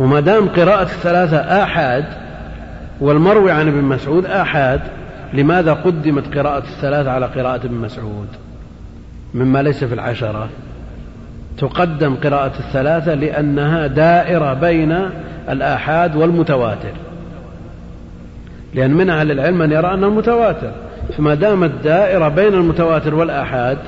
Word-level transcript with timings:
وما 0.00 0.20
دام 0.20 0.48
قراءة 0.48 0.82
الثلاثة 0.82 1.36
آحاد 1.36 2.04
والمروي 3.00 3.50
عن 3.50 3.68
ابن 3.68 3.84
مسعود 3.84 4.26
آحاد 4.26 4.80
لماذا 5.32 5.72
قدمت 5.72 6.38
قراءة 6.38 6.62
الثلاثة 6.62 7.10
على 7.10 7.26
قراءة 7.26 7.66
ابن 7.66 7.74
مسعود؟ 7.74 8.28
مما 9.34 9.62
ليس 9.62 9.84
في 9.84 9.94
العشرة. 9.94 10.48
تقدم 11.58 12.14
قراءة 12.14 12.52
الثلاثة 12.58 13.14
لأنها 13.14 13.86
دائرة 13.86 14.54
بين 14.54 14.98
الآحاد 15.48 16.16
والمتواتر. 16.16 16.92
لأن 18.74 18.90
من 18.90 19.10
أهل 19.10 19.30
العلم 19.30 19.58
من 19.58 19.72
يرى 19.72 19.94
أنه 19.94 20.10
متواتر 20.10 20.72
فما 21.18 21.34
دامت 21.34 21.70
دائرة 21.84 22.28
بين 22.28 22.54
المتواتر 22.54 23.14
والآحاد 23.14 23.78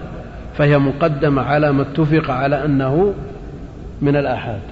فهي 0.59 0.79
مقدمة 0.79 1.43
على 1.43 1.73
ما 1.73 1.83
اتفق 1.83 2.31
على 2.31 2.65
أنه 2.65 3.15
من 4.03 4.17
الآحاد. 4.17 4.72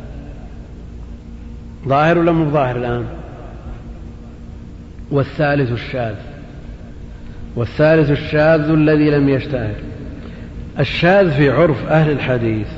ظاهر 1.88 2.18
ولا 2.18 2.32
مو 2.32 2.50
ظاهر 2.50 2.76
الآن؟ 2.76 3.04
والثالث 5.10 5.72
الشاذ. 5.72 6.14
والثالث 7.56 8.10
الشاذ 8.10 8.60
الذي 8.60 9.10
لم 9.10 9.28
يشتهر. 9.28 9.74
الشاذ 10.80 11.30
في 11.30 11.50
عرف 11.50 11.86
أهل 11.86 12.10
الحديث 12.10 12.68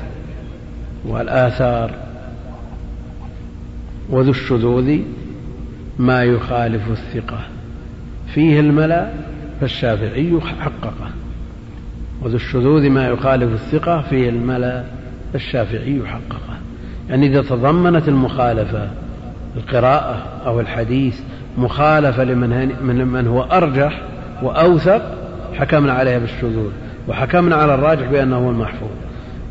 والآثار. 1.05 1.91
وذو 4.09 4.31
الشذوذ 4.31 4.99
ما 5.99 6.23
يخالف 6.23 6.91
الثقة. 6.91 7.39
فيه 8.33 8.59
الملا 8.59 9.09
فالشافعي 9.61 10.39
حققه. 10.41 11.09
وذو 12.21 12.35
الشذوذ 12.35 12.89
ما 12.89 13.07
يخالف 13.07 13.53
الثقة 13.53 14.01
فيه 14.01 14.29
الملا 14.29 14.83
فالشافعي 15.33 16.01
حققه. 16.05 16.62
يعني 17.09 17.27
إذا 17.27 17.41
تضمنت 17.41 18.07
المخالفة 18.07 18.87
القراءة 19.57 20.25
أو 20.45 20.59
الحديث 20.59 21.19
مخالفة 21.57 22.23
لمن 22.23 22.83
من 23.05 23.27
هو 23.27 23.41
أرجح 23.41 24.01
وأوثق 24.43 25.01
حكمنا 25.53 25.93
عليها 25.93 26.19
بالشذوذ. 26.19 26.71
وحكمنا 27.07 27.55
على 27.55 27.75
الراجح 27.75 28.07
بأنه 28.11 28.37
هو 28.37 28.49
المحفوظ. 28.49 28.89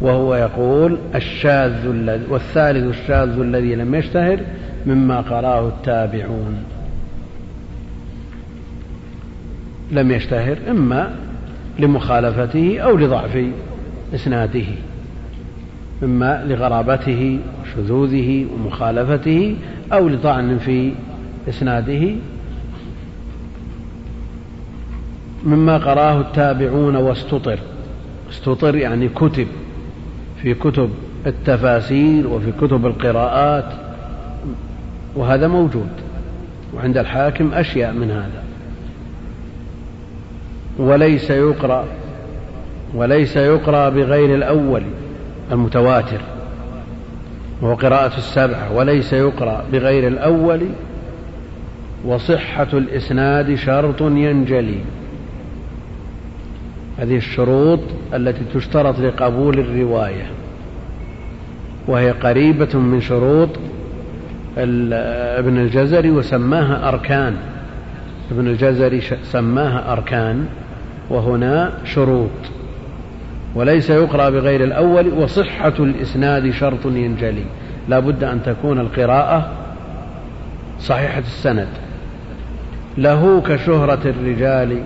وهو 0.01 0.35
يقول 0.35 0.99
الشاذ 1.15 1.87
الذي 1.87 2.25
والثالث 2.29 2.99
الشاذ 2.99 3.41
الذي 3.41 3.75
لم 3.75 3.95
يشتهر 3.95 4.41
مما 4.87 5.21
قراه 5.21 5.69
التابعون. 5.69 6.57
لم 9.93 10.11
يشتهر 10.11 10.57
إما 10.71 11.11
لمخالفته 11.79 12.81
أو 12.81 12.97
لضعف 12.97 13.45
إسناده. 14.15 14.65
إما 16.03 16.45
لغرابته 16.45 17.39
وشذوذه 17.63 18.47
ومخالفته 18.55 19.57
أو 19.93 20.09
لطعن 20.09 20.59
في 20.59 20.93
إسناده. 21.49 22.11
مما 25.45 25.79
قراه 25.79 26.21
التابعون 26.21 26.97
واستطر. 26.97 27.59
استطر 28.31 28.77
يعني 28.77 29.09
كتب 29.09 29.47
في 30.43 30.55
كتب 30.55 30.91
التفاسير 31.27 32.27
وفي 32.27 32.53
كتب 32.53 32.87
القراءات 32.87 33.73
وهذا 35.17 35.49
موجود 35.49 35.89
وعند 36.75 36.99
الحاكم 36.99 37.55
أشياء 37.55 37.93
من 37.93 38.11
هذا. 38.11 38.43
وليس 40.79 41.31
يقرأ 41.31 41.85
وليس 42.95 43.37
يقرأ 43.37 43.89
بغير 43.89 44.35
الأول. 44.35 44.83
المتواتر 45.53 46.21
وهو 47.63 47.75
قراءة 47.75 48.17
السبعة 48.17 48.73
وليس 48.73 49.13
يقرأ 49.13 49.65
بغير 49.73 50.09
الأول 50.09 50.61
وصحة 52.05 52.69
الإسناد 52.73 53.55
شرط 53.55 54.01
ينجلي. 54.01 54.79
هذه 56.99 57.17
الشروط 57.17 57.81
التي 58.15 58.45
تشترط 58.55 58.99
لقبول 58.99 59.59
الرواية 59.59 60.27
وهي 61.89 62.11
قريبة 62.11 62.79
من 62.79 63.01
شروط 63.01 63.49
ابن 65.39 65.59
الجزري 65.59 66.11
وسماها 66.11 66.89
أركان. 66.89 67.37
ابن 68.31 68.47
الجزري 68.47 69.01
سماها 69.23 69.93
أركان 69.93 70.47
وهنا 71.11 71.73
شروط. 71.85 72.31
وليس 73.55 73.91
يقرأ 73.91 74.31
بغير 74.31 74.65
الأول 74.65 75.13
وصحة 75.13 75.75
الإسناد 75.81 76.51
شرط 76.51 76.87
ينجلي. 76.87 77.45
لا 77.89 77.99
بد 77.99 78.25
أن 78.25 78.43
تكون 78.43 78.79
القراءة 78.79 79.51
صحيحة 80.79 81.19
السند. 81.19 81.69
له 82.99 83.41
كشهرة 83.41 84.01
الرجال 84.05 84.83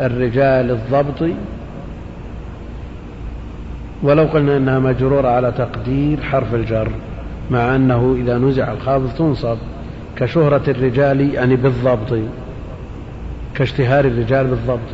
الرجال 0.00 0.70
الضبط. 0.70 1.30
ولو 4.02 4.22
قلنا 4.22 4.56
إنها 4.56 4.78
مجرورة 4.78 5.28
على 5.28 5.52
تقدير 5.52 6.20
حرف 6.20 6.54
الجر 6.54 6.88
مع 7.50 7.76
أنه 7.76 8.16
إذا 8.20 8.38
نزع 8.38 8.72
الخافض 8.72 9.10
تنصب. 9.18 9.56
كشهرة 10.16 10.62
الرجال 10.68 11.34
يعني 11.34 11.56
بالضبط 11.56 12.18
كاشتهار 13.54 14.04
الرجال 14.04 14.46
بالضبط. 14.46 14.90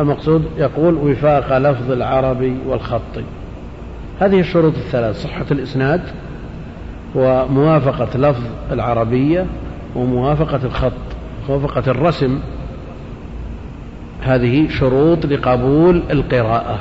المقصود 0.00 0.44
يقول 0.56 0.94
وفاق 0.94 1.58
لفظ 1.58 1.90
العربي 1.90 2.56
والخط. 2.66 3.00
هذه 4.20 4.40
الشروط 4.40 4.74
الثلاث 4.74 5.22
صحة 5.22 5.46
الإسناد 5.50 6.00
وموافقة 7.14 8.18
لفظ 8.18 8.42
العربية 8.72 9.46
وموافقة 9.94 10.60
الخط 10.64 10.92
موافقة 11.48 11.90
الرسم. 11.90 12.40
هذه 14.22 14.68
شروط 14.68 15.26
لقبول 15.26 16.02
القراءة. 16.10 16.78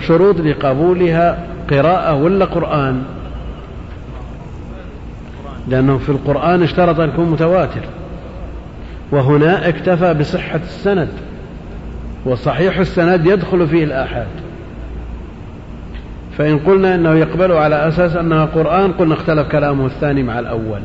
شروط 0.00 0.40
لقبولها 0.40 1.46
قراءة 1.70 2.14
ولا 2.14 2.44
قرآن؟ 2.44 3.02
لأنه 5.68 5.98
في 5.98 6.08
القرآن 6.08 6.62
اشترط 6.62 7.00
أن 7.00 7.08
يكون 7.08 7.30
متواتر. 7.30 7.82
وهنا 9.12 9.68
اكتفى 9.68 10.14
بصحة 10.14 10.60
السند. 10.64 11.08
وصحيح 12.26 12.78
السند 12.78 13.26
يدخل 13.26 13.68
فيه 13.68 13.84
الآحاد. 13.84 14.26
فإن 16.38 16.58
قلنا 16.58 16.94
أنه 16.94 17.14
يقبل 17.14 17.52
على 17.52 17.88
أساس 17.88 18.16
أنها 18.16 18.44
قرآن 18.44 18.92
قلنا 18.92 19.14
اختلف 19.14 19.48
كلامه 19.48 19.86
الثاني 19.86 20.22
مع 20.22 20.38
الأول. 20.38 20.80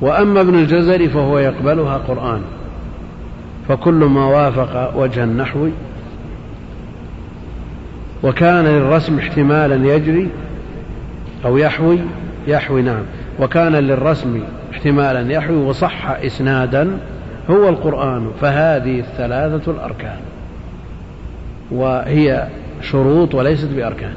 وأما 0.00 0.40
ابن 0.40 0.54
الجزري 0.54 1.08
فهو 1.08 1.38
يقبلها 1.38 1.96
قرآن. 1.96 2.40
فكل 3.68 3.94
ما 3.94 4.24
وافق 4.24 4.96
وجه 4.96 5.24
النحو. 5.24 5.68
وكان 8.22 8.64
للرسم 8.64 9.18
احتمالا 9.18 9.94
يجري 9.94 10.28
أو 11.44 11.58
يحوي 11.58 11.98
يحوي 12.46 12.82
نعم. 12.82 13.02
وكان 13.40 13.72
للرسم 13.72 14.40
احتمالا 14.72 15.32
يحوي 15.32 15.56
وصح 15.56 16.10
إسنادا. 16.10 16.98
هو 17.50 17.68
القرآن 17.68 18.30
فهذه 18.40 19.00
الثلاثة 19.00 19.72
الأركان. 19.72 20.18
وهي 21.70 22.48
شروط 22.82 23.34
وليست 23.34 23.68
بأركان. 23.68 24.14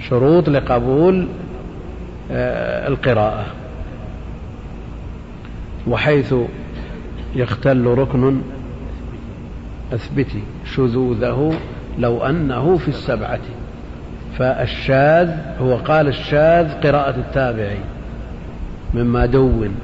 شروط 0.00 0.48
لقبول 0.48 1.28
آه، 2.32 2.88
القراءة. 2.88 3.46
وحيث 5.86 6.34
يختل 7.34 7.86
ركن 7.86 8.40
اثبتي 9.94 10.42
شذوذه 10.64 11.52
لو 11.98 12.22
أنه 12.26 12.76
في 12.76 12.88
السبعة. 12.88 13.40
فالشاذ 14.38 15.30
هو 15.60 15.76
قال 15.76 16.08
الشاذ 16.08 16.72
قراءة 16.72 17.16
التابعي 17.16 17.80
مما 18.94 19.26
دون. 19.26 19.74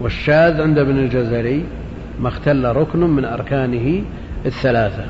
والشاذ 0.00 0.62
عند 0.62 0.78
ابن 0.78 0.98
الجزري 0.98 1.64
ما 2.20 2.28
اختل 2.28 2.64
ركن 2.66 3.00
من 3.00 3.24
أركانه 3.24 4.04
الثلاثة. 4.46 5.04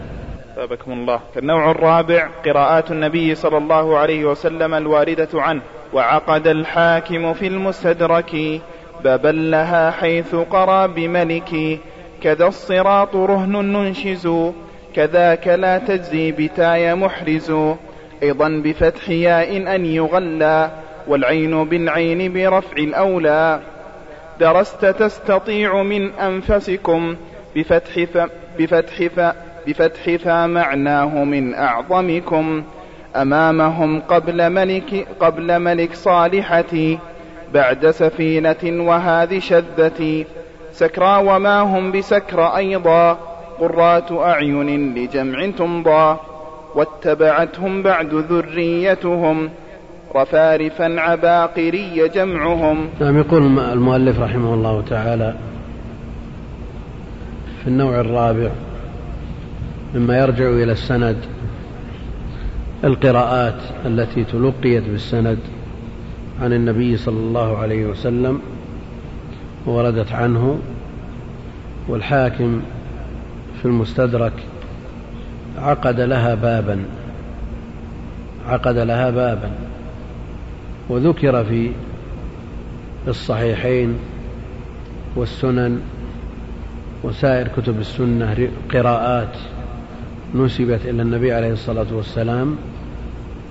ثابكم 0.57 0.93
الله. 0.93 1.21
النوع 1.37 1.71
الرابع 1.71 2.29
قراءات 2.45 2.91
النبي 2.91 3.35
صلى 3.35 3.59
الله 3.59 3.99
عليه 3.99 4.25
وسلم 4.25 4.75
الواردة 4.75 5.29
عنه 5.35 5.63
وعقد 5.93 6.47
الحاكم 6.47 7.33
في 7.33 7.47
المستدرك 7.47 8.61
بابا 9.05 9.29
لها 9.29 9.91
حيث 9.91 10.35
قرى 10.35 10.89
بملك 10.89 11.81
كذا 12.23 12.47
الصراط 12.47 13.17
رهن 13.17 13.53
ننشز 13.53 14.29
كذاك 14.95 15.49
لا 15.49 15.79
تجزي 15.79 16.33
بتاي 16.33 16.95
محرز 16.95 17.53
أيضا 18.23 18.49
بفتح 18.65 19.09
ياء 19.09 19.75
أن 19.75 19.87
يغلى 19.87 20.71
والعين 21.09 21.65
بالعين 21.65 22.33
برفع 22.33 22.77
الأولى. 22.77 23.61
درست 24.41 24.87
تستطيع 24.87 25.83
من 25.83 26.13
أنفسكم 26.13 27.17
بفتح 27.57 28.05
ف 28.05 28.19
بفتح 28.59 29.03
ف 29.03 29.21
بفتح 29.67 30.17
فمعناه 30.17 31.25
من 31.25 31.55
أعظمكم. 31.55 32.63
أمامهم 33.17 34.01
قبل 34.01 34.51
ملك, 34.51 35.07
قبل 35.21 35.59
ملك 35.59 35.95
صالحتي 35.95 36.99
بعد 37.55 37.91
سفينة 37.91 38.85
وهذه 38.89 39.39
شذتي 39.39 40.27
سكرى 40.73 41.23
وما 41.25 41.61
هم 41.61 41.93
بسكر 41.93 42.47
أيضا 42.57 43.13
قرات 43.59 44.13
أعين 44.13 44.95
لجمع 44.95 45.51
تمضى. 45.51 46.17
واتبعتهم 46.75 47.83
بعد 47.83 48.15
ذريتهم 48.15 49.51
رفارفا 50.23 51.01
عباقري 51.01 52.09
جمعهم. 52.09 52.89
نعم 53.01 53.19
يقول 53.19 53.59
المؤلف 53.59 54.21
رحمه 54.21 54.55
الله 54.55 54.83
تعالى 54.83 55.35
في 57.63 57.69
النوع 57.69 58.01
الرابع 58.01 58.51
مما 59.95 60.19
يرجع 60.19 60.49
إلى 60.49 60.73
السند 60.73 61.17
القراءات 62.85 63.61
التي 63.87 64.25
تلقيت 64.25 64.83
بالسند 64.89 65.39
عن 66.43 66.53
النبي 66.53 66.97
صلى 66.97 67.19
الله 67.19 67.59
عليه 67.59 67.87
وسلم 67.87 68.41
وردت 69.67 70.13
عنه 70.13 70.59
والحاكم 71.89 72.63
في 73.59 73.65
المستدرك 73.65 74.33
عقد 75.59 76.01
لها 76.01 76.35
بابا 76.35 76.85
عقد 78.49 78.79
لها 78.79 79.11
بابا. 79.11 79.51
وذكر 80.89 81.45
في 81.45 81.71
الصحيحين 83.09 83.99
والسنن 85.17 85.81
وسائر 87.03 87.49
كتب 87.49 87.81
السنة 87.81 88.49
قراءات 88.73 89.37
نسبت 90.35 90.81
إلى 90.85 91.03
النبي 91.03 91.33
عليه 91.33 91.53
الصلاة 91.53 91.87
والسلام 91.93 92.57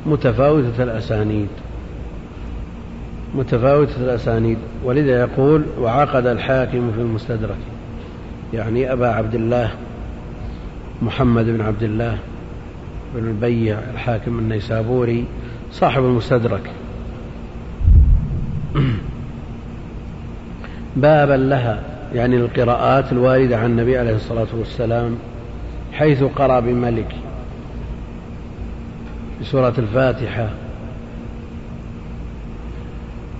متفاوتة 0.05 0.83
الأسانيد 0.83 1.47
متفاوتة 3.35 4.03
الأسانيد 4.03 4.57
ولذا 4.83 5.19
يقول 5.19 5.65
وعقد 5.79 6.27
الحاكم 6.27 6.91
في 6.91 7.01
المستدرك 7.01 7.57
يعني 8.53 8.93
أبا 8.93 9.07
عبد 9.07 9.35
الله 9.35 9.71
محمد 11.01 11.45
بن 11.45 11.61
عبد 11.61 11.83
الله 11.83 12.17
بن 13.15 13.27
البيع 13.27 13.79
الحاكم 13.93 14.39
النيسابوري 14.39 15.25
صاحب 15.71 16.03
المستدرك. 16.03 16.69
بابا 20.95 21.33
لها 21.33 21.79
يعني 22.13 22.35
القراءات 22.35 23.11
الواردة 23.11 23.57
عن 23.57 23.65
النبي 23.65 23.97
عليه 23.97 24.15
الصلاة 24.15 24.47
والسلام 24.57 25.17
حيث 25.93 26.23
قرأ 26.23 26.59
بملك. 26.59 27.15
بسورة 29.41 29.73
الفاتحة 29.77 30.49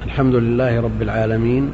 الحمد 0.06 0.36
لله 0.36 0.82
رب 0.82 1.02
العالمين 1.02 1.72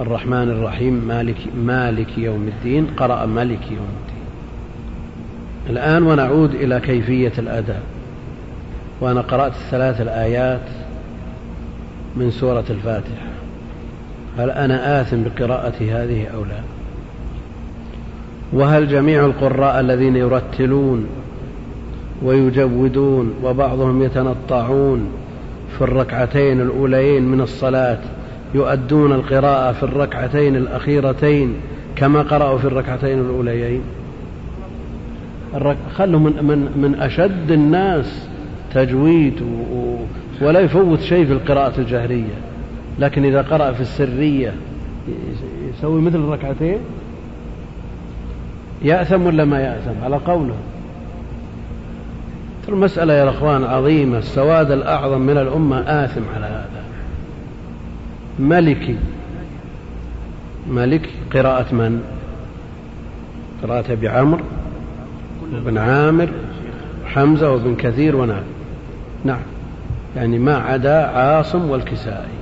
الرحمن 0.00 0.50
الرحيم 0.50 0.94
مالك 0.94 1.36
مالك 1.56 2.18
يوم 2.18 2.48
الدين 2.48 2.86
قرأ 2.86 3.26
ملك 3.26 3.70
يوم 3.70 3.88
الدين. 4.00 4.22
الآن 5.70 6.02
ونعود 6.02 6.54
إلى 6.54 6.80
كيفية 6.80 7.32
الأداء. 7.38 7.82
وأنا 9.00 9.20
قرأت 9.20 9.52
الثلاث 9.52 10.00
الآيات 10.00 10.68
من 12.16 12.30
سورة 12.30 12.64
الفاتحة. 12.70 13.31
هل 14.38 14.50
أنا 14.50 15.00
آثم 15.00 15.16
بقراءة 15.22 15.74
هذه 15.80 16.26
أو 16.34 16.44
لا؟ 16.44 16.60
وهل 18.52 18.88
جميع 18.88 19.26
القراء 19.26 19.80
الذين 19.80 20.16
يرتلون 20.16 21.06
ويجودون 22.22 23.34
وبعضهم 23.44 24.02
يتنطعون 24.02 25.08
في 25.78 25.84
الركعتين 25.84 26.60
الأوليين 26.60 27.22
من 27.22 27.40
الصلاة 27.40 27.98
يؤدون 28.54 29.12
القراءة 29.12 29.72
في 29.72 29.82
الركعتين 29.82 30.56
الأخيرتين 30.56 31.54
كما 31.96 32.22
قرأوا 32.22 32.58
في 32.58 32.64
الركعتين 32.64 33.20
الأوليين؟ 33.20 33.82
خلوا 35.94 36.20
من, 36.20 36.44
من, 36.44 36.82
من 36.82 36.94
أشد 37.00 37.50
الناس 37.50 38.28
تجويد 38.74 39.42
ولا 40.40 40.60
يفوت 40.60 41.00
شيء 41.00 41.26
في 41.26 41.32
القراءة 41.32 41.80
الجهرية. 41.80 42.51
لكن 42.98 43.24
إذا 43.24 43.42
قرأ 43.42 43.72
في 43.72 43.80
السرية 43.80 44.54
يسوي 45.68 46.00
مثل 46.00 46.16
الركعتين 46.16 46.78
يأثم 48.82 49.26
ولا 49.26 49.44
ما 49.44 49.60
يأثم؟ 49.60 50.04
على 50.04 50.16
قوله. 50.16 50.54
المسألة 52.68 53.14
يا 53.14 53.30
أخوان 53.30 53.64
عظيمة. 53.64 54.18
السواد 54.18 54.70
الأعظم 54.70 55.20
من 55.20 55.38
الأمة 55.38 55.80
آثم 55.80 56.22
على 56.34 56.46
هذا. 56.46 56.82
ملكي. 58.38 58.96
ملك 60.70 61.10
قراءة 61.34 61.74
من؟ 61.74 62.02
قراءة 63.62 63.92
أبي 63.92 64.08
عمرو 64.08 64.44
بن 65.52 65.78
عامر 65.78 66.28
حمزة 67.06 67.50
وابن 67.50 67.74
كثير 67.76 68.16
ونعم. 68.16 68.42
نعم. 69.24 69.42
يعني 70.16 70.38
ما 70.38 70.56
عدا 70.56 71.06
عاصم 71.06 71.70
والكسائي. 71.70 72.41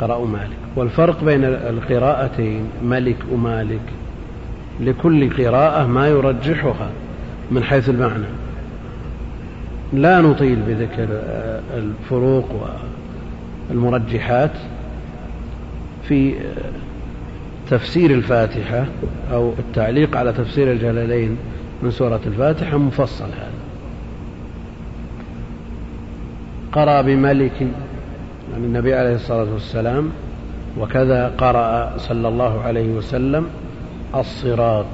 قرأوا 0.00 0.26
مالك. 0.26 0.56
والفرق 0.76 1.24
بين 1.24 1.44
القراءتين 1.44 2.64
ملك 2.84 3.16
ومالك 3.32 3.80
لكل 4.80 5.44
قراءة 5.44 5.86
ما 5.86 6.08
يرجحها 6.08 6.90
من 7.50 7.64
حيث 7.64 7.88
المعنى. 7.88 8.26
لا 9.92 10.20
نطيل 10.20 10.56
بذكر 10.56 11.08
الفروق 11.76 12.48
والمرجحات 13.70 14.52
في 16.08 16.34
تفسير 17.70 18.10
الفاتحة 18.10 18.86
أو 19.32 19.52
التعليق 19.58 20.16
على 20.16 20.32
تفسير 20.32 20.72
الجلالين 20.72 21.36
من 21.82 21.90
سورة 21.90 22.20
الفاتحة 22.26 22.78
مفصل 22.78 23.24
هذا. 23.24 23.52
قرأ 26.72 27.00
بملك 27.00 27.66
يعني 28.52 28.66
النبي 28.66 28.94
عليه 28.94 29.14
الصلاة 29.14 29.52
والسلام 29.52 30.10
وكذا 30.78 31.28
قرأ 31.38 31.94
صلى 31.96 32.28
الله 32.28 32.60
عليه 32.60 32.92
وسلم 32.92 33.46
الصراط. 34.14 34.86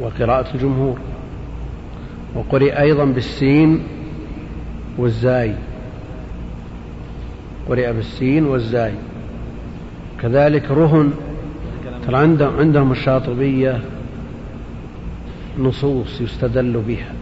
وقراءة 0.00 0.54
الجمهور. 0.54 0.98
وقرئ 2.34 2.80
أيضا 2.80 3.04
بالسين 3.04 3.82
والزاي. 4.98 5.54
قرئ 7.68 7.92
بالسين 7.92 8.44
والزاي. 8.44 8.92
كذلك 10.20 10.70
رهن. 10.70 11.12
ترى 12.06 12.16
عندهم 12.58 12.92
الشاطبية 12.92 13.80
نصوص 15.58 16.20
يستدل 16.20 16.82
بها. 16.88 17.19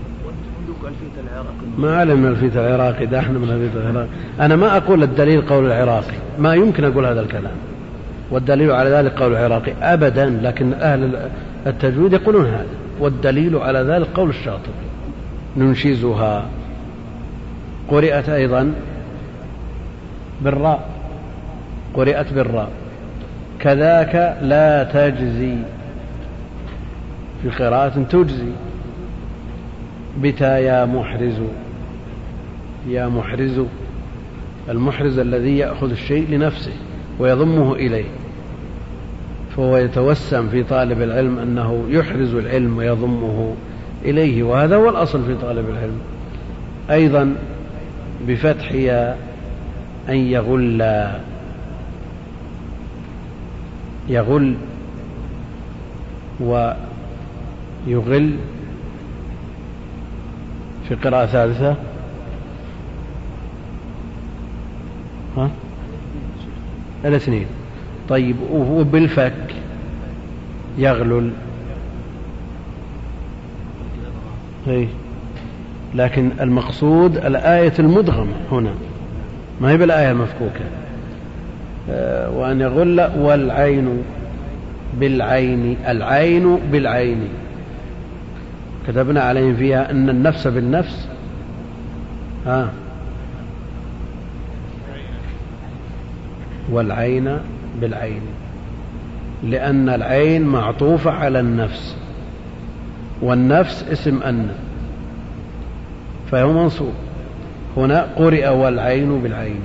ما 1.79 1.97
علم 1.97 2.27
الفيت 2.27 2.57
العراقي 2.57 3.07
ده 3.07 3.19
أحنا 3.19 3.39
من 3.39 3.51
الفيت 3.51 3.77
العراقي. 3.77 4.09
أنا 4.41 4.57
ما 4.57 4.77
أقول 4.77 5.03
الدليل 5.03 5.43
قول 5.43 5.67
العراقي 5.67 6.17
ما 6.39 6.55
يمكن 6.55 6.85
أقول 6.85 7.07
هذا 7.07 7.21
الكلام. 7.21 7.57
والدليل 8.31 8.71
على 8.71 8.91
ذلك 8.91 9.13
قول 9.13 9.33
العراقي 9.33 9.73
ابدا 9.83 10.41
لكن 10.43 10.73
أهل 10.73 11.31
التجويد 11.67 12.13
يقولون 12.13 12.47
هذا. 12.47 12.67
والدليل 13.01 13.57
على 13.57 13.79
ذلك 13.79 14.07
قول 14.15 14.29
الشاطبي. 14.29 14.89
ننشزها. 15.57 16.47
قرئت 17.89 18.29
أيضا 18.29 18.75
بالراء. 20.41 20.89
قرئت 21.95 22.33
بالراء. 22.33 22.69
كذاك 23.61 24.37
لا 24.43 24.85
تجزي. 24.85 25.57
في 27.43 27.51
قراءة 27.51 28.03
تجزي. 28.11 28.53
بتا 30.17 30.59
يا 30.59 30.85
محرز. 30.85 31.41
يا 32.89 33.09
محرز. 33.09 33.61
المحرز 34.69 35.19
الذي 35.19 35.59
يأخذ 35.59 35.91
الشيء 35.91 36.31
لنفسه 36.31 36.73
ويضمه 37.19 37.75
إليه. 37.75 38.05
فهو 39.57 39.77
يتوسم 39.77 40.49
في 40.49 40.63
طالب 40.63 41.03
العلم 41.03 41.39
أنه 41.39 41.85
يحرز 41.89 42.35
العلم 42.35 42.77
ويضمه 42.77 43.55
إليه. 44.05 44.43
وهذا 44.43 44.77
هو 44.77 44.89
الأصل 44.89 45.25
في 45.25 45.35
طالب 45.35 45.71
العلم. 45.71 45.99
أيضا 46.91 47.35
بفتح 48.29 48.73
يا 48.73 49.17
أن 50.09 50.17
يغل. 50.17 51.09
يغل. 54.09 54.55
ويغل. 56.41 58.37
في 60.89 60.95
قراءة 60.95 61.27
ثالثة؟ 61.27 61.77
ها؟ 65.37 65.51
الاثنين 67.05 67.47
طيب 68.09 68.37
وهو 68.51 68.85
بالفك 68.85 69.55
يغلل. 70.79 71.31
هي 74.67 74.87
لكن 75.95 76.31
المقصود 76.41 77.17
الآية 77.17 77.73
المدغمة 77.79 78.35
هنا. 78.53 78.71
ما 79.61 79.71
هي 79.71 79.77
بالآية 79.77 80.11
المفكوكة؟ 80.11 80.65
آه، 81.91 82.31
وأن 82.31 82.61
يغل 82.61 83.01
والعين 83.19 84.03
بالعين 85.01 85.77
العين 85.89 86.57
بالعين. 86.57 87.29
كتبنا 88.89 89.21
عليهم 89.21 89.57
فيها 89.57 89.91
أن 89.91 90.09
النفس 90.09 90.47
بالنفس. 90.47 91.09
ها. 92.47 92.71
والعين 96.71 97.39
بالعين. 97.81 98.23
لأن 99.45 99.89
العين 99.89 100.45
معطوفة 100.45 101.11
على 101.11 101.41
النفس. 101.41 101.97
والنفس 103.23 103.85
اسم 103.93 104.23
أن. 104.23 104.49
فهو 106.31 106.53
منصوب. 106.53 106.93
هنا 107.77 108.03
قرئ 108.17 108.49
والعين 108.49 109.23
بالعين. 109.23 109.61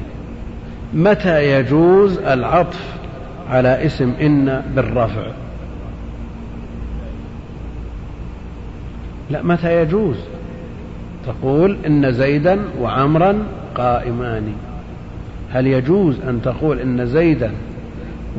متى 0.93 1.59
يجوز 1.59 2.17
العطف 2.17 2.95
على 3.49 3.85
اسم 3.85 4.13
إن 4.21 4.63
بالرفع؟ 4.75 5.42
لا 9.33 9.41
متى 9.41 9.81
يجوز؟ 9.81 10.17
تقول 11.25 11.77
إن 11.85 12.11
زيدا 12.11 12.59
وعمرا 12.81 13.35
قائمان. 13.75 14.53
هل 15.51 15.67
يجوز 15.67 16.19
أن 16.19 16.41
تقول 16.41 16.79
إن 16.79 17.05
زيدا 17.05 17.51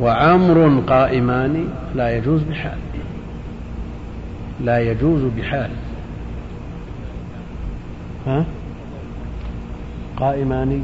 وعمر 0.01 0.83
قائمان؟ 0.87 1.65
لا 1.95 2.17
يجوز 2.17 2.43
بحال. 2.43 2.79
لا 4.65 4.79
يجوز 4.79 5.23
بحال. 5.39 5.71
ها؟ 8.27 8.45
قائمان؟ 10.17 10.83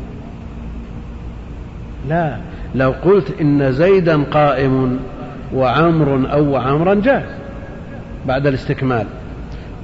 لا. 2.09 2.37
لو 2.75 2.90
قلت 2.90 3.40
إن 3.40 3.73
زيدا 3.73 4.23
قائم 4.23 4.99
وعمر 5.55 6.33
أو 6.33 6.57
عمرا 6.57 6.95
جاز 6.95 7.23
بعد 8.26 8.47
الاستكمال. 8.47 9.07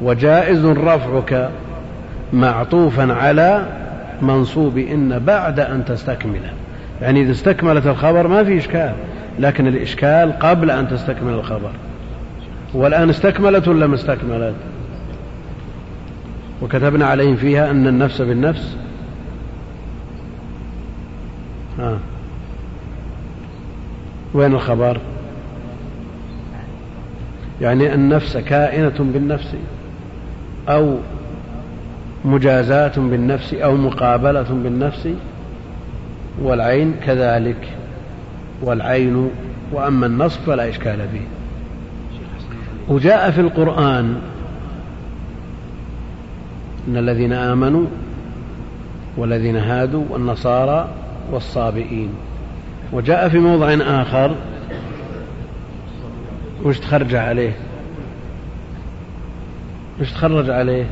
وجائز 0.02 0.64
رفعك 0.64 1.50
معطوفا 2.32 3.12
على 3.12 3.66
منصوب 4.22 4.78
إن 4.78 5.18
بعد 5.18 5.60
أن 5.60 5.84
تستكمله 5.84 6.52
يعني 7.02 7.22
إذا 7.22 7.32
استكملت 7.32 7.86
الخبر 7.86 8.28
ما 8.28 8.44
في 8.44 8.58
إشكال 8.58 8.92
لكن 9.38 9.66
الإشكال 9.66 10.38
قبل 10.38 10.70
أن 10.70 10.88
تستكمل 10.88 11.32
الخبر. 11.32 11.70
والآن 12.74 13.10
استكملت 13.10 13.68
ولا 13.68 13.86
ما 13.86 13.94
استكملت؟ 13.94 14.54
وكتبنا 16.62 17.06
عليهم 17.06 17.36
فيها 17.36 17.70
أن 17.70 17.86
النفس 17.86 18.22
بالنفس. 18.22 18.76
ها. 21.78 21.98
وين 24.34 24.52
الخبر؟ 24.52 25.00
يعني 27.60 27.94
النفس 27.94 28.36
كائنة 28.36 28.94
بالنفس. 28.98 29.54
أو 30.68 30.98
مجازاة 32.24 32.92
بالنفس 32.96 33.54
أو 33.54 33.76
مقابلة 33.76 34.42
بالنفس 34.42 35.08
والعين 36.42 36.94
كذلك 37.06 37.68
والعين 38.62 39.30
وأما 39.72 40.06
النصب 40.06 40.40
فلا 40.40 40.68
إشكال 40.68 41.08
فيه. 41.12 41.26
وجاء 42.88 43.30
في 43.30 43.40
القرآن 43.40 44.16
إن 46.88 46.96
الذين 46.96 47.32
آمنوا 47.32 47.86
والذين 49.16 49.56
هادوا 49.56 50.04
والنصارى 50.10 50.88
والصابئين. 51.32 52.10
وجاء 52.92 53.28
في 53.28 53.38
موضع 53.38 53.74
آخر 53.80 54.34
وش 56.64 56.78
تخرج 56.78 57.14
عليه؟ 57.14 57.52
وش 60.00 60.12
تخرج 60.12 60.50
عليه. 60.50 60.86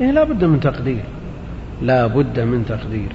إيه 0.00 0.10
لا 0.10 0.24
بد 0.24 0.44
من 0.44 0.60
تقدير. 0.60 1.02
لا 1.82 2.06
بد 2.06 2.40
من 2.40 2.64
تقدير. 2.68 3.08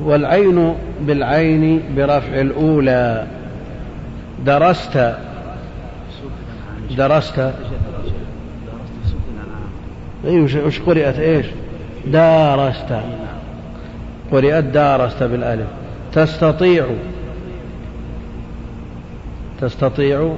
والعين 0.00 0.74
بالعين 1.00 1.82
برفع 1.96 2.40
الأولى. 2.40 3.26
درست. 4.46 5.14
درست. 6.96 7.52
أيوه 10.24 10.66
وش 10.66 10.80
قرئت 10.80 11.18
إيش؟ 11.18 11.46
دارست. 12.06 13.00
قرئت 14.32 14.64
دارست 14.64 15.22
بالألف. 15.22 15.66
تستطيع. 16.12 16.86
تستطيع 19.60 20.34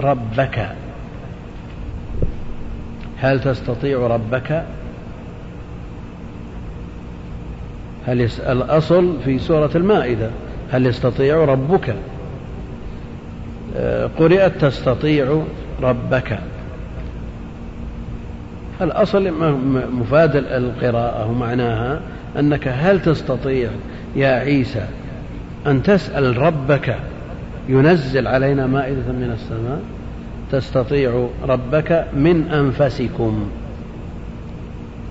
ربك. 0.00 0.68
هل 3.18 3.40
تستطيع 3.40 4.06
ربك؟ 4.06 4.64
هل 8.06 8.28
الأصل 8.48 9.16
في 9.24 9.38
سورة 9.38 9.70
المائدة 9.74 10.30
هل 10.72 10.86
يستطيع 10.86 11.44
ربك؟ 11.44 11.96
آه، 13.76 14.10
قرئت 14.18 14.64
تستطيع 14.64 15.42
ربك. 15.82 16.38
الأصل 18.80 19.32
مفاد 19.92 20.36
القراءة 20.36 21.30
ومعناها 21.30 22.00
أنك 22.38 22.68
هل 22.68 23.02
تستطيع 23.02 23.70
يا 24.16 24.28
عيسى 24.28 24.86
أن 25.66 25.82
تسأل 25.82 26.38
ربك؟ 26.38 26.96
ينزل 27.68 28.26
علينا 28.26 28.66
مائدة 28.66 29.12
من 29.12 29.30
السماء 29.34 29.80
تستطيع 30.52 31.28
ربك 31.48 32.06
من 32.16 32.48
أنفسكم. 32.48 33.48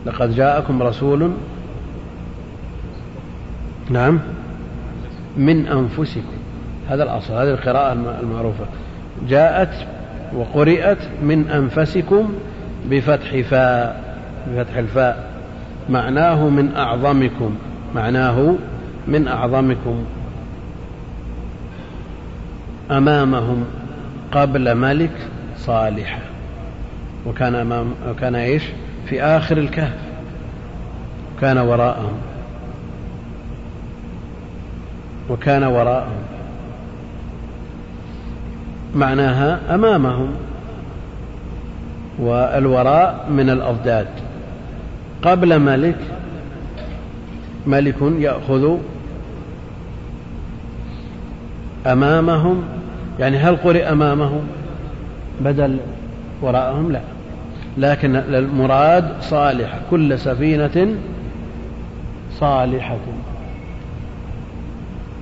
لقد 0.06 0.36
جاءكم 0.36 0.84
رسول 0.84 1.32
نعم 3.90 4.20
من 5.38 5.68
أنفسكم. 5.68 6.38
هذا 6.90 7.04
الأصل 7.04 7.34
هذه 7.34 7.50
القراءة 7.50 7.94
المعروفة. 8.22 8.66
جاءت 9.28 9.88
وقرئت 10.36 10.98
من 11.24 11.50
أنفسكم 11.50 12.34
بفتح 12.90 13.40
فاء 13.40 14.04
بفتح 14.52 14.78
الفاء. 14.78 15.30
معناه 15.90 16.50
من 16.50 16.76
أعظمكم. 16.76 17.56
معناه 17.96 18.56
من 19.08 19.28
أعظمكم. 19.28 20.06
أمامهم 22.92 23.66
قبل 24.32 24.76
ملك 24.76 25.12
صالح. 25.58 26.20
وكان 27.26 27.56
أمام 27.56 27.86
وكان 28.10 28.36
إيش؟ 28.36 28.64
في 29.06 29.22
آخر 29.22 29.58
الكهف. 29.58 29.98
كان 31.42 31.58
وراءهم. 31.58 32.18
وكان 35.30 35.64
وراءهم. 35.64 36.24
معناها 38.96 39.76
أمامهم. 39.76 40.30
والوراء 42.20 43.28
من 43.30 43.50
الأضداد. 43.50 44.08
قبل 45.22 45.60
ملك 45.60 45.98
ملك 47.68 47.96
يأخذ 48.02 48.78
أمامهم؟ 51.88 52.64
يعني 53.20 53.38
هل 53.38 53.56
قرئ 53.56 53.92
أمامهم؟ 53.92 54.42
بدل 55.42 55.78
وراءهم 56.42 56.92
لا. 56.92 57.02
لكن 57.78 58.16
المراد 58.16 59.10
صالحة 59.22 59.80
كل 59.92 60.20
سفينة 60.20 60.96
صالحة. 62.32 62.98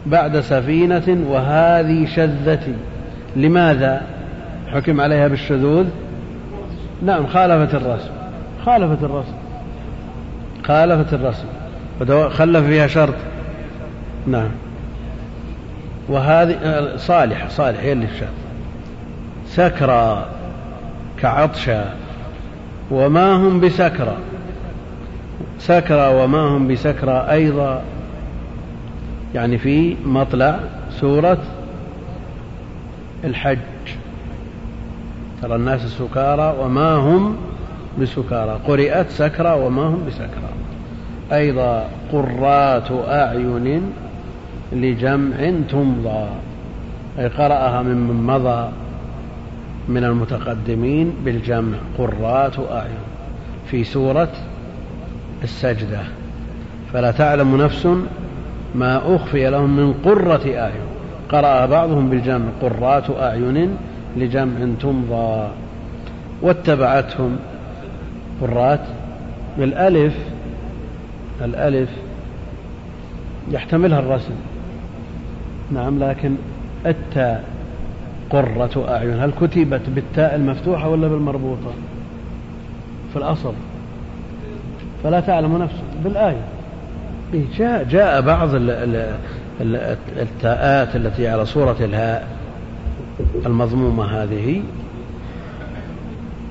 بعد 0.05 0.39
سفينة 0.39 1.25
وهذه 1.29 2.05
شذتي 2.05 2.73
لماذا 3.35 4.01
حكم 4.73 5.01
عليها 5.01 5.27
بالشذوذ؟ 5.27 5.85
نعم 7.05 7.27
خالفت 7.27 7.75
الرسم. 7.75 8.11
خالفت 8.65 9.03
الرسم. 9.03 9.33
خالفت 10.63 11.13
الرسم. 11.13 11.47
خلف 12.29 12.65
فيها 12.65 12.87
شرط. 12.87 13.15
نعم. 14.27 14.49
وهذه 16.09 16.53
آه، 16.53 16.97
صالحة 16.97 17.47
صالحة 17.47 17.81
هي 17.81 17.91
اللي 17.91 18.05
الشرط 18.05 18.29
سكرى 19.45 20.25
كعطشا 21.21 21.93
وما 22.91 23.35
هم 23.35 23.59
بسكرى. 23.59 24.17
سكرى 25.59 26.23
وما 26.23 26.39
هم 26.39 26.67
بسكرى 26.67 27.27
أيضا. 27.31 27.81
يعني 29.35 29.57
في 29.57 29.95
مطلع 30.05 30.59
سورة 30.89 31.37
الحج. 33.23 33.57
ترى 35.41 35.55
الناس 35.55 35.81
سكارى 35.81 36.55
وما 36.59 36.95
هم 36.95 37.37
بسكارى. 38.01 38.59
قرئت 38.67 39.09
سكرى 39.09 39.53
وما 39.53 39.81
هم 39.81 40.05
بسكرى. 40.07 40.49
أيضا 41.31 41.87
قرات 42.11 42.91
أعين 43.07 43.93
لجمع 44.73 45.51
تمضى 45.69 46.27
أي 47.19 47.27
قرأها 47.27 47.81
ممن 47.81 48.23
مضى 48.27 48.71
من 49.87 50.03
المتقدمين 50.03 51.13
بالجمع 51.25 51.77
قرات 51.97 52.59
أعين 52.71 53.05
في 53.67 53.83
سورة 53.83 54.31
السجدة. 55.43 55.99
فلا 56.93 57.11
تعلم 57.11 57.61
نفس 57.61 57.87
ما 58.75 59.15
أخفي 59.15 59.49
لهم 59.49 59.75
من 59.75 59.93
قرة 59.93 60.41
أعين 60.45 60.85
قرأ 61.29 61.65
بعضهم 61.65 62.09
بالجمع 62.09 62.45
قرات 62.61 63.09
أعين 63.09 63.77
لجمع 64.17 64.67
تمضى. 64.81 65.47
واتبعتهم 66.41 67.37
قرات 68.41 68.81
بالألف. 69.57 70.17
الألف 71.41 71.89
يحتملها 73.51 73.99
الرسم. 73.99 74.33
نعم 75.71 75.99
لكن 75.99 76.35
التاء 76.85 77.43
قرة 78.29 78.85
أعين 78.89 79.19
هل 79.19 79.31
كتبت 79.31 79.81
بالتاء 79.87 80.35
المفتوحة 80.35 80.89
ولا 80.89 81.07
بالمربوطة؟ 81.07 81.73
في 83.13 83.19
الأصل. 83.19 83.53
فلا 85.03 85.19
تعلم 85.19 85.57
نفسه 85.57 85.83
بالآية. 86.03 86.41
إيه، 87.33 87.43
جاء, 87.57 87.83
جاء 87.83 88.21
بعض 88.21 88.49
التاءات 90.17 90.95
التي 90.95 91.27
على 91.27 91.45
صورة 91.45 91.77
الهاء 91.79 92.27
المضمومة 93.45 94.05
هذه. 94.05 94.61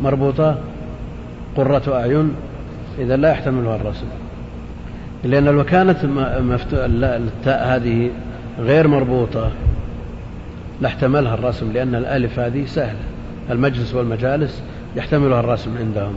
مربوطة 0.02 0.59
قرة 1.56 1.83
أعين. 1.88 2.30
إذا 2.99 3.16
لا 3.16 3.30
يحتملها 3.30 3.76
الرسم. 3.76 4.06
لأن 5.25 5.44
لو 5.44 5.64
كانت 5.64 5.97
التاء 6.73 7.76
هذه 7.76 8.11
غير 8.58 8.88
مربوطة 8.88 9.50
لاحتملها 10.80 11.34
الرسم 11.34 11.73
لأن 11.73 11.94
الألف 11.94 12.38
هذه 12.38 12.64
سهلة. 12.66 12.99
المجلس 13.50 13.94
والمجالس 13.94 14.62
يحتملها 14.96 15.40
الرسم 15.40 15.70
عندهم. 15.78 16.14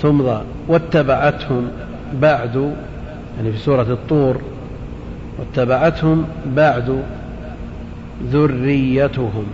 تمضى 0.00 0.42
واتبعتهم 0.68 1.68
بعد 2.20 2.74
يعني 3.36 3.52
في 3.52 3.58
سورة 3.58 3.82
الطور 3.82 4.40
واتبعتهم 5.38 6.24
بعد 6.46 7.02
ذريتهم. 8.24 9.46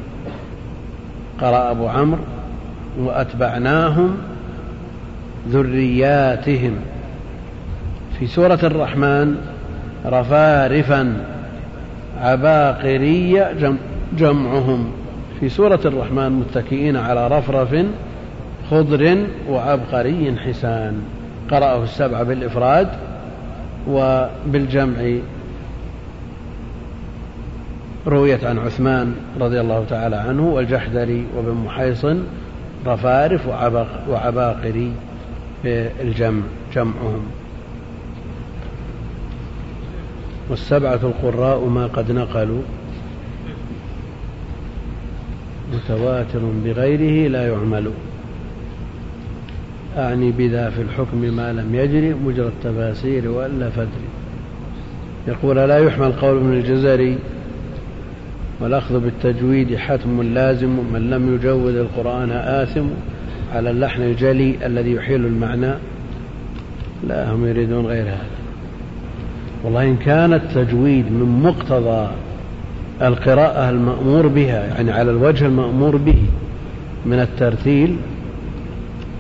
قرأ 1.41 1.71
أبو 1.71 1.89
عمرو 1.89 2.23
وأتبعناهم 2.99 4.17
ذرياتهم. 5.49 6.77
في 8.19 8.27
سورة 8.27 8.59
الرحمن 8.63 9.37
رفارفا 10.07 11.25
عباقري 12.23 13.45
جمعهم. 14.17 14.93
في 15.41 15.49
سورة 15.49 15.81
الرحمن 15.85 16.33
متكئين 16.33 16.97
على 16.97 17.29
رفرف 17.29 17.87
خضر 18.71 19.27
وعبقري 19.49 20.37
حسان. 20.47 21.03
قرأه 21.51 21.83
السبعة 21.83 22.23
بالإفراد 22.23 22.89
وبالجمع. 23.89 25.19
رويت 28.07 28.45
عن 28.45 28.59
عثمان 28.59 29.15
رضي 29.41 29.61
الله 29.61 29.85
تعالى 29.91 30.17
عنه 30.17 30.49
والجحدري 30.49 31.27
وابن 31.37 31.55
محيصن 31.65 32.23
رفارف 32.87 33.49
وعباقري 34.09 34.93
في 35.63 35.89
الجمع 36.03 36.43
جمعهم. 36.75 37.42
والسبعة 40.51 41.01
القراء 41.03 41.65
ما 41.65 41.87
قد 41.87 42.13
نقلوا. 42.13 42.63
متواتر 45.75 46.41
بغيره 46.65 47.29
لا 47.29 47.49
يعمل. 47.49 47.91
أعني 49.97 50.31
بذا 50.31 50.71
في 50.71 50.83
الحكم 50.83 51.19
ما 51.19 51.53
لم 51.53 51.75
يجري 51.75 52.15
مجرى 52.15 52.47
التفاسير 52.47 53.31
وإلا 53.31 53.71
فدري 53.71 54.09
يقول 55.29 55.57
لا 55.57 55.79
يحمل 55.79 56.13
قول 56.13 56.37
ابن 56.37 56.53
الجزري 56.53 57.19
والأخذ 58.61 59.01
بالتجويد 59.01 59.77
حتم 59.77 60.23
لازم 60.23 60.79
من 60.93 61.11
لم 61.11 61.35
يجود 61.35 61.75
القرآن 61.75 62.31
آثم 62.31 62.87
على 63.55 63.71
اللحن 63.71 64.03
الجلي 64.03 64.67
الذي 64.67 64.93
يحيل 64.93 65.27
المعنى. 65.27 65.75
لا 67.09 67.33
هم 67.33 67.47
يريدون 67.47 67.87
غير 67.87 68.05
هذا. 68.05 68.32
والله 69.65 69.83
إن 69.83 69.97
كان 69.97 70.33
التجويد 70.33 71.13
من 71.13 71.43
مقتضى 71.43 72.09
القراءة 73.03 73.71
المأمور 73.71 74.27
بها 74.27 74.67
يعني 74.67 74.93
على 74.93 75.11
الوجه 75.11 75.47
المأمور 75.47 75.97
به 75.97 76.23
من 77.07 77.21
الترتيل 77.21 77.97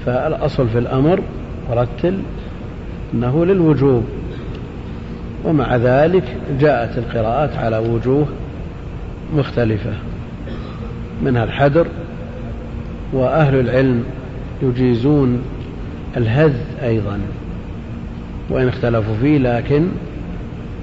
فالأصل 0.06 0.68
في 0.68 0.78
الأمر 0.78 1.20
رتل 1.70 2.18
أنه 3.14 3.44
للوجوب. 3.44 4.04
ومع 5.44 5.76
ذلك 5.76 6.24
جاءت 6.60 6.98
القراءات 6.98 7.56
على 7.56 7.78
وجوه 7.78 8.26
مختلفة 9.36 9.92
منها 11.22 11.44
الحدر 11.44 11.86
وأهل 13.12 13.60
العلم 13.60 14.04
يجيزون 14.62 15.42
الهذ 16.16 16.54
أيضا 16.82 17.18
وإن 18.50 18.68
اختلفوا 18.68 19.14
فيه 19.20 19.38
لكن 19.38 19.88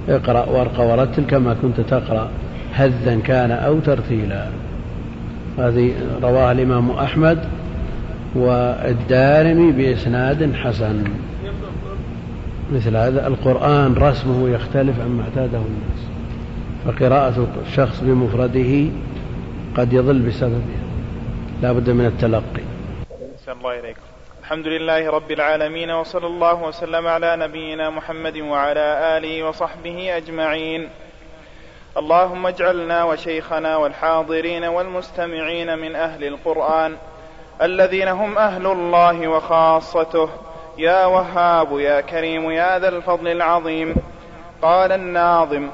اقرأ 0.08 0.44
وارقى 0.44 0.86
ورتل 0.86 1.24
كما 1.24 1.56
كنت 1.62 1.80
تقرأ 1.80 2.30
هذا 2.72 3.20
كان 3.24 3.50
أو 3.50 3.80
ترتيلا. 3.80 4.46
هذه 5.58 5.92
رواها 6.22 6.52
الإمام 6.52 6.90
أحمد 6.90 7.38
والدارمي 8.34 9.72
بإسناد 9.72 10.54
حسن. 10.54 11.04
مثل 12.72 12.96
هذا 12.96 13.26
القرآن 13.26 13.94
رسمه 13.94 14.48
يختلف 14.48 15.00
عما 15.00 15.22
اعتاده 15.22 15.58
الناس 15.58 16.00
فقراءة 16.84 17.46
الشخص 17.66 18.00
بمفرده 18.00 18.86
قد 19.76 19.92
يضل 19.92 20.18
بسببها. 20.18 20.80
لا 21.62 21.72
بد 21.72 21.90
من 21.90 22.06
التلقي. 22.06 22.62
الله 23.60 23.80
إليكم 23.80 24.09
الحمد 24.50 24.66
لله 24.66 25.10
رب 25.10 25.30
العالمين 25.30 25.90
وصلى 25.90 26.26
الله 26.26 26.62
وسلم 26.62 27.06
على 27.06 27.36
نبينا 27.36 27.90
محمد 27.90 28.36
وعلى 28.38 29.16
آله 29.16 29.42
وصحبه 29.42 30.16
أجمعين. 30.16 30.90
اللهم 31.96 32.46
اجعلنا 32.46 33.04
وشيخنا 33.04 33.76
والحاضرين 33.76 34.64
والمستمعين 34.64 35.78
من 35.78 35.96
أهل 35.96 36.24
القرآن 36.24 36.96
الذين 37.62 38.08
هم 38.08 38.38
أهل 38.38 38.66
الله 38.66 39.28
وخاصته. 39.28 40.28
يا 40.78 41.06
وهاب 41.06 41.78
يا 41.78 42.00
كريم 42.00 42.50
يا 42.50 42.78
ذا 42.78 42.88
الفضل 42.88 43.28
العظيم. 43.28 43.94
قال 44.62 44.92
الناظم 44.92 45.68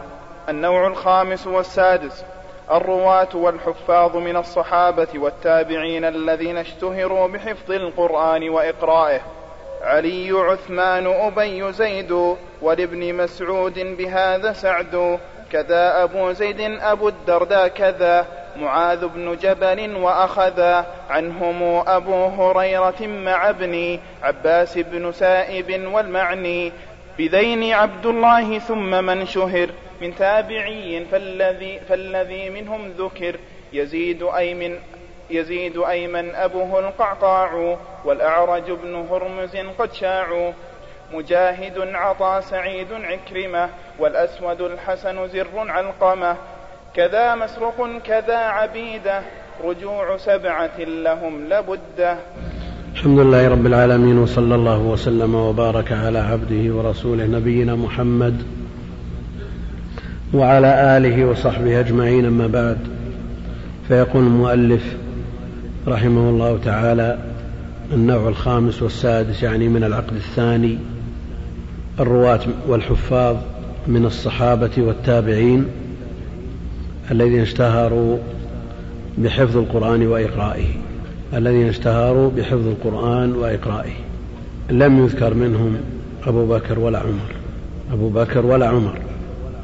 النوع 0.49 0.87
الخامس 0.87 1.47
والسادس. 1.47 2.25
الرواة 2.70 3.29
والحفاظ 3.35 4.16
من 4.16 4.37
الصحابة 4.37 5.09
والتابعين 5.14 6.05
الذين 6.05 6.59
اشتهروا 6.59 7.29
بحفظ 7.29 7.72
القرآن 7.72 8.48
وإقرائه. 8.48 9.20
علي 9.83 10.31
عثمان 10.31 11.07
أبي 11.07 11.72
زيد 11.72 12.37
ولابن 12.62 13.14
مسعود 13.14 13.79
بهذا 13.79 14.52
سعد 14.52 15.18
كذا 15.52 16.02
أبو 16.02 16.33
زيد 16.33 16.61
أبو 16.61 17.09
الدرداء 17.09 17.68
كذا 17.68 18.26
معاذ 18.57 19.07
بن 19.07 19.37
جبل 19.37 19.96
وأخذا 19.96 20.87
عنهم 21.11 21.83
أبو 21.87 22.26
هريرة 22.26 23.07
مع 23.07 23.50
ابن 23.50 23.98
عباس 24.22 24.79
بن 24.79 25.12
سائب 25.12 25.92
والمعني 25.92 26.72
بذين 27.18 27.72
عبد 27.72 28.07
الله 28.07 28.59
ثم 28.59 29.05
من 29.05 29.26
شهر. 29.26 29.68
من 30.00 30.14
تابعي 30.14 31.04
فالذي, 31.04 31.80
فالذي 31.88 32.50
منهم 32.50 32.88
ذكر 32.98 33.37
يزيد 33.72 34.22
أي 34.22 34.54
من 34.54 34.78
يزيد 35.30 35.78
أيمن 35.78 36.35
أبوه 36.35 36.78
القعقاع 36.78 37.76
والأعرج 38.04 38.70
بن 38.70 38.94
هرمز 38.94 39.56
قد 39.78 39.92
شاعوا 39.92 40.52
مجاهد 41.12 41.78
عطى 41.78 42.40
سعيد 42.42 42.92
عكرمة 42.92 43.68
والأسود 43.98 44.61
الحسن 44.61 45.28
زر 45.28 45.70
علقمة. 45.70 46.37
كذا 46.96 47.35
مسروق 47.35 47.98
كذا 47.98 48.37
عبيدة 48.37 49.22
رجوع 49.64 50.16
سبعة 50.16 50.78
لهم 50.78 51.44
لبده 51.44 52.16
الحمد 52.94 53.18
لله 53.18 53.48
رب 53.48 53.66
العالمين 53.66 54.18
وصلى 54.18 54.54
الله 54.54 54.78
وسلم 54.78 55.35
وبارك 55.35 55.92
على 55.92 56.18
عبده 56.18 56.74
ورسوله 56.74 57.26
نبينا 57.26 57.74
محمد 57.74 58.42
وعلى 60.37 60.96
آله 60.96 61.25
وصحبه 61.25 61.81
أجمعين 61.81 62.25
أما 62.25 62.46
بعد. 62.46 62.79
فيقول 63.88 64.22
المؤلف 64.22 64.96
رحمه 65.88 66.31
الله 66.31 66.59
تعالى 66.64 67.18
النوع 67.92 68.29
الخامس 68.29 68.83
والسادس 68.83 69.42
يعني 69.42 69.68
من 69.68 69.85
العقد 69.85 70.14
الثاني 70.14 70.79
الرواة 72.01 72.40
والحفاظ 72.68 73.37
من 73.87 74.05
الصحابة 74.05 74.70
والتابعين 74.79 75.66
الذين 77.11 77.40
اشتهروا 77.40 78.18
بحفظ 79.18 79.57
القرآن 79.57 80.07
وإقرائه. 80.07 80.68
الذين 81.35 81.68
اشتهروا 81.68 82.31
بحفظ 82.37 82.66
القرآن 82.66 83.33
وإقرائه. 83.33 83.92
لم 84.70 85.05
يذكر 85.05 85.35
منهم 85.35 85.77
أبو 86.27 86.46
بكر 86.46 86.79
ولا 86.79 86.99
عمر. 86.99 87.33
أبو 87.92 88.09
بكر 88.09 88.46
ولا 88.46 88.68
عمر. 88.68 88.99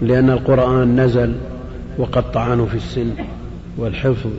لأن 0.03 0.31
القرآن 0.31 1.01
نزل 1.01 1.35
وقد 1.99 2.33
طعنوا 2.33 2.67
في 2.67 2.75
السن 2.75 3.11
والحفظ 3.79 4.31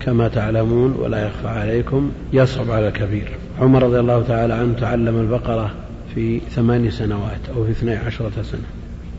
كما 0.00 0.28
تعلمون 0.28 0.96
ولا 1.00 1.26
يخفى 1.26 1.48
عليكم 1.48 2.10
يصعب 2.32 2.70
على 2.70 2.88
الكبير. 2.88 3.28
عمر 3.60 3.82
رضي 3.82 4.00
الله 4.00 4.22
تعالى 4.22 4.54
عنه 4.54 4.74
تعلم 4.80 5.20
البقرة 5.20 5.70
في 6.14 6.40
ثمان 6.40 6.90
سنوات 6.90 7.40
أو 7.56 7.64
في 7.64 7.70
اثني 7.70 7.96
عشرة 7.96 8.42
سنة 8.42 8.60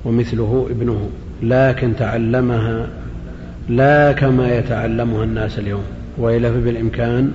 ومثله 0.06 0.68
ابنه 0.70 1.10
لكن 1.44 1.96
تعلمها 1.96 2.88
لا 3.70 4.12
كما 4.12 4.58
يتعلمها 4.58 5.24
الناس 5.24 5.60
اليوم 5.60 5.84
وإلا 6.18 6.52
فبالإمكان 6.52 7.32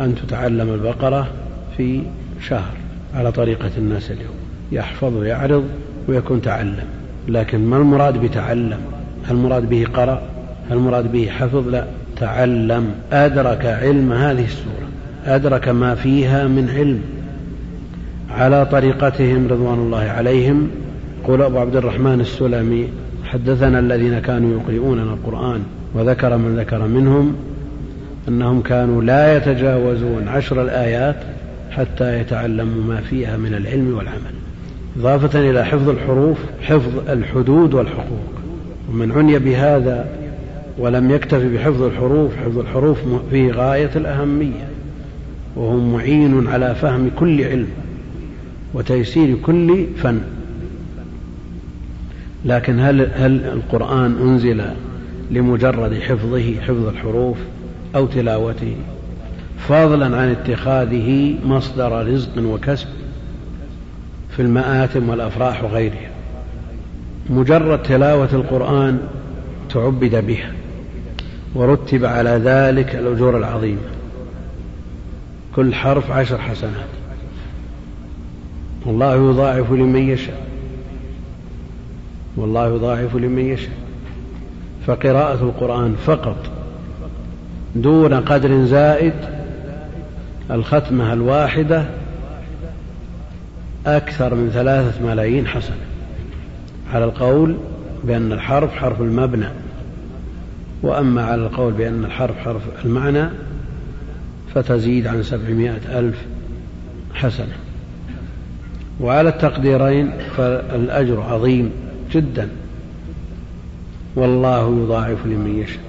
أن 0.00 0.14
تتعلم 0.14 0.74
البقرة 0.74 1.28
في 1.76 2.02
شهر 2.40 2.74
على 3.14 3.32
طريقة 3.32 3.70
الناس 3.78 4.10
اليوم 4.10 4.34
يحفظ 4.72 5.16
ويعرض 5.16 5.64
ويكون 6.08 6.42
تعلم. 6.42 6.97
لكن 7.28 7.58
ما 7.66 7.76
المراد 7.76 8.18
بتعلم؟ 8.18 8.78
هل 9.24 9.36
المراد 9.36 9.68
به 9.68 9.86
قرأ؟ 9.94 10.22
هل 10.70 10.76
المراد 10.76 11.12
به 11.12 11.26
حفظ؟ 11.26 11.68
لا 11.68 11.84
تعلم. 12.16 12.90
أدرك 13.12 13.66
علم 13.66 14.12
هذه 14.12 14.44
السورة. 14.44 14.88
أدرك 15.24 15.68
ما 15.68 15.94
فيها 15.94 16.46
من 16.46 16.68
علم. 16.76 17.00
على 18.30 18.66
طريقتهم 18.66 19.48
رضوان 19.48 19.78
الله 19.78 20.02
عليهم. 20.02 20.70
قول 21.24 21.42
أبو 21.42 21.58
عبد 21.58 21.76
الرحمن 21.76 22.20
السلمي 22.20 22.88
حدثنا 23.24 23.78
الذين 23.78 24.18
كانوا 24.18 24.60
يقرؤوننا 24.60 25.02
القرآن 25.02 25.62
وذكر 25.94 26.36
من 26.36 26.56
ذكر 26.58 26.86
منهم 26.86 27.36
أنهم 28.28 28.62
كانوا 28.62 29.02
لا 29.02 29.36
يتجاوزون 29.36 30.28
عشر 30.28 30.62
الآيات 30.62 31.16
حتى 31.70 32.20
يتعلموا 32.20 32.82
ما 32.82 33.00
فيها 33.00 33.36
من 33.36 33.54
العلم 33.54 33.94
والعمل. 33.96 34.37
إضافة 34.98 35.50
إلى 35.50 35.64
حفظ 35.64 35.88
الحروف 35.88 36.38
حفظ 36.62 37.08
الحدود 37.08 37.74
والحقوق. 37.74 38.28
ومن 38.90 39.12
عني 39.12 39.38
بهذا 39.38 40.08
ولم 40.78 41.10
يكتف 41.10 41.42
بحفظ 41.42 41.82
الحروف 41.82 42.36
حفظ 42.36 42.58
الحروف 42.58 42.98
فيه 43.30 43.52
غاية 43.52 43.90
الأهمية. 43.96 44.68
وهو 45.56 45.76
معين 45.76 46.46
على 46.46 46.74
فهم 46.74 47.10
كل 47.18 47.44
علم 47.44 47.68
وتيسير 48.74 49.36
كل 49.42 49.86
فن. 49.96 50.20
لكن 52.44 52.80
هل 52.80 53.08
هل 53.14 53.44
القرآن 53.44 54.16
أنزل 54.22 54.62
لمجرد 55.30 55.94
حفظه 55.94 56.60
حفظ 56.60 56.86
الحروف 56.86 57.36
أو 57.96 58.06
تلاوته؟ 58.06 58.76
فضلا 59.68 60.16
عن 60.16 60.28
اتخاذه 60.28 61.34
مصدر 61.44 62.06
رزق 62.06 62.30
وكسب. 62.38 62.97
في 64.38 64.44
المآتم 64.44 65.08
والأفراح 65.08 65.64
وغيرها. 65.64 66.10
مجرد 67.30 67.82
تلاوة 67.82 68.28
القرآن 68.32 69.00
تعبد 69.70 70.24
بها 70.26 70.52
ورتب 71.54 72.04
على 72.04 72.30
ذلك 72.30 72.94
الأجور 72.94 73.38
العظيمة. 73.38 73.80
كل 75.56 75.74
حرف 75.74 76.10
عشر 76.10 76.38
حسنات. 76.38 76.88
والله 78.86 79.30
يضاعف 79.30 79.72
لمن 79.72 80.08
يشاء. 80.08 80.46
والله 82.36 82.74
يضاعف 82.74 83.16
لمن 83.16 83.44
يشاء. 83.44 83.78
فقراءة 84.86 85.42
القرآن 85.42 85.96
فقط. 86.06 86.50
دون 87.74 88.14
قدر 88.14 88.64
زائد 88.64 89.14
الختمة 90.50 91.12
الواحدة 91.12 91.84
أكثر 93.96 94.34
من 94.34 94.50
ثلاثة 94.50 95.06
ملايين 95.06 95.46
حسنة. 95.46 95.76
على 96.92 97.04
القول 97.04 97.56
بأن 98.04 98.32
الحرف 98.32 98.74
حرف 98.74 99.00
المبنى. 99.00 99.48
وأما 100.82 101.24
على 101.24 101.42
القول 101.42 101.72
بأن 101.72 102.04
الحرف 102.04 102.38
حرف 102.38 102.62
المعنى 102.84 103.28
فتزيد 104.54 105.06
عن 105.06 105.22
سبعمائة 105.22 105.98
ألف 105.98 106.16
حسنة. 107.14 107.56
وعلى 109.00 109.28
التقديرين 109.28 110.12
فالأجر 110.36 111.20
عظيم 111.20 111.70
جدا. 112.12 112.48
والله 114.16 114.82
يضاعف 114.82 115.26
لمن 115.26 115.58
يشاء. 115.62 115.82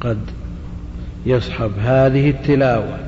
قد 0.00 0.18
يصحب 1.26 1.70
هذه 1.82 2.30
التلاوة 2.30 2.98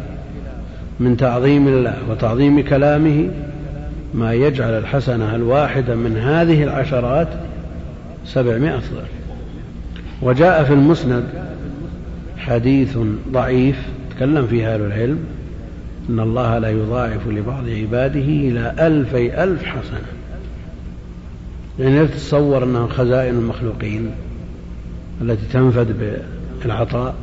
من 1.00 1.16
تعظيم 1.16 1.68
الله 1.68 1.96
وتعظيم 2.10 2.60
كلامه 2.64 3.28
ما 4.14 4.34
يجعل 4.34 4.70
الحسنة 4.70 5.34
الواحدة 5.34 5.94
من 5.94 6.16
هذه 6.16 6.62
العشرات 6.62 7.28
سبعمائة 8.24 8.76
ضعف. 8.76 9.10
وجاء 10.22 10.64
في 10.64 10.72
المسند 10.72 11.24
حديث 12.38 12.98
ضعيف 13.32 13.76
تكلم 14.16 14.46
فيه 14.46 14.74
أهل 14.74 14.80
العلم 14.80 15.18
إن 16.10 16.20
الله 16.20 16.58
لا 16.58 16.70
يضاعف 16.70 17.28
لبعض 17.28 17.68
عباده 17.68 18.20
إلى 18.20 18.74
ألفي 18.78 19.44
ألف 19.44 19.64
حسنة. 19.64 20.06
يعني 21.78 22.06
تتصور 22.06 22.64
أنها 22.64 22.86
خزائن 22.86 23.34
المخلوقين 23.34 24.10
التي 25.20 25.46
تنفد 25.52 26.18
بالعطاء. 26.62 27.14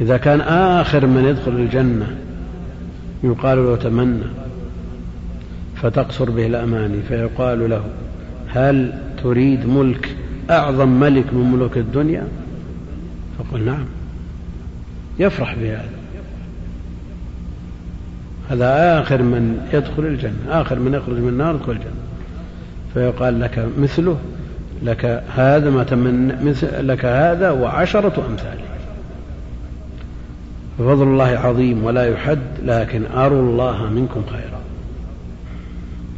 إذا 0.00 0.16
كان 0.16 0.40
آخر 0.40 1.06
من 1.06 1.24
يدخل 1.24 1.50
الجنة 1.50 2.16
يقال 3.24 3.58
له 3.58 3.76
تمنى 3.76 4.24
فتقصر 5.76 6.30
به 6.30 6.46
الأماني 6.46 7.02
فيقال 7.08 7.70
له 7.70 7.84
هل 8.48 8.92
تريد 9.22 9.66
ملك 9.66 10.16
أعظم 10.50 10.88
ملك 10.88 11.34
من 11.34 11.50
ملوك 11.52 11.76
الدنيا؟ 11.76 12.28
فقل 13.38 13.64
نعم. 13.64 13.84
يفرح 15.18 15.54
بهذا. 15.54 15.90
هذا 18.50 19.00
آخر 19.00 19.22
من 19.22 19.68
يدخل 19.72 20.06
الجنة 20.06 20.32
آخر 20.48 20.78
من 20.78 20.94
يخرج 20.94 21.18
من 21.18 21.28
النار 21.28 21.54
يدخل 21.54 21.72
الجنة. 21.72 21.90
فيقال 22.94 23.40
لك 23.40 23.68
مثله 23.78 24.18
لك 24.82 25.22
هذا 25.36 25.70
ما 25.70 25.84
تمنى 25.84 26.32
لك 26.62 27.04
هذا 27.04 27.50
وعشرة 27.50 28.26
أمثاله 28.30 28.65
ففضل 30.78 31.02
الله 31.02 31.24
عظيم 31.24 31.84
ولا 31.84 32.04
يحد 32.04 32.38
لكن 32.64 33.06
أروا 33.06 33.42
الله 33.42 33.90
منكم 33.90 34.22
خيرا. 34.32 34.60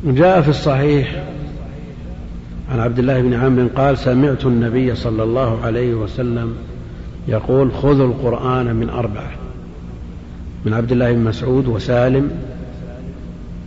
جاء 0.05 0.41
في 0.41 0.49
الصحيح 0.49 1.23
عن 2.73 2.81
عبد 2.81 2.99
الله 2.99 3.21
بن 3.21 3.35
عمرو 3.35 3.69
قال 3.77 3.99
سمعت 3.99 4.47
النبي 4.47 4.95
صلى 4.95 5.23
الله 5.23 5.61
عليه 5.65 5.95
وسلم 5.95 6.55
يقول 7.29 7.73
خذوا 7.73 8.07
القرآن 8.07 8.77
من 8.77 8.91
أربعة 8.91 9.31
من 10.65 10.75
عبد 10.75 10.93
الله 10.93 11.13
بن 11.13 11.25
مسعود 11.25 11.69
وسالم 11.69 12.31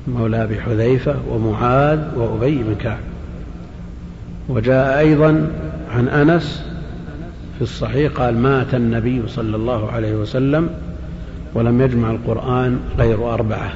مولى 0.07 0.43
أبي 0.43 0.61
حذيفة 0.61 1.15
ومعاذ 1.29 1.99
وأبي 2.15 2.63
بن 2.63 2.75
كعب. 2.75 2.99
وجاء 4.49 4.99
أيضا 4.99 5.47
عن 5.91 6.07
أنس 6.07 6.70
في 7.61 7.67
الصحيح 7.67 8.11
قال 8.11 8.37
مات 8.37 8.73
النبي 8.73 9.27
صلى 9.27 9.55
الله 9.55 9.91
عليه 9.91 10.15
وسلم 10.15 10.69
ولم 11.53 11.81
يجمع 11.81 12.11
القرآن 12.11 12.79
غير 12.97 13.33
أربعة 13.33 13.73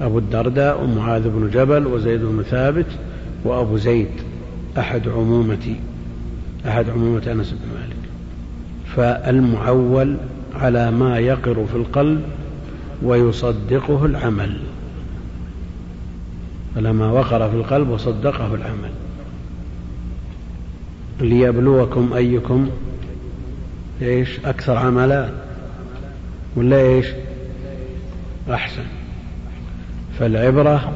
أبو 0.00 0.18
الدرداء 0.18 0.84
ومعاذ 0.84 1.28
بن 1.28 1.50
جبل 1.50 1.86
وزيد 1.86 2.20
بن 2.20 2.42
ثابت 2.42 2.86
وأبو 3.44 3.76
زيد 3.76 4.08
أحد 4.78 5.08
عمومة 5.08 5.76
أحد 6.68 6.90
عمومة 6.90 7.22
أنس 7.32 7.50
بن 7.50 7.80
مالك 7.80 7.96
فالمعول 8.96 10.16
على 10.54 10.90
ما 10.90 11.18
يقر 11.18 11.66
في 11.72 11.76
القلب 11.76 12.22
ويصدقه 13.02 14.04
العمل 14.04 14.58
على 16.76 16.92
ما 16.92 17.10
وقر 17.10 17.50
في 17.50 17.56
القلب 17.56 17.88
وصدقه 17.88 18.54
العمل 18.54 18.90
ليبلوكم 21.20 22.12
أيكم 22.12 22.68
إيش؟ 24.02 24.40
أكثر 24.44 24.76
عملا 24.76 25.28
ولا 26.56 26.80
إيش؟ 26.80 27.06
أحسن. 28.50 28.84
فالعبرة 30.18 30.92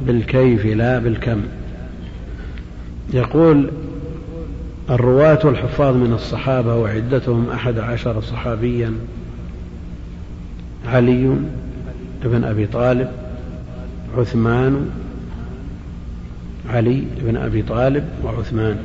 بالكيف 0.00 0.66
لا 0.66 0.98
بالكم. 0.98 1.40
يقول 3.14 3.70
الرواة 4.90 5.38
والحفاظ 5.44 5.96
من 5.96 6.12
الصحابة 6.12 6.74
وعدتهم 6.74 7.50
أحد 7.50 7.78
عشر 7.78 8.20
صحابيا 8.20 8.92
علي 10.86 11.36
بن 12.24 12.44
أبي 12.44 12.66
طالب 12.66 13.08
عثمان 14.18 14.90
علي 16.70 17.04
بن 17.20 17.36
أبي 17.36 17.62
طالب 17.62 18.04
وعثمان. 18.24 18.76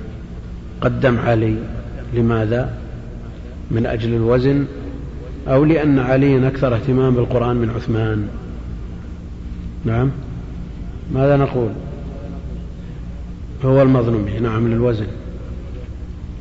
قدم 0.83 1.19
علي. 1.19 1.57
لماذا؟ 2.13 2.73
من 3.71 3.85
أجل 3.85 4.13
الوزن 4.13 4.65
أو 5.47 5.65
لأن 5.65 5.99
علي 5.99 6.47
أكثر 6.47 6.75
اهتمام 6.75 7.15
بالقرآن 7.15 7.55
من 7.55 7.69
عثمان. 7.69 8.27
نعم. 9.85 10.11
ماذا 11.13 11.37
نقول؟ 11.37 11.69
هو 13.65 13.81
المظلوم 13.81 14.25
نعم 14.41 14.67
للوزن 14.67 15.07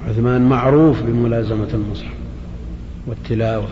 عثمان 0.09 0.49
معروف 0.49 1.03
بملازمة 1.03 1.69
المصحف 1.75 2.15
والتلاوة. 3.07 3.69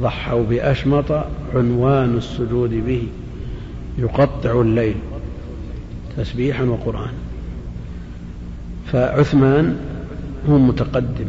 ضحوا 0.00 0.42
بأشمط 0.42 1.24
عنوان 1.54 2.16
السجود 2.16 2.70
به 2.70 3.02
يقطع 3.98 4.60
الليل 4.60 4.94
تسبيحا 6.16 6.64
وقرآنا. 6.64 7.21
فعثمان 8.92 9.76
هو 10.48 10.58
متقدم 10.58 11.26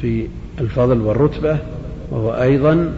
في 0.00 0.28
الفضل 0.60 1.00
والرتبة 1.00 1.58
وهو 2.10 2.32
أيضا 2.32 2.92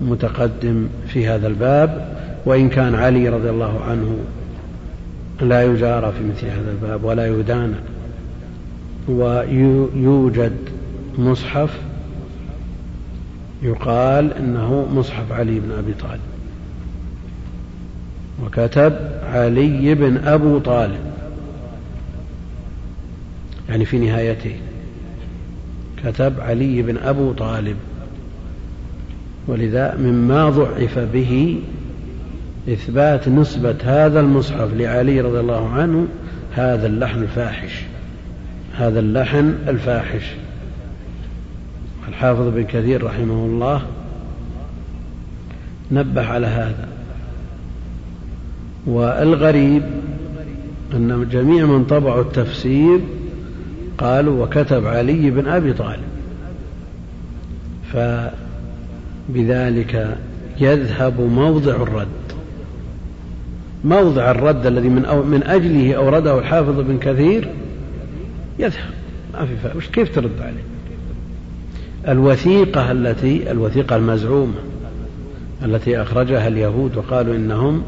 متقدم 0.00 0.88
في 1.08 1.26
هذا 1.28 1.46
الباب 1.46 2.16
وإن 2.46 2.68
كان 2.68 2.94
علي 2.94 3.28
رضي 3.28 3.50
الله 3.50 3.80
عنه 3.88 4.16
لا 5.40 5.62
يجارى 5.62 6.12
في 6.12 6.24
مثل 6.24 6.46
هذا 6.46 6.70
الباب 6.70 7.04
ولا 7.04 7.26
يدان 7.26 7.74
ويوجد 9.08 10.56
مصحف 11.18 11.78
يقال 13.62 14.32
إنه 14.32 14.88
مصحف 14.94 15.32
علي 15.32 15.60
بن 15.60 15.72
أبي 15.78 15.92
طالب 15.92 16.20
وكتب 18.44 18.92
علي 19.32 19.94
بن 19.94 20.16
أبو 20.16 20.58
طالب. 20.58 21.11
يعني 23.72 23.84
في 23.84 23.98
نهايته. 23.98 24.54
كتب 26.04 26.40
علي 26.40 26.82
بن 26.82 26.96
أبو 26.96 27.32
طالب. 27.32 27.76
ولذا 29.46 29.96
مما 29.96 30.50
ضعف 30.50 30.98
به 30.98 31.60
إثبات 32.68 33.28
نسبة 33.28 33.76
هذا 33.84 34.20
المصحف 34.20 34.74
لعلي 34.74 35.20
رضي 35.20 35.40
الله 35.40 35.68
عنه 35.68 36.06
هذا 36.54 36.86
اللحن 36.86 37.22
الفاحش. 37.22 37.82
هذا 38.76 39.00
اللحن 39.00 39.54
الفاحش. 39.68 40.24
الحافظ 42.08 42.48
بن 42.48 42.64
كثير 42.64 43.04
رحمه 43.04 43.46
الله 43.46 43.82
نبه 45.90 46.26
على 46.26 46.46
هذا. 46.46 46.88
والغريب 48.86 49.82
أن 50.94 51.28
جميع 51.32 51.66
من 51.66 51.84
طبعوا 51.84 52.22
التفسير 52.22 53.00
قالوا 54.02 54.44
وكتب 54.44 54.86
علي 54.86 55.30
بن 55.30 55.48
أبي 55.48 55.72
طالب. 55.72 56.02
فبذلك 59.28 60.18
يذهب 60.60 61.20
موضع 61.20 61.74
الرد. 61.74 62.06
موضع 63.84 64.30
الرد 64.30 64.66
الذي 64.66 64.88
من, 64.88 65.04
أو 65.04 65.22
من 65.22 65.42
أجله 65.42 65.94
أورده 65.94 66.38
الحافظ 66.38 66.80
بن 66.80 66.98
كثير 66.98 67.48
يذهب. 68.58 68.90
ما 69.34 69.46
في 69.46 69.56
فائدة. 69.56 69.80
كيف 69.92 70.14
ترد 70.14 70.40
عليه؟ 70.40 70.62
الوثيقة 72.08 72.92
التي 72.92 73.50
الوثيقة 73.50 73.96
المزعومة 73.96 74.54
التي 75.64 76.02
أخرجها 76.02 76.48
اليهود 76.48 76.96
وقالوا 76.96 77.34
إنهم 77.34 77.82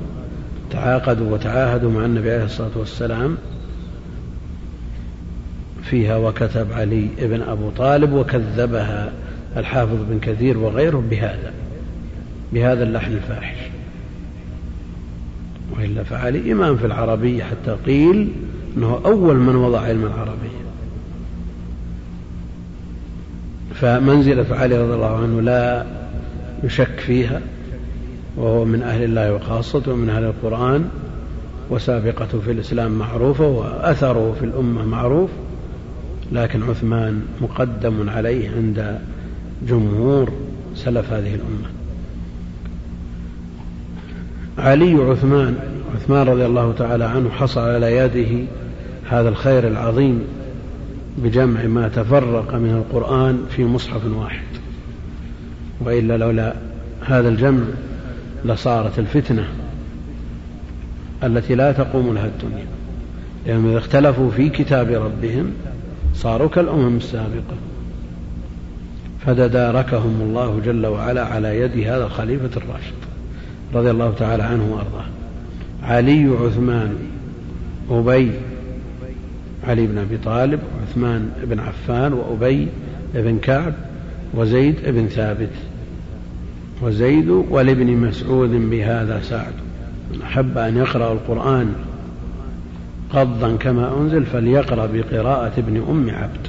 تعاقدوا 0.70 1.33
وتعاهدوا 1.33 1.90
مع 1.90 2.05
النبي 2.05 2.33
عليه 2.33 2.44
الصلاة 2.44 2.70
والسلام 2.77 3.37
فيها 5.90 6.16
وكتب 6.16 6.73
علي 6.73 7.09
بن 7.18 7.42
أبو 7.42 7.70
طالب 7.70 8.12
وكذبها 8.12 9.12
الحافظ 9.57 9.97
بن 10.11 10.18
كثير 10.18 10.59
وغيره 10.59 11.05
بهذا 11.11 11.53
بهذا 12.53 12.85
اللحن 12.85 13.12
الفاحش. 13.12 13.57
وإلا 15.79 16.03
فعلي 16.03 16.53
إمام 16.53 16.77
في 16.77 16.87
العربية 16.87 17.44
حتى 17.44 17.77
قيل 17.87 18.33
أنه 18.77 19.01
أول 19.05 19.37
من 19.37 19.57
وضع 19.57 19.81
علم 19.81 20.05
العربية. 20.05 20.64
فمنزلة 23.75 24.47
علي 24.51 24.79
رضي 24.79 24.94
الله 24.94 25.16
عنه 25.16 25.40
لا 25.40 25.87
يشك 26.64 27.01
فيها 27.01 27.40
وهو 28.37 28.64
من 28.64 28.83
أهل 28.83 29.05
الله 29.05 29.35
وخاصته 29.35 29.92
ومن 29.92 30.11
أهل 30.11 30.25
القرآن 30.25 30.88
وسابقته 31.70 32.40
في 32.40 32.51
الإسلام 32.51 32.99
معروفة 32.99 33.47
وأثره 33.47 34.37
في 34.38 34.44
الأمة 34.44 34.85
معروف. 34.85 35.31
لكن 36.33 36.63
عثمان 36.63 37.23
مقدم 37.41 38.11
عليه 38.11 38.51
عند 38.57 38.99
جمهور 39.69 40.33
سلف 40.75 41.13
هذه 41.13 41.35
الأمة. 41.35 41.69
علي 44.59 44.95
عثمان 44.95 45.57
عثمان 45.95 46.27
رضي 46.27 46.47
الله 46.47 46.73
تعالى 46.79 47.05
عنه 47.05 47.31
حصل 47.31 47.61
على 47.61 47.97
يده 47.97 48.45
هذا 49.09 49.29
الخير 49.29 49.69
العظيم 49.69 50.23
بجمع 51.19 51.67
ما 51.67 51.89
تفرق 51.89 52.55
من 52.55 52.71
القرآن 52.71 53.47
في 53.51 53.65
مصحف 53.65 54.07
واحد. 54.07 54.47
وإلا 55.81 56.17
لولا 56.17 56.55
هذا 57.07 57.29
الجمع 57.29 57.65
لصارت 58.45 58.99
الفتنة 58.99 59.49
التي 61.25 61.55
لا 61.55 61.73
تقوم 61.73 62.15
لها 62.15 62.27
الدنيا. 62.27 62.67
لأنهم 63.47 63.71
إذا 63.71 63.79
اختلفوا 63.79 64.31
في 64.31 64.49
كتاب 64.49 64.89
ربهم 64.91 65.53
صاروا 66.14 66.48
كالأمم 66.48 66.96
السابقة. 66.96 67.57
فتداركهم 69.27 70.20
الله 70.20 70.61
جل 70.64 70.87
وعلا 70.87 71.24
على 71.24 71.61
يد 71.61 71.79
هذا 71.79 72.05
الخليفة 72.05 72.50
الراشد 72.57 72.94
رضي 73.74 73.90
الله 73.90 74.14
تعالى 74.18 74.42
عنه 74.42 74.64
وأرضاه. 74.72 75.07
علي 75.83 76.37
عثمان 76.40 76.96
أبي 77.90 78.31
علي 79.64 79.87
بن 79.87 79.98
أبي 79.98 80.16
طالب 80.16 80.61
وعثمان 80.79 81.31
بن 81.44 81.61
عفان 81.61 82.12
وأبي 82.12 82.68
بن 83.14 83.38
كعب 83.38 83.74
وزيد 84.35 84.77
بن 84.87 85.07
ثابت. 85.07 85.53
وزيد 86.83 87.29
ولابن 87.29 87.87
مسعود 87.87 88.50
بهذا 88.50 89.20
سعد. 89.22 89.53
من 90.12 90.22
أحب 90.22 90.59
أن 90.59 90.77
يقرأ 90.77 91.12
القرآن 91.12 91.74
قضا 93.11 93.57
كما 93.57 93.97
أنزل 94.01 94.27
فليقرأ 94.27 94.87
بقراءة 94.87 95.53
ابن 95.59 95.77
أم 95.77 96.11
عبد. 96.11 96.47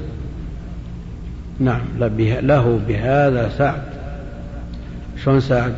نعم 1.59 1.81
له 2.19 2.79
بهذا 2.87 3.49
سعد. 3.49 3.83
شلون 5.23 5.39
سعد؟ 5.39 5.75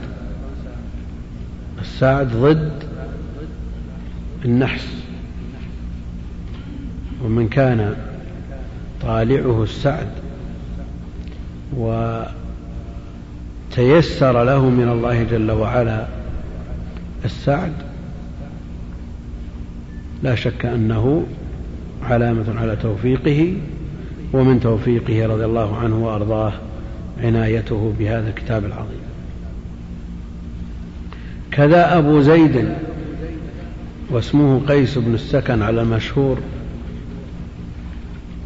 السعد 1.82 2.28
ضد 2.28 2.84
النحس. 4.46 5.04
ومن 7.24 7.48
كان 7.48 7.96
طالعه 9.02 9.64
السعد 9.64 10.08
وتيسر 13.72 14.44
له 14.44 14.70
من 14.70 14.90
الله 14.90 15.24
جل 15.24 15.52
وعلا 15.52 16.08
السعد 17.26 17.74
لا 20.24 20.36
شك 20.36 20.66
أنه 20.66 21.26
علامة 22.04 22.60
على 22.60 22.76
توفيقه 22.76 23.54
ومن 24.34 24.60
توفيقه 24.60 25.26
رضي 25.26 25.46
الله 25.46 25.78
عنه 25.78 26.06
وأرضاه 26.06 26.54
عنايته 27.24 27.94
بهذا 28.00 28.30
الكتاب 28.30 28.66
العظيم. 28.66 29.02
كذا 31.52 31.98
أبو 31.98 32.22
زيد 32.22 32.70
واسمه 34.10 34.62
قيس 34.68 34.98
بن 34.98 35.14
السكن 35.14 35.62
على 35.62 35.82
المشهور 35.82 36.38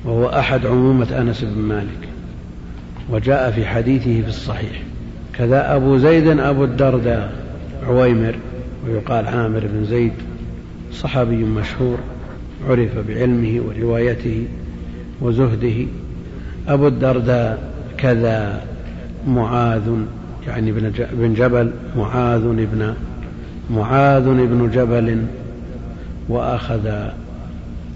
وهو 0.06 0.30
أحد 0.30 0.66
عمومة 0.66 1.22
أنس 1.22 1.44
بن 1.44 1.62
مالك 1.62 2.10
وجاء 3.10 3.52
في 3.52 3.66
حديثه 3.66 4.22
في 4.22 4.28
الصحيح. 4.28 4.82
كذا 5.34 5.76
أبو 5.76 5.98
زيد 5.98 6.28
أبو 6.28 6.64
الدرداء 6.64 7.34
عويمر 7.88 8.36
ويقال 8.86 9.28
عامر 9.28 9.68
بن 9.74 9.86
زيد 9.86 10.14
صحابي 10.94 11.44
مشهور 11.44 11.98
عرف 12.70 12.98
بعلمه 13.08 13.62
وروايته 13.68 14.46
وزهده. 15.22 15.86
أبو 16.68 16.88
الدرداء 16.88 17.74
كذا 17.98 18.66
معاذ 19.28 19.90
يعني 20.48 20.72
بن 21.12 21.34
جبل 21.34 21.72
معاذ 21.98 22.44
ابن 22.46 22.94
معاذ 23.72 24.24
بن 24.24 24.70
جبل 24.74 25.26
وأخذ 26.30 26.86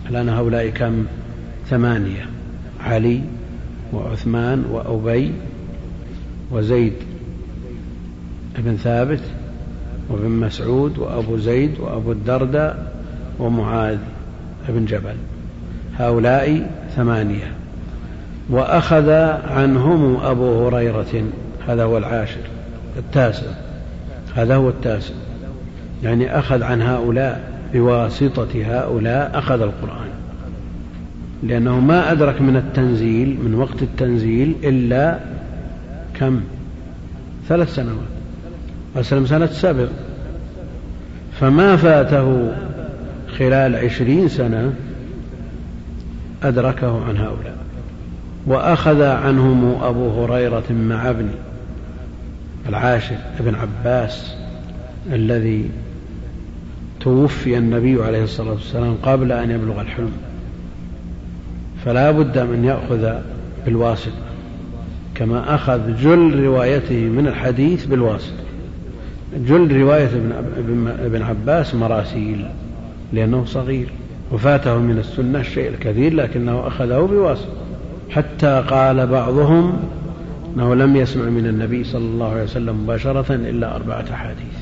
الآن 0.10 0.30
هؤلاء 0.30 0.70
كم؟ 0.70 1.06
ثمانية 1.70 2.26
علي 2.86 3.22
وعثمان 3.94 4.66
وأبي 4.72 5.32
وزيد 6.52 6.94
بن 8.58 8.76
ثابت 8.76 9.22
وابن 10.10 10.30
مسعود 10.30 10.98
وأبو 10.98 11.38
زيد 11.38 11.80
وأبو 11.80 12.12
الدرداء 12.12 12.94
ومعاذ 13.40 13.98
بن 14.70 14.86
جبل. 14.86 15.16
هؤلاء 15.98 16.72
ثمانية. 16.96 17.52
وأخذ 18.50 19.10
عنهم 19.50 20.16
أبو 20.16 20.68
هريرة 20.68 21.24
هذا 21.68 21.84
هو 21.84 21.98
العاشر 21.98 22.42
التاسع. 22.98 23.48
هذا 24.36 24.56
هو 24.56 24.70
التاسع. 24.70 25.14
يعني 26.04 26.40
أخذ 26.40 26.64
عن 26.64 26.82
هؤلاء 26.82 27.54
بواسطة 27.74 28.48
هؤلاء 28.66 29.32
أخذ 29.34 29.62
القرآن. 29.62 30.10
لأنه 31.44 31.80
ما 31.80 32.12
أدرك 32.12 32.42
من 32.42 32.56
التنزيل 32.56 33.38
من 33.46 33.56
وقت 33.56 33.82
التنزيل 33.82 34.56
إلا 34.64 35.20
كم؟ 36.14 36.42
ثلاث 37.48 37.76
سنوات. 37.76 38.15
وسلم 38.96 39.26
سنة 39.26 39.46
سبع 39.46 39.86
فما 41.40 41.76
فاته 41.76 42.52
خلال 43.38 43.76
عشرين 43.76 44.28
سنة 44.28 44.74
أدركه 46.44 47.06
عن 47.06 47.18
هؤلاء. 47.18 47.56
وأخذ 48.48 49.02
عنهم 49.02 49.84
أبو 49.84 50.24
هريرة 50.24 50.72
مع 50.72 51.10
ابن 51.10 51.28
العاشر 52.70 53.18
ابن 53.40 53.56
عباس 53.56 54.36
الذي 55.12 55.70
توفي 57.00 57.58
النبي 57.58 58.04
عليه 58.04 58.24
الصلاة 58.24 58.52
والسلام 58.52 58.96
قبل 59.04 59.32
أن 59.32 59.52
يبلغ 59.52 59.82
الحلم. 59.82 60.12
فلا 61.86 62.12
بد 62.12 62.38
من 62.38 62.64
يأخذ 62.66 63.14
بالواسطة 63.66 64.26
كما 65.16 65.56
أخذ 65.56 66.02
جل 66.02 66.44
روايته 66.44 66.96
من 66.96 67.28
الحديث 67.28 67.86
بالواسطة. 67.86 68.45
جل 69.38 69.82
رواية 69.82 70.10
ابن 71.06 71.22
عباس 71.22 71.76
مراسيل 71.76 72.46
لأنه 73.14 73.46
صغير 73.46 73.88
وفاته 74.32 74.78
من 74.78 74.98
السنة 74.98 75.40
الشيء 75.40 75.70
الكثير 75.70 76.14
لكنه 76.14 76.68
أخذه 76.68 77.00
بواسطة. 77.00 77.54
حتى 78.10 78.64
قال 78.68 79.08
بعضهم 79.08 79.80
أنه 80.56 80.76
لم 80.76 80.96
يسمع 80.96 81.26
من 81.26 81.48
النبي 81.48 81.84
صلى 81.84 82.06
الله 82.06 82.32
عليه 82.32 82.44
وسلم 82.44 82.84
مباشرة 82.84 83.36
إلا 83.36 83.76
أربعة 83.76 84.06
أحاديث. 84.14 84.56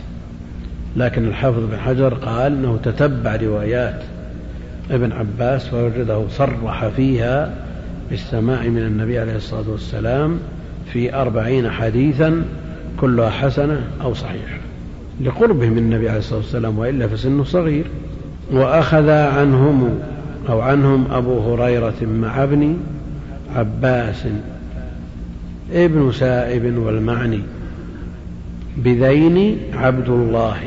لكن 0.95 1.27
الحافظ 1.27 1.59
بن 1.71 1.77
حجر 1.77 2.13
قال 2.13 2.51
أنه 2.51 2.79
تتبع 2.83 3.35
روايات 3.35 4.03
ابن 4.91 5.11
عباس 5.11 5.67
فوجده 5.67 6.27
صرح 6.29 6.87
فيها 6.87 7.53
بالسماع 8.09 8.63
من 8.63 8.81
النبي 8.81 9.19
عليه 9.19 9.35
الصلاة 9.35 9.69
والسلام 9.69 10.39
في 10.93 11.15
أربعين 11.15 11.69
حديثا 11.69 12.43
كلها 13.03 13.29
حسنة 13.29 13.81
أو 14.01 14.13
صحيحة 14.13 14.57
لقربه 15.21 15.69
من 15.69 15.77
النبي 15.77 16.09
عليه 16.09 16.19
الصلاة 16.19 16.39
والسلام 16.39 16.79
وإلا 16.79 17.07
فسنه 17.07 17.43
صغير 17.43 17.85
وأخذ 18.51 19.09
عنهم 19.09 19.99
أو 20.49 20.61
عنهم 20.61 21.11
أبو 21.11 21.53
هريرة 21.53 21.93
مع 22.01 22.43
ابن 22.43 22.77
عباس 23.55 24.23
ابن 25.73 26.11
سائب 26.11 26.77
والمعني 26.77 27.39
بذين 28.77 29.57
عبد 29.73 30.09
الله. 30.09 30.57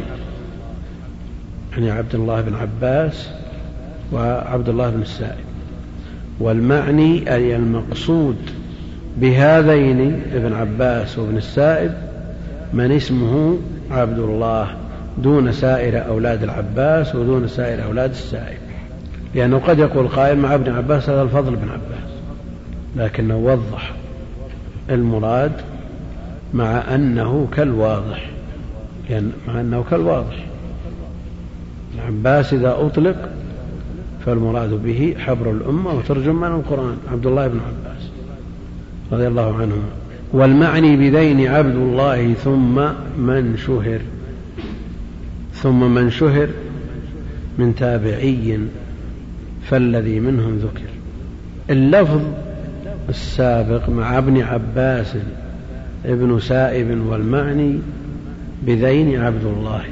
يعني 1.73 1.91
عبد 1.91 2.15
الله 2.15 2.41
بن 2.41 2.55
عباس 2.55 3.29
وعبد 4.13 4.69
الله 4.69 4.91
بن 4.91 5.03
السائب. 5.03 5.45
والمعني 6.41 7.35
أي 7.35 7.57
المقصود 7.57 8.37
بهذين 9.21 10.23
ابن 10.35 10.53
عباس 10.53 11.19
وابن 11.19 11.37
السائب 11.37 12.07
من 12.73 12.93
اسمه 12.93 13.59
عبد 13.91 14.19
الله 14.19 14.69
دون 15.19 15.53
سائر 15.53 16.07
أولاد 16.09 16.43
العباس 16.43 17.15
ودون 17.15 17.49
سائر 17.49 17.85
أولاد 17.85 18.11
السائب. 18.11 18.59
لأنه 19.35 19.59
قد 19.59 19.79
يقول 19.79 20.09
قائل 20.09 20.39
مع 20.39 20.55
ابن 20.55 20.73
عباس 20.73 21.11
هذا 21.11 21.23
الفضل 21.23 21.57
بن 21.57 21.69
عباس. 21.69 22.11
لكنه 22.97 23.37
وضح 23.37 23.93
المراد 24.91 25.53
مع 26.55 26.95
أنه 26.95 27.49
كالواضح. 27.53 28.31
يعني 29.11 29.27
مع 29.49 29.61
أنه 29.61 29.85
كالواضح. 29.91 30.47
العباس 31.95 32.53
إذا 32.53 32.77
أطلق 32.79 33.29
فالمراد 34.27 34.71
به 34.71 35.15
حبر 35.19 35.51
الأمة 35.51 35.95
وترجمان 35.95 36.53
القرآن 36.53 36.97
عبد 37.13 37.27
الله 37.27 37.47
بن 37.47 37.61
عباس 37.61 38.09
رضي 39.13 39.27
الله 39.27 39.55
عنهما. 39.55 40.06
والمعني 40.33 40.97
بذين 40.97 41.47
عبد 41.47 41.77
الله 41.77 42.35
ثم 42.35 42.75
من 43.19 43.57
شهر 43.67 44.01
ثم 45.55 45.95
من 45.95 46.11
شهر 46.11 46.49
من 47.59 47.75
تابعي 47.75 48.59
فالذي 49.65 50.21
منهم 50.21 50.57
ذكر. 50.57 50.89
اللفظ 51.71 52.21
السابق 53.09 53.89
مع 53.89 54.19
ابن 54.19 54.43
عباس 54.43 55.17
ابن 56.05 56.41
سائب 56.41 57.07
والمعني 57.07 57.79
بذين 58.63 59.21
عبد 59.21 59.45
الله. 59.45 59.83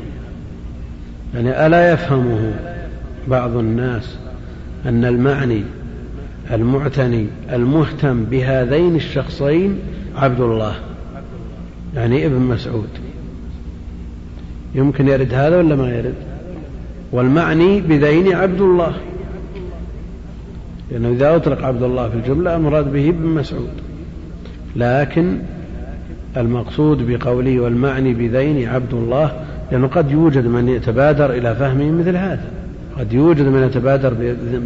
يعني 1.34 1.66
ألا 1.66 1.92
يفهمه 1.92 2.54
بعض 3.28 3.56
الناس 3.56 4.16
أن 4.86 5.04
المعني 5.04 5.62
المعتني 6.52 7.26
المهتم 7.52 8.24
بهذين 8.24 8.96
الشخصين 8.96 9.78
عبد 10.16 10.40
الله 10.40 10.74
يعني 11.94 12.26
ابن 12.26 12.40
مسعود. 12.40 12.88
يمكن 14.74 15.08
يرد 15.08 15.34
هذا 15.34 15.58
ولا 15.58 15.76
ما 15.76 15.90
يرد؟ 15.90 16.14
والمعني 17.12 17.80
بذين 17.80 18.32
عبد 18.32 18.60
الله 18.60 18.94
لأنه 20.90 21.08
إذا 21.08 21.36
أطلق 21.36 21.64
عبد 21.64 21.82
الله 21.82 22.08
في 22.08 22.16
الجملة 22.16 22.56
المراد 22.56 22.92
به 22.92 23.08
ابن 23.08 23.26
مسعود. 23.26 23.70
لكن 24.76 25.38
المقصود 26.36 27.10
بقوله 27.10 27.60
والمعني 27.60 28.14
بذين 28.14 28.68
عبد 28.68 28.94
الله 28.94 29.44
لأنه 29.72 29.86
قد 29.86 30.10
يوجد 30.10 30.46
من 30.46 30.68
يتبادر 30.68 31.32
إلى 31.32 31.54
فهمه 31.54 31.90
مثل 31.90 32.16
هذا. 32.16 32.44
قد 32.98 33.12
يوجد 33.12 33.44
من 33.44 33.62
يتبادر 33.62 34.14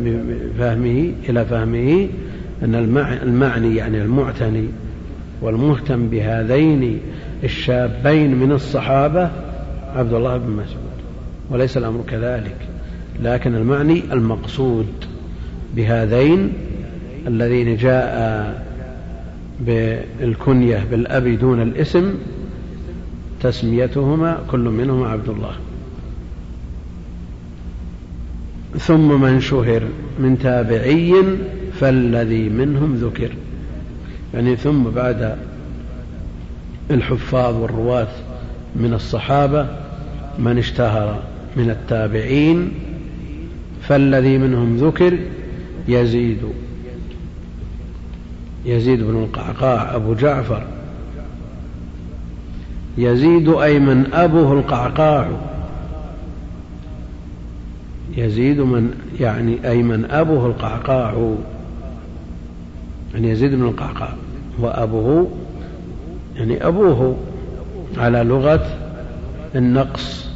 بفهمه 0.05 1.13
إلى 1.29 1.45
فهمه 1.45 2.09
أن 2.63 2.75
المعني 3.23 3.77
يعني 3.77 4.03
المعتني 4.03 4.69
والمهتم 5.43 6.09
بهذين 6.09 7.01
الشابين 7.45 8.35
من 8.35 8.53
الصحابة 8.53 9.31
عبد 9.95 10.13
الله 10.13 10.37
بن 10.37 10.51
مسعود 10.51 10.99
وليس 11.51 11.77
الأمر 11.77 12.05
كذلك 12.09 12.57
لكن 13.23 13.55
المعني 13.55 14.03
المقصود 14.13 14.87
بهذين 15.77 16.53
الذين 17.27 17.77
جاء 17.77 18.69
بالكنية 19.61 20.87
بالأب 20.91 21.29
دون 21.29 21.63
الاسم 21.63 22.15
تسميتهما 23.43 24.39
كل 24.51 24.61
منهما 24.61 25.09
عبد 25.09 25.29
الله. 25.29 25.53
ثم 28.79 29.21
من 29.21 29.41
شهر 29.41 29.83
من 30.19 30.39
تابعي 30.39 31.15
فالذي 31.81 32.49
منهم 32.49 32.95
ذكر. 32.95 33.31
يعني 34.35 34.57
ثم 34.57 34.83
بعد 34.83 35.37
الحفاظ 36.91 37.57
والرواة 37.57 38.09
من 38.77 38.95
الصحابة 38.95 39.67
من 40.39 40.59
اشتهر 40.59 41.23
من 41.57 41.71
التابعين 41.71 42.73
فالذي 43.83 44.39
منهم 44.39 44.77
ذكر 44.77 45.19
يزيد. 45.89 46.39
يزيد 48.67 49.03
بن 49.03 49.23
القعقاع 49.23 49.97
أبو 49.97 50.15
جعفر. 50.15 50.63
يزيد 52.99 53.49
أي 53.49 53.79
من 53.79 54.13
أبوه 54.13 54.53
القعقاع. 54.53 55.29
يزيد 58.17 58.61
من 58.61 58.95
يعني 59.21 59.71
أي 59.71 59.83
من 59.83 60.05
أبوه 60.11 60.47
القعقاع. 60.47 61.35
يعني 63.15 63.31
يزيد 63.31 63.55
بن 63.55 63.63
القعقاع. 63.63 64.15
وأبوه 64.59 65.31
يعني 66.37 66.67
أبوه 66.67 67.17
على 67.97 68.23
لغة 68.23 68.67
النقص 69.55 70.29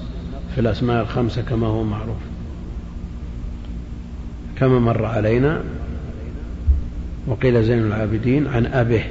في 0.55 0.61
الأسماء 0.61 1.03
الخمسة 1.03 1.43
كما 1.43 1.67
هو 1.67 1.83
معروف. 1.85 2.17
كما 4.59 4.79
مر 4.79 5.05
علينا 5.05 5.61
وقيل 7.27 7.65
زين 7.65 7.79
العابدين 7.79 8.47
عن 8.47 8.67
أبيه 8.67 9.07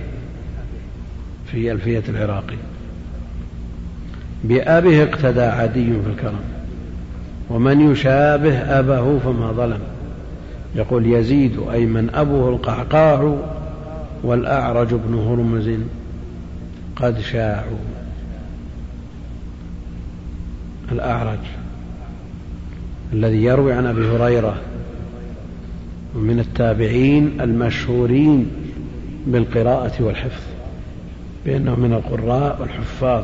في 1.51 1.71
ألفية 1.71 2.03
العراقي 2.09 2.55
بأبه 4.43 5.03
اقتدى 5.03 5.41
عدي 5.41 5.85
في 5.85 6.09
الكرم 6.09 6.39
ومن 7.49 7.91
يشابه 7.91 8.57
أبه 8.57 9.19
فما 9.19 9.51
ظلم. 9.51 9.79
يقول 10.75 11.05
يزيد 11.05 11.59
أي 11.71 11.85
من 11.85 12.09
أبوه 12.15 12.49
القعقاع 12.49 13.35
والأعرج 14.23 14.87
بن 14.93 15.15
هرمز 15.15 15.69
قد 16.95 17.19
شاعوا. 17.19 17.77
الأعرج 20.91 21.39
الذي 23.13 23.43
يروي 23.43 23.73
عن 23.73 23.85
أبي 23.85 24.07
هريرة 24.07 24.55
ومن 26.15 26.39
التابعين 26.39 27.41
المشهورين 27.41 28.47
بالقراءة 29.27 30.03
والحفظ 30.03 30.43
بأنه 31.45 31.75
من 31.75 31.93
القراء 31.93 32.57
والحفاظ. 32.61 33.23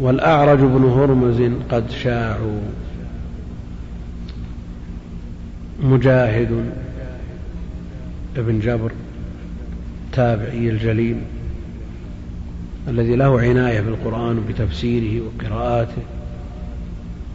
والأعرج 0.00 0.58
بن 0.58 0.84
هرمز 0.84 1.42
قد 1.70 1.90
شاعوا. 1.90 2.60
مجاهد 5.84 6.64
ابن 8.36 8.60
جبر 8.60 8.92
التابعي 10.06 10.70
الجليل 10.70 11.16
الذي 12.88 13.16
له 13.16 13.40
عناية 13.40 13.80
بالقرآن 13.80 14.38
وبتفسيره 14.38 15.22
وقراءاته 15.24 16.02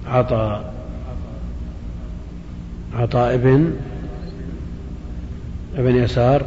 عطاء 0.08 0.74
عطاء 2.96 3.34
ابن 3.34 3.74
ابن 5.78 5.96
يسار 5.96 6.46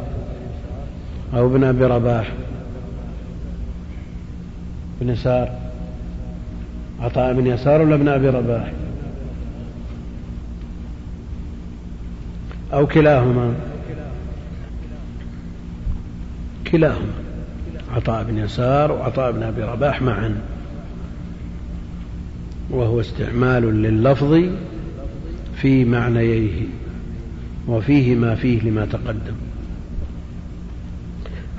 أو 1.33 1.45
ابن 1.45 1.63
أبي 1.63 1.85
رباح. 1.85 2.31
بن 5.01 5.09
يسار 5.09 5.49
عطاء 7.01 7.33
بن 7.33 7.47
يسار 7.47 7.81
ولا 7.81 7.95
ابن 7.95 8.07
أبي 8.07 8.29
رباح؟ 8.29 8.71
أو 12.73 12.87
كلاهما. 12.87 13.53
كلاهما. 16.71 17.13
عطاء 17.95 18.23
بن 18.23 18.37
يسار 18.37 18.91
وعطاء 18.91 19.31
بن 19.31 19.43
أبي 19.43 19.63
رباح 19.63 20.01
معا. 20.01 20.41
وهو 22.69 22.99
استعمال 22.99 23.63
لللفظ 23.63 24.41
في 25.55 25.85
معنييه 25.85 26.67
وفيه 27.67 28.15
ما 28.15 28.35
فيه 28.35 28.61
لما 28.61 28.85
تقدم. 28.85 29.35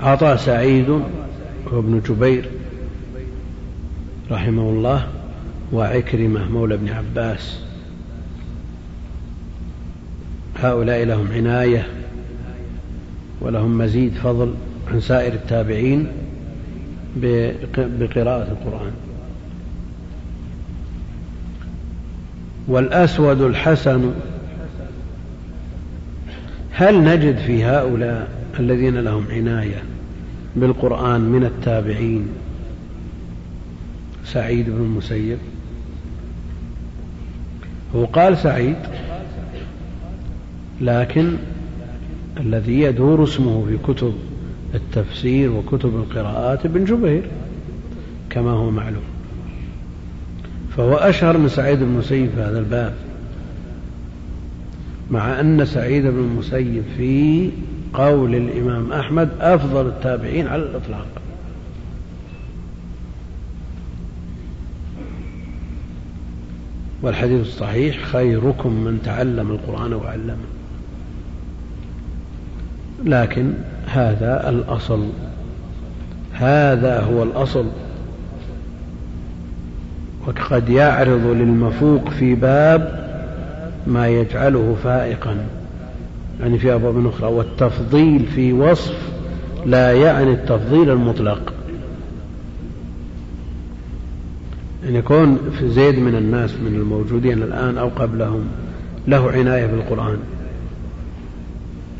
عطاء 0.01 0.35
سعيد 0.35 0.89
وابن 1.71 2.01
جبير 2.09 2.49
رحمه 4.31 4.69
الله 4.69 5.07
وعكرمة 5.73 6.49
مولى 6.49 6.75
ابن 6.75 6.89
عباس 6.89 7.64
هؤلاء 10.55 11.03
لهم 11.03 11.31
عناية 11.31 11.87
ولهم 13.41 13.77
مزيد 13.77 14.13
فضل 14.13 14.53
عن 14.91 14.99
سائر 14.99 15.33
التابعين 15.33 16.07
بقراءة 17.75 18.51
القرآن. 18.51 18.91
والأسود 22.67 23.41
الحسن 23.41 24.13
هل 26.71 27.03
نجد 27.03 27.37
في 27.37 27.65
هؤلاء 27.65 28.29
الذين 28.59 28.97
لهم 28.97 29.25
عناية 29.29 29.83
بالقرآن 30.55 31.21
من 31.21 31.43
التابعين؟ 31.43 32.27
سعيد 34.25 34.69
بن 34.69 34.81
المسيب. 34.81 35.37
هو 37.95 38.05
قال 38.05 38.37
سعيد 38.37 38.75
لكن 40.81 41.37
الذي 42.39 42.81
يدور 42.81 43.23
اسمه 43.23 43.65
في 43.65 43.93
كتب 43.93 44.13
التفسير 44.75 45.51
وكتب 45.51 45.95
القراءات 45.95 46.65
ابن 46.65 46.85
جبير 46.85 47.23
كما 48.29 48.51
هو 48.51 48.69
معلوم. 48.71 49.03
فهو 50.77 50.95
أشهر 50.95 51.37
من 51.37 51.49
سعيد 51.49 51.79
بن 51.79 51.85
المسيب 51.85 52.29
في 52.35 52.41
هذا 52.41 52.59
الباب. 52.59 52.93
مع 55.11 55.39
أن 55.39 55.65
سعيد 55.65 56.03
بن 56.03 56.19
المسيب 56.19 56.83
في 56.97 57.49
قول 57.93 58.35
الإمام 58.35 58.91
أحمد 58.91 59.29
أفضل 59.39 59.87
التابعين 59.87 60.47
على 60.47 60.61
الإطلاق. 60.61 61.07
والحديث 67.01 67.41
الصحيح 67.41 68.05
خيركم 68.05 68.73
من 68.73 69.01
تعلم 69.05 69.51
القرآن 69.51 69.93
وعلمه. 69.93 70.54
لكن 73.03 73.53
هذا 73.87 74.49
الأصل. 74.49 75.07
هذا 76.33 76.99
هو 76.99 77.23
الأصل. 77.23 77.65
وقد 80.27 80.69
يعرض 80.69 81.25
للمفوق 81.25 82.09
في 82.09 82.35
باب 82.35 83.05
ما 83.87 84.07
يجعله 84.07 84.75
فائقا. 84.83 85.37
يعني 86.41 86.57
في 86.57 86.73
أبواب 86.73 87.07
أخرى. 87.07 87.27
والتفضيل 87.27 88.25
في 88.35 88.53
وصف 88.53 88.97
لا 89.65 89.91
يعني 89.91 90.31
التفضيل 90.31 90.89
المطلق. 90.89 91.53
أن 94.89 94.95
يكون 94.95 95.39
في 95.59 95.69
زيد 95.69 95.99
من 95.99 96.15
الناس 96.15 96.53
من 96.53 96.75
الموجودين 96.75 97.43
الآن 97.43 97.77
أو 97.77 97.87
قبلهم 97.87 98.47
له 99.07 99.31
عناية 99.31 99.65
بالقرآن. 99.65 100.17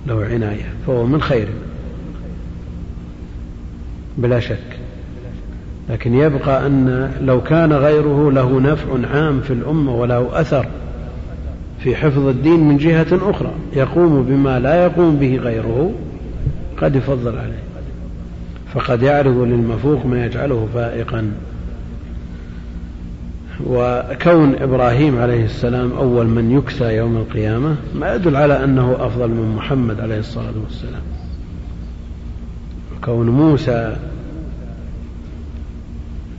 له 0.08 0.26
عناية 0.26 0.74
فهو 0.88 1.06
من 1.06 1.22
خير. 1.22 1.48
بلا 4.18 4.40
شك. 4.40 4.80
لكن 5.90 6.14
يبقى 6.14 6.68
أن 6.68 7.12
لو 7.22 7.44
كان 7.44 7.74
غيره 7.74 8.32
له 8.32 8.60
نفع 8.60 9.08
عام 9.14 9.42
في 9.42 9.54
الأمة 9.54 9.96
وله 9.96 10.42
أثر 10.42 10.66
في 11.80 11.96
حفظ 11.96 12.28
الدين 12.28 12.60
من 12.68 12.78
جهة 12.78 13.30
أخرى 13.30 13.52
يقوم 13.76 14.24
بما 14.24 14.60
لا 14.60 14.84
يقوم 14.84 15.16
به 15.16 15.36
غيره 15.36 15.92
قد 16.78 16.96
يفضل 16.96 17.38
عليه. 17.38 17.64
فقد 18.74 19.04
يعرض 19.04 19.38
للمفوق 19.38 20.06
ما 20.06 20.26
يجعله 20.26 20.68
فائقا. 20.74 21.32
وكون 23.64 24.56
إبراهيم 24.56 25.18
عليه 25.18 25.46
السلام 25.46 25.92
أول 25.92 26.28
من 26.28 26.52
يكسى 26.52 26.96
يوم 26.96 27.18
القيامة 27.18 27.76
ما 27.96 28.16
يدل 28.16 28.36
على 28.36 28.64
أنه 28.64 28.96
أفضل 29.00 29.30
من 29.30 29.56
محمد 29.56 30.00
عليه 30.00 30.20
الصلاة 30.20 30.54
والسلام. 30.64 31.02
وكون 32.98 33.30
موسى 33.30 33.96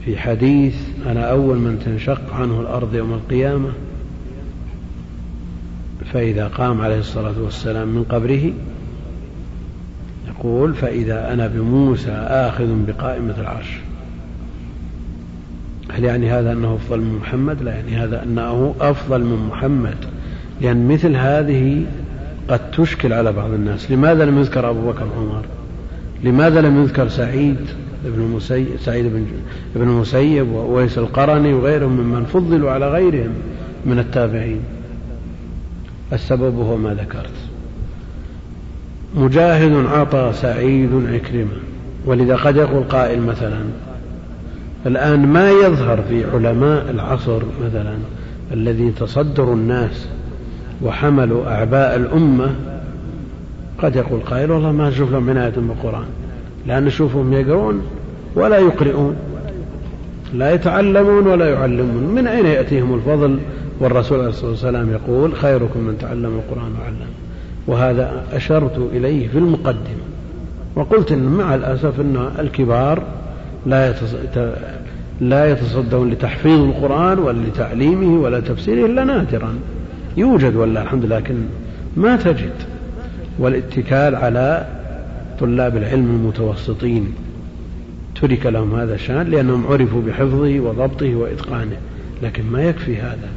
في 0.05 0.17
حديث 0.19 0.75
أنا 1.07 1.31
أول 1.31 1.57
من 1.57 1.79
تنشق 1.85 2.35
عنه 2.35 2.61
الأرض 2.61 2.95
يوم 2.95 3.13
القيامة 3.13 3.69
فإذا 6.13 6.49
قام 6.49 6.81
عليه 6.81 6.99
الصلاة 6.99 7.35
والسلام 7.41 7.89
من 7.89 8.05
قبره 8.05 8.53
يقول 10.29 10.75
فإذا 10.75 11.33
أنا 11.33 11.47
بموسى 11.47 12.11
آخذ 12.11 12.87
بقائمة 12.87 13.35
العرش. 13.39 13.81
هل 15.97 16.05
يعني 16.05 16.31
هذا 16.31 16.53
أنه 16.53 16.75
أفضل 16.75 17.01
من 17.01 17.19
محمد؟ 17.23 17.63
لا 17.63 17.75
يعني 17.75 17.97
هذا 17.97 18.23
أنه 18.23 18.75
أفضل 18.81 19.21
من 19.21 19.47
محمد. 19.51 19.97
لأن 20.61 20.89
مثل 20.89 21.17
هذه 21.17 21.85
قد 22.49 22.71
تشكل 22.71 23.13
على 23.13 23.33
بعض 23.33 23.51
الناس. 23.51 23.91
لماذا 23.91 24.25
لم 24.25 24.39
يذكر 24.39 24.71
أبو 24.71 24.91
بكر 24.91 25.07
وعمر؟ 25.17 25.45
لماذا 26.25 26.61
لم 26.61 26.83
يذكر 26.83 27.09
سعيد 27.09 27.57
بن 28.05 28.23
المسيب 28.23 28.67
سعيد 28.81 29.05
بن 29.05 29.27
ابن 29.77 29.89
المسيب 29.89 30.49
وويس 30.49 30.99
القرني 30.99 31.53
وغيرهم 31.53 31.93
ممن 31.93 32.25
فضلوا 32.25 32.71
على 32.71 32.89
غيرهم 32.89 33.33
من 33.87 33.99
التابعين؟ 33.99 34.61
السبب 36.13 36.59
هو 36.59 36.77
ما 36.77 36.95
ذكرت. 36.95 37.35
مجاهد 39.15 39.87
عطى 39.87 40.31
سعيد 40.35 40.91
عكرمة. 41.13 41.57
ولذا 42.07 42.37
قد 42.37 42.57
يقول 42.57 42.85
قائل 42.85 43.23
مثلا 43.23 43.59
الآن 44.87 45.27
ما 45.27 45.51
يظهر 45.51 46.03
في 46.09 46.25
علماء 46.25 46.91
العصر 46.91 47.43
مثلا 47.67 47.95
الذي 48.53 48.91
تصدروا 48.91 49.55
الناس 49.55 50.07
وحملوا 50.83 51.47
أعباء 51.47 51.97
الأمة 51.97 52.55
قد 53.83 53.97
يقول 53.97 54.21
قائل 54.21 54.51
والله 54.51 54.73
ما 54.73 54.89
نشوف 54.89 55.13
لهم 55.13 55.31
عناية 55.31 55.53
بالقرآن. 55.57 56.07
لأن 56.67 56.85
نشوفهم 56.85 57.33
يقرون 57.33 57.83
ولا 58.35 58.59
يقرئون 58.59 59.17
لا 60.35 60.55
يتعلمون 60.55 61.27
ولا 61.27 61.51
يعلمون. 61.51 62.03
من 62.15 62.27
أين 62.27 62.47
يأتيهم 62.47 62.95
الفضل 62.95 63.39
والرسول 63.81 64.19
عليه 64.19 64.29
الصلاة 64.29 64.51
والسلام 64.51 64.91
يقول 64.93 65.35
خيركم 65.35 65.81
من 65.81 65.99
تعلم 66.01 66.41
القرآن 66.45 66.73
وعلم 66.81 67.09
وهذا 67.67 68.25
أشرت 68.33 68.91
إليه 68.93 69.29
في 69.29 69.39
المقدمة. 69.39 70.07
وقلت 70.77 71.13
إن 71.13 71.25
مع 71.25 71.55
الأسف 71.55 72.01
أن 72.01 72.31
الكبار 72.39 73.03
لا 73.67 73.95
لا 75.21 75.51
يتصدون 75.51 76.11
لتحفيظ 76.11 76.61
القرآن 76.61 77.19
ولا 77.19 77.39
لتعليمه 77.39 78.23
ولا 78.23 78.41
تفسيره 78.41 78.87
إلا 78.87 79.05
نادرا. 79.05 79.55
يوجد 80.17 80.57
ولا 80.57 80.83
الحمد 80.83 81.05
لله 81.05 81.19
لكن 81.19 81.35
ما 81.97 82.17
تجد. 82.17 82.53
والاتكال 83.39 84.15
على 84.15 84.67
طلاب 85.41 85.77
العلم 85.77 86.11
المتوسطين. 86.11 87.13
ترك 88.21 88.47
لهم 88.47 88.75
هذا 88.75 88.95
الشأن 88.95 89.27
لأنهم 89.31 89.67
عرفوا 89.67 90.03
بحفظه 90.03 90.61
وضبطه 90.61 91.15
وإتقانه. 91.15 91.77
لكن 92.23 92.43
ما 92.53 92.63
يكفي 92.63 92.97
هذا. 92.97 93.29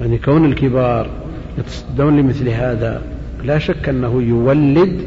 يعني 0.00 0.18
كون 0.18 0.44
الكبار 0.44 1.06
يتصدون 1.58 2.16
لمثل 2.16 2.48
هذا 2.48 3.02
لا 3.44 3.58
شك 3.58 3.88
أنه 3.88 4.22
يولد 4.22 5.00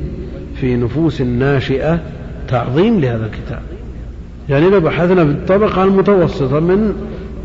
في 0.55 0.75
نفوس 0.75 1.21
الناشئة 1.21 1.99
تعظيم 2.47 2.99
لهذا 2.99 3.25
الكتاب. 3.25 3.76
يعني 4.49 4.69
لو 4.69 4.79
بحثنا 4.79 5.25
في 5.25 5.31
الطبقة 5.31 5.83
المتوسطة 5.83 6.59
من 6.59 6.93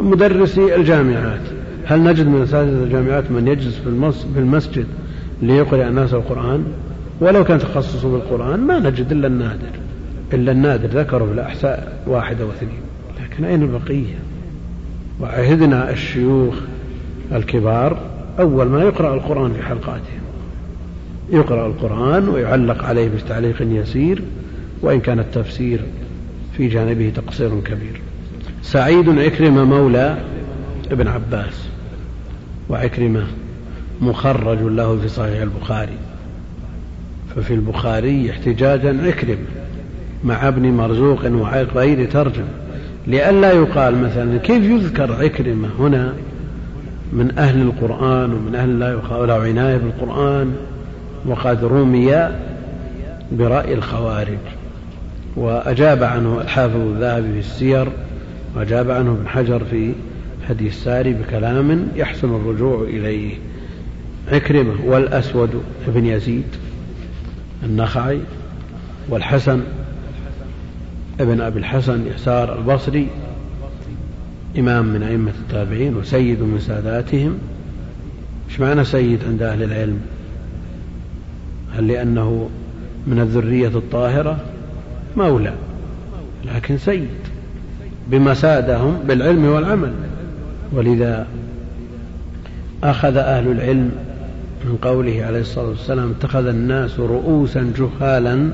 مدرسي 0.00 0.74
الجامعات 0.74 1.40
هل 1.84 2.02
نجد 2.04 2.26
من 2.26 2.42
أساتذة 2.42 2.84
الجامعات 2.84 3.30
من 3.30 3.48
يجلس 3.48 3.78
في 4.34 4.38
المسجد 4.38 4.86
ليقرأ 5.42 5.88
الناس 5.88 6.14
القرآن؟ 6.14 6.64
ولو 7.20 7.44
كان 7.44 7.58
تخصصه 7.58 8.12
بالقرآن 8.12 8.60
ما 8.60 8.78
نجد 8.78 9.12
إلا 9.12 9.26
النادر. 9.26 9.70
إلا 10.32 10.52
النادر 10.52 10.88
ذكروا 11.00 11.26
في 11.26 11.32
الأحساء 11.32 12.02
واحدة 12.06 12.46
واثنين 12.46 12.80
لكن 13.22 13.44
أين 13.44 13.62
البقية؟ 13.62 14.18
وعهدنا 15.20 15.90
الشيوخ 15.90 16.54
الكبار 17.32 17.98
أول 18.40 18.66
ما 18.66 18.82
يقرأ 18.82 19.14
القرآن 19.14 19.52
في 19.52 19.62
حلقاتهم. 19.62 20.22
يقرأ 21.30 21.66
القرآن 21.66 22.28
ويعلق 22.28 22.84
عليه 22.84 23.08
بتعليق 23.08 23.56
يسير 23.60 24.22
وإن 24.82 25.00
كان 25.00 25.18
التفسير 25.18 25.80
في 26.56 26.68
جانبه 26.68 27.12
تقصير 27.16 27.60
كبير. 27.60 28.00
سعيد 28.62 29.18
عكرمة 29.18 29.64
مولى 29.64 30.16
ابن 30.90 31.08
عباس 31.08 31.68
وعكرمة 32.68 33.26
مخرج 34.00 34.62
له 34.62 34.98
في 34.98 35.08
صحيح 35.08 35.42
البخاري. 35.42 35.96
ففي 37.36 37.54
البخاري 37.54 38.30
احتجاجا 38.30 39.02
عكرمة 39.06 39.46
مع 40.24 40.48
ابن 40.48 40.72
مرزوق 40.72 41.20
وغير 41.26 42.10
ترجم 42.10 42.44
لئلا 43.06 43.52
يقال 43.52 44.02
مثلا 44.02 44.38
كيف 44.38 44.64
يذكر 44.64 45.12
عكرمة 45.12 45.68
هنا 45.78 46.12
من 47.12 47.38
أهل 47.38 47.62
القرآن 47.62 48.32
ومن 48.32 48.54
أهل 48.54 48.78
لا 48.78 49.34
عناية 49.34 49.76
بالقرآن 49.76 50.54
وقد 51.26 51.64
رمي 51.64 52.28
برأي 53.32 53.74
الخوارج. 53.74 54.38
وأجاب 55.36 56.02
عنه 56.02 56.40
الحافظ 56.40 56.76
الذهبي 56.76 57.32
في 57.32 57.38
السير 57.38 57.88
وأجاب 58.56 58.90
عنه 58.90 59.12
ابن 59.12 59.28
حجر 59.28 59.64
في 59.64 59.92
هدي 60.48 60.66
الساري 60.66 61.12
بكلام 61.12 61.88
يحسن 61.96 62.34
الرجوع 62.34 62.82
إليه. 62.82 63.34
عكرمة 64.32 64.74
والأسود 64.84 65.62
بن 65.86 66.06
يزيد 66.06 66.44
النخعي 67.62 68.20
والحسن 69.08 69.62
ابن 71.20 71.40
أبي 71.40 71.58
الحسن 71.58 72.06
يسار 72.06 72.58
البصري 72.58 73.08
إمام 74.58 74.84
من 74.86 75.02
أئمة 75.02 75.32
التابعين 75.40 75.96
وسيد 75.96 76.40
من 76.40 76.58
ساداتهم. 76.58 77.38
إيش 78.50 78.60
معنى 78.60 78.84
سيد 78.84 79.24
عند 79.24 79.42
أهل 79.42 79.62
العلم؟ 79.62 80.00
هل 81.76 81.88
لأنه 81.88 82.50
من 83.06 83.20
الذرية 83.20 83.68
الطاهرة؟ 83.68 84.51
مولى 85.16 85.52
لكن 86.44 86.78
سيد 86.78 87.08
بما 88.08 88.34
سادهم 88.34 88.98
بالعلم 89.08 89.44
والعمل. 89.44 89.92
ولذا 90.72 91.26
أخذ 92.84 93.16
أهل 93.16 93.50
العلم 93.50 93.90
من 94.64 94.78
قوله 94.82 95.24
عليه 95.24 95.40
الصلاة 95.40 95.68
والسلام 95.68 96.10
اتخذ 96.10 96.46
الناس 96.46 97.00
رؤوسا 97.00 97.72
جهالا 97.78 98.50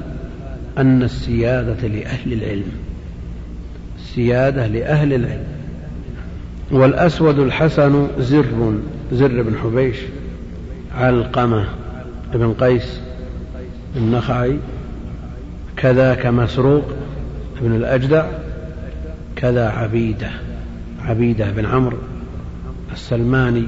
أن 0.78 1.02
السيادة 1.02 1.88
لأهل 1.88 2.32
العلم. 2.32 2.72
السيادة 3.98 4.66
لأهل 4.66 5.12
العلم. 5.12 5.44
والأسود 6.70 7.38
الحسن 7.38 8.06
زر 8.18 8.74
زر 9.12 9.42
بن 9.42 9.54
حبيش 9.62 9.96
علقمة 10.96 11.68
بن 12.34 12.52
قيس 12.52 13.00
النخعي 13.96 14.58
كذاك 15.78 16.26
مسروق 16.26 16.84
بن 17.60 17.76
الأجدع 17.76 18.26
كذا 19.36 19.68
عبيدة 19.68 20.30
عبيدة 21.04 21.50
بن 21.50 21.66
عمرو 21.66 21.98
السلماني 22.92 23.64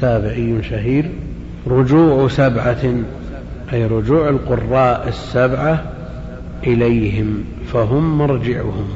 تابعي 0.00 0.62
شهير 0.62 1.10
رجوع 1.66 2.28
سبعة 2.28 2.94
أي 3.72 3.86
رجوع 3.86 4.28
القراء 4.28 5.08
السبعة 5.08 5.84
إليهم 6.66 7.44
فهم 7.72 8.18
مرجعهم. 8.18 8.88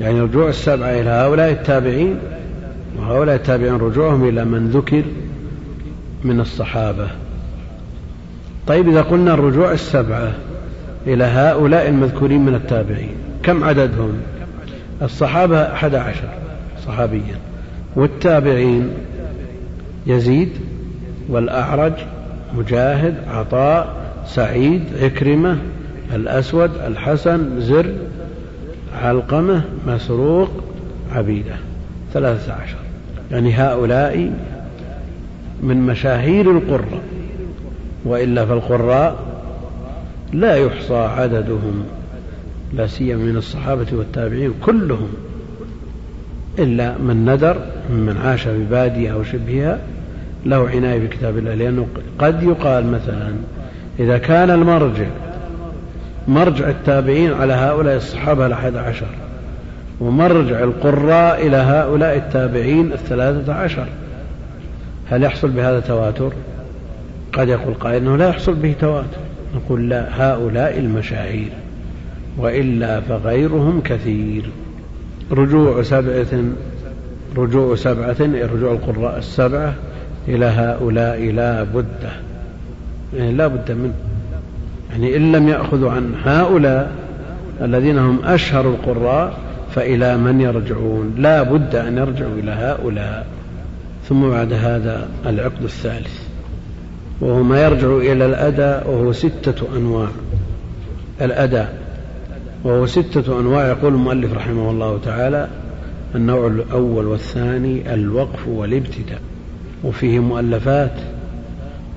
يعني 0.00 0.20
رجوع 0.20 0.48
السبعة 0.48 0.90
إلى 0.90 1.10
هؤلاء 1.10 1.50
التابعين 1.50 2.18
وهؤلاء 2.98 3.34
التابعين 3.34 3.74
رجوعهم 3.74 4.28
إلى 4.28 4.44
من 4.44 4.68
ذكر 4.68 5.02
من 6.24 6.40
الصحابة. 6.40 7.08
طيب 8.66 8.88
إذا 8.88 9.02
قلنا 9.02 9.34
الرجوع 9.34 9.72
السبعة 9.72 10.32
إلى 11.06 11.24
هؤلاء 11.24 11.88
المذكورين 11.88 12.44
من 12.44 12.54
التابعين. 12.54 13.14
كم 13.42 13.64
عددهم؟ 13.64 14.12
الصحابة 15.02 15.62
أحد 15.62 15.94
عشر 15.94 16.28
صحابيا. 16.86 17.36
والتابعين؟ 17.96 18.88
يزيد 20.06 20.48
والأعرج 21.28 21.92
مجاهد 22.58 23.14
عطاء 23.28 23.96
سعيد 24.26 24.82
عكرمة 25.02 25.58
الأسود 26.14 26.70
الحسن 26.86 27.60
زر 27.60 27.92
علقمة 29.02 29.62
مسروق 29.86 30.50
عبيدة. 31.14 31.54
ثلاثة 32.12 32.52
عشر. 32.52 32.76
يعني 33.30 33.54
هؤلاء 33.54 34.32
من 35.62 35.86
مشاهير 35.86 36.50
القراء. 36.50 37.02
وإلا 38.04 38.46
فالقراء 38.46 39.31
لا 40.32 40.56
يحصى 40.56 40.94
عددهم 40.94 41.84
لا 42.74 42.86
سيما 42.86 43.24
من 43.24 43.36
الصحابة 43.36 43.86
والتابعين 43.92 44.54
كلهم 44.62 45.08
إلا 46.58 46.98
من 46.98 47.30
ندر 47.30 47.56
من 47.90 48.16
عاش 48.24 48.42
في 48.42 48.64
بادية 48.64 49.12
أو 49.12 49.22
شبهها 49.22 49.78
له 50.46 50.68
عناية 50.68 50.98
بكتاب 50.98 51.38
الله 51.38 51.54
لأنه 51.54 51.86
قد 52.18 52.42
يقال 52.42 52.86
مثلا 52.86 53.32
إذا 53.98 54.18
كان 54.18 54.50
المرجع 54.50 55.06
مرجع 56.28 56.68
التابعين 56.68 57.32
على 57.32 57.52
هؤلاء 57.52 57.96
الصحابة 57.96 58.46
الأحد 58.46 58.76
عشر 58.76 59.06
ومرجع 60.00 60.64
القراء 60.64 61.46
إلى 61.46 61.56
هؤلاء 61.56 62.16
التابعين 62.16 62.92
الثلاثة 62.92 63.54
عشر 63.54 63.86
هل 65.10 65.22
يحصل 65.22 65.48
بهذا 65.50 65.80
تواتر؟ 65.80 66.32
قد 67.32 67.48
يقول 67.48 67.74
قائل 67.74 67.96
أنه 68.02 68.16
لا 68.16 68.28
يحصل 68.28 68.54
به 68.54 68.74
تواتر 68.80 69.31
نقول 69.54 69.88
لا 69.88 70.08
هؤلاء 70.10 70.78
المشاهير 70.78 71.52
وإلا 72.38 73.00
فغيرهم 73.00 73.80
كثير. 73.80 74.44
رجوع 75.30 75.82
سبعة 75.82 76.44
رجوع 77.36 77.76
سبعة 77.76 78.16
رجوع 78.20 78.72
القراء 78.72 79.18
السبعة 79.18 79.74
إلى 80.28 80.44
هؤلاء 80.44 81.32
لا 81.32 81.62
بد 81.62 82.10
يعني 83.16 83.32
لا 83.32 83.46
بد 83.46 83.72
منه. 83.72 83.94
يعني 84.90 85.16
إن 85.16 85.32
لم 85.32 85.48
يأخذوا 85.48 85.90
عن 85.90 86.14
هؤلاء 86.24 86.92
الذين 87.62 87.98
هم 87.98 88.18
أشهر 88.24 88.68
القراء 88.68 89.38
فإلى 89.74 90.16
من 90.16 90.40
يرجعون؟ 90.40 91.14
لا 91.18 91.42
بد 91.42 91.74
أن 91.74 91.98
يرجعوا 91.98 92.34
إلى 92.38 92.50
هؤلاء. 92.50 93.26
ثم 94.08 94.30
بعد 94.30 94.52
هذا 94.52 95.08
العقد 95.26 95.62
الثالث. 95.62 96.21
وهو 97.22 97.42
ما 97.42 97.64
يرجع 97.64 97.96
إلى 97.96 98.26
الأداء 98.26 98.90
وهو 98.90 99.12
ستة 99.12 99.76
أنواع. 99.76 100.08
الأداء 101.20 101.78
وهو 102.64 102.86
ستة 102.86 103.40
أنواع. 103.40 103.68
يقول 103.68 103.92
المؤلف 103.92 104.32
رحمه 104.32 104.70
الله 104.70 104.98
تعالى 105.04 105.48
النوع 106.14 106.46
الأول 106.46 107.06
والثاني 107.06 107.94
الوقف 107.94 108.48
والابتداء. 108.48 109.20
وفيه 109.84 110.18
مؤلفات 110.18 110.92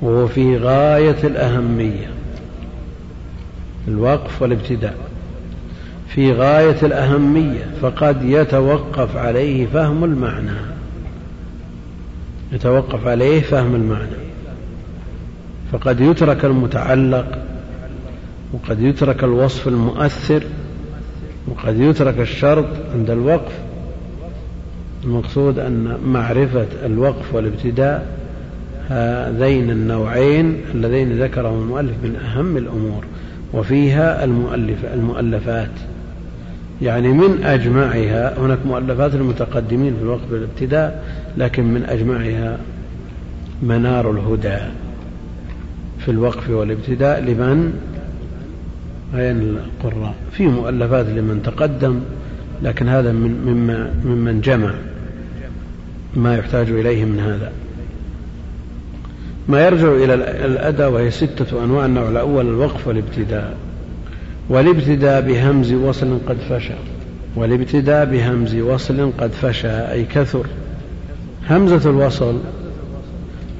وهو 0.01 0.28
في 0.28 0.57
غاية 0.57 1.23
الأهمية. 1.23 2.09
الوقف 3.88 4.41
والابتداء. 4.41 4.95
في 6.07 6.34
غاية 6.34 6.78
الأهمية 6.84 7.65
فقد 7.82 8.23
يتوقف 8.23 9.17
عليه 9.17 9.65
فهم 9.65 10.03
المعنى. 10.03 10.57
يتوقف 12.51 13.07
عليه 13.07 13.41
فهم 13.41 13.76
المعنى. 13.76 14.24
فقد 15.72 16.01
يترك 16.01 16.45
المتعلق 16.45 17.38
وقد 18.53 18.82
يترك 18.82 19.24
الوصف 19.24 19.68
المؤثر 19.68 20.43
وقد 21.47 21.80
يترك 21.80 22.20
الشرط 22.20 22.66
عند 22.93 23.09
الوقف. 23.09 23.51
المقصود 25.03 25.59
أن 25.59 25.97
معرفة 26.05 26.68
الوقف 26.86 27.36
والابتداء 27.36 28.07
هذين 28.89 29.70
النوعين 29.70 30.61
اللذين 30.74 31.22
ذكرهم 31.24 31.61
المؤلف 31.61 31.93
من 32.03 32.16
أهم 32.16 32.57
الأمور 32.57 33.05
وفيها 33.53 34.24
المؤلف 34.24 34.86
المؤلفات. 34.93 35.72
يعني 36.82 37.07
من 37.07 37.43
أجمعها 37.43 38.39
هناك 38.39 38.66
مؤلفات 38.66 39.16
المتقدمين 39.16 39.95
في 39.95 40.01
الوقت 40.01 40.32
الابتداء 40.32 41.03
لكن 41.38 41.63
من 41.63 41.84
أجمعها 41.84 42.57
منار 43.63 44.11
الهدى. 44.11 44.57
في 46.06 46.12
الوقف 46.12 46.49
والابتداء 46.49 47.20
لمن؟ 47.20 47.74
عين 49.14 49.41
القراء؟ 49.41 50.14
في 50.32 50.47
مؤلفات 50.47 51.06
لمن 51.06 51.41
تقدم 51.43 51.99
لكن 52.64 52.89
هذا 52.89 53.12
من 53.12 53.45
مما 53.45 53.93
ممن 54.06 54.41
جمع 54.41 54.74
ما 56.16 56.38
يحتاج 56.38 56.70
إليه 56.70 57.06
من 57.06 57.20
هذا. 57.20 57.51
ما 59.47 59.66
يرجع 59.66 59.88
إلى 59.88 60.14
الأداء 60.45 60.91
وهي 60.91 61.12
ستة 61.12 61.64
أنواع 61.64 61.86
النوع 61.86 62.10
الأول 62.10 62.47
الوقف 62.47 62.88
والابتداء. 62.88 63.58
والابتداء 64.49 65.22
بهمز 65.22 65.74
وصل 65.74 66.18
قد 66.28 66.38
فشى. 66.49 66.74
والابتداء 67.36 68.06
بهمز 68.06 68.56
وصل 68.56 69.12
قد 69.18 69.32
فشى 69.32 69.91
أي 69.91 70.03
كثر. 70.03 70.45
همزة 71.49 71.89
الوصل 71.89 72.39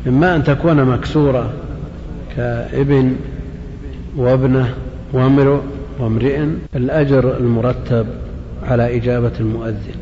إما 0.08 0.36
أن 0.36 0.44
تكون 0.44 0.86
مكسورة 0.86 1.54
كابن 2.36 3.16
وابنه 4.18 4.74
وامرؤ 5.14 5.60
وامرئ 6.00 6.46
الأجر 6.76 7.38
المرتب 7.38 8.06
على 8.64 8.98
إجابة 8.98 9.32
المؤذن 9.40 9.96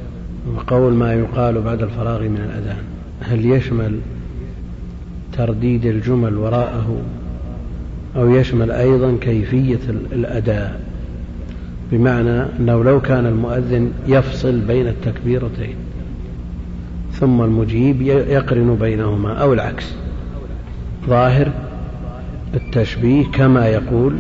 وقول 0.55 0.93
ما 0.93 1.13
يقال 1.13 1.61
بعد 1.61 1.81
الفراغ 1.81 2.21
من 2.21 2.37
الأذان 2.37 2.83
هل 3.21 3.45
يشمل 3.45 3.99
ترديد 5.37 5.85
الجمل 5.85 6.37
وراءه 6.37 7.01
أو 8.15 8.29
يشمل 8.29 8.71
أيضا 8.71 9.17
كيفية 9.21 9.79
الأداء؟ 10.11 10.81
بمعنى 11.91 12.41
أنه 12.59 12.83
لو 12.83 13.01
كان 13.01 13.25
المؤذن 13.25 13.91
يفصل 14.07 14.59
بين 14.59 14.87
التكبيرتين 14.87 15.75
ثم 17.11 17.41
المجيب 17.41 18.01
يقرن 18.01 18.75
بينهما 18.75 19.33
أو 19.33 19.53
العكس. 19.53 19.93
ظاهر 21.07 21.51
التشبيه 22.53 23.25
كما 23.25 23.67
يقول 23.67 24.15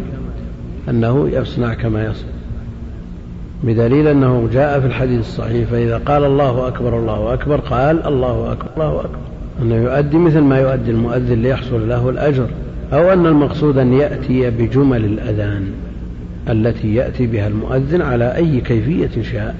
أنه 0.89 1.29
يصنع 1.29 1.73
كما 1.73 2.05
يصنع. 2.05 2.33
بدليل 3.63 4.07
أنه 4.07 4.49
جاء 4.53 4.79
في 4.79 4.85
الحديث 4.85 5.19
الصحيح 5.19 5.69
فإذا 5.69 5.97
قال 5.97 6.23
الله 6.23 6.67
أكبر 6.67 6.99
الله 6.99 7.33
أكبر 7.33 7.59
قال 7.59 8.07
الله 8.07 8.51
أكبر 8.51 8.69
الله 8.77 8.99
أكبر. 8.99 9.17
أنه 9.61 9.75
يؤدي 9.75 10.17
مثل 10.17 10.39
ما 10.39 10.59
يؤدي 10.59 10.91
المؤذن 10.91 11.41
ليحصل 11.41 11.89
له 11.89 12.09
الأجر 12.09 12.47
أو 12.93 13.13
أن 13.13 13.25
المقصود 13.25 13.77
أن 13.77 13.93
يأتي 13.93 14.49
بجمل 14.49 15.05
الأذان 15.05 15.71
التي 16.49 16.95
يأتي 16.95 17.27
بها 17.27 17.47
المؤذن 17.47 18.01
على 18.01 18.35
أي 18.35 18.61
كيفية 18.61 19.21
شاء. 19.21 19.55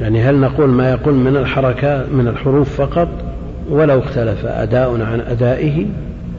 يعني 0.00 0.20
هل 0.20 0.40
نقول 0.40 0.68
ما 0.68 0.90
يقول 0.90 1.14
من 1.14 1.36
الحركات 1.36 2.06
من 2.12 2.28
الحروف 2.28 2.80
فقط 2.80 3.08
ولو 3.70 3.98
اختلف 3.98 4.46
أداء 4.46 5.02
عن 5.02 5.20
أدائه؟ 5.20 5.86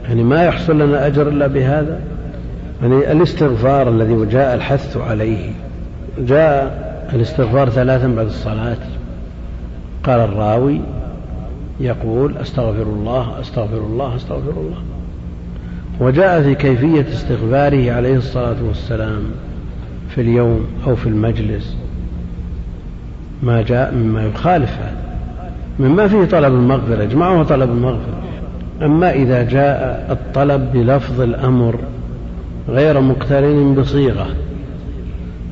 يعني 0.08 0.22
ما 0.22 0.44
يحصل 0.44 0.78
لنا 0.78 1.06
أجر 1.06 1.28
إلا 1.28 1.46
بهذا؟ 1.46 2.00
يعني 2.82 3.12
الاستغفار 3.12 3.88
الذي 3.88 4.26
جاء 4.26 4.54
الحث 4.54 4.96
عليه. 4.96 5.50
جاء 6.18 6.84
الاستغفار 7.14 7.68
ثلاثا 7.68 8.08
بعد 8.08 8.26
الصلاة. 8.26 8.76
قال 10.04 10.20
الراوي 10.20 10.80
يقول 11.80 12.36
أستغفر 12.36 12.82
الله 12.82 13.40
أستغفر 13.40 13.78
الله 13.78 14.16
أستغفر 14.16 14.50
الله. 14.50 14.82
وجاء 16.00 16.42
في 16.42 16.54
كيفية 16.54 17.06
استغفاره 17.12 17.92
عليه 17.92 18.16
الصلاة 18.16 18.56
والسلام 18.68 19.22
في 20.08 20.20
اليوم 20.20 20.66
أو 20.86 20.96
في 20.96 21.08
المجلس. 21.08 21.76
ما 23.42 23.62
جاء 23.62 23.94
مما 23.94 24.22
يخالف 24.22 24.70
هذا. 24.70 25.04
مما 25.78 26.08
فيه 26.08 26.24
طلب 26.24 26.54
المغفرة. 26.54 27.02
اجمعه 27.02 27.42
طلب 27.42 27.70
المغفرة. 27.70 28.23
أما 28.82 29.12
إذا 29.12 29.42
جاء 29.42 30.06
الطلب 30.10 30.72
بلفظ 30.72 31.20
الأمر 31.20 31.78
غير 32.68 33.00
مقترن 33.00 33.74
بصيغة 33.74 34.26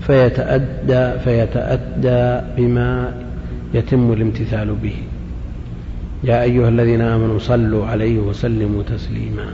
فيتأدى 0.01 1.18
فيتأدى 1.25 2.47
بما 2.57 3.14
يتم 3.75 4.12
الامتثال 4.12 4.75
به. 4.83 4.95
يا 6.25 6.43
أيها 6.43 6.68
الذين 6.68 7.01
آمنوا 7.01 7.39
صلوا 7.39 7.87
عليه 7.87 8.18
وسلموا 8.18 8.83
تسليما. 8.83 9.47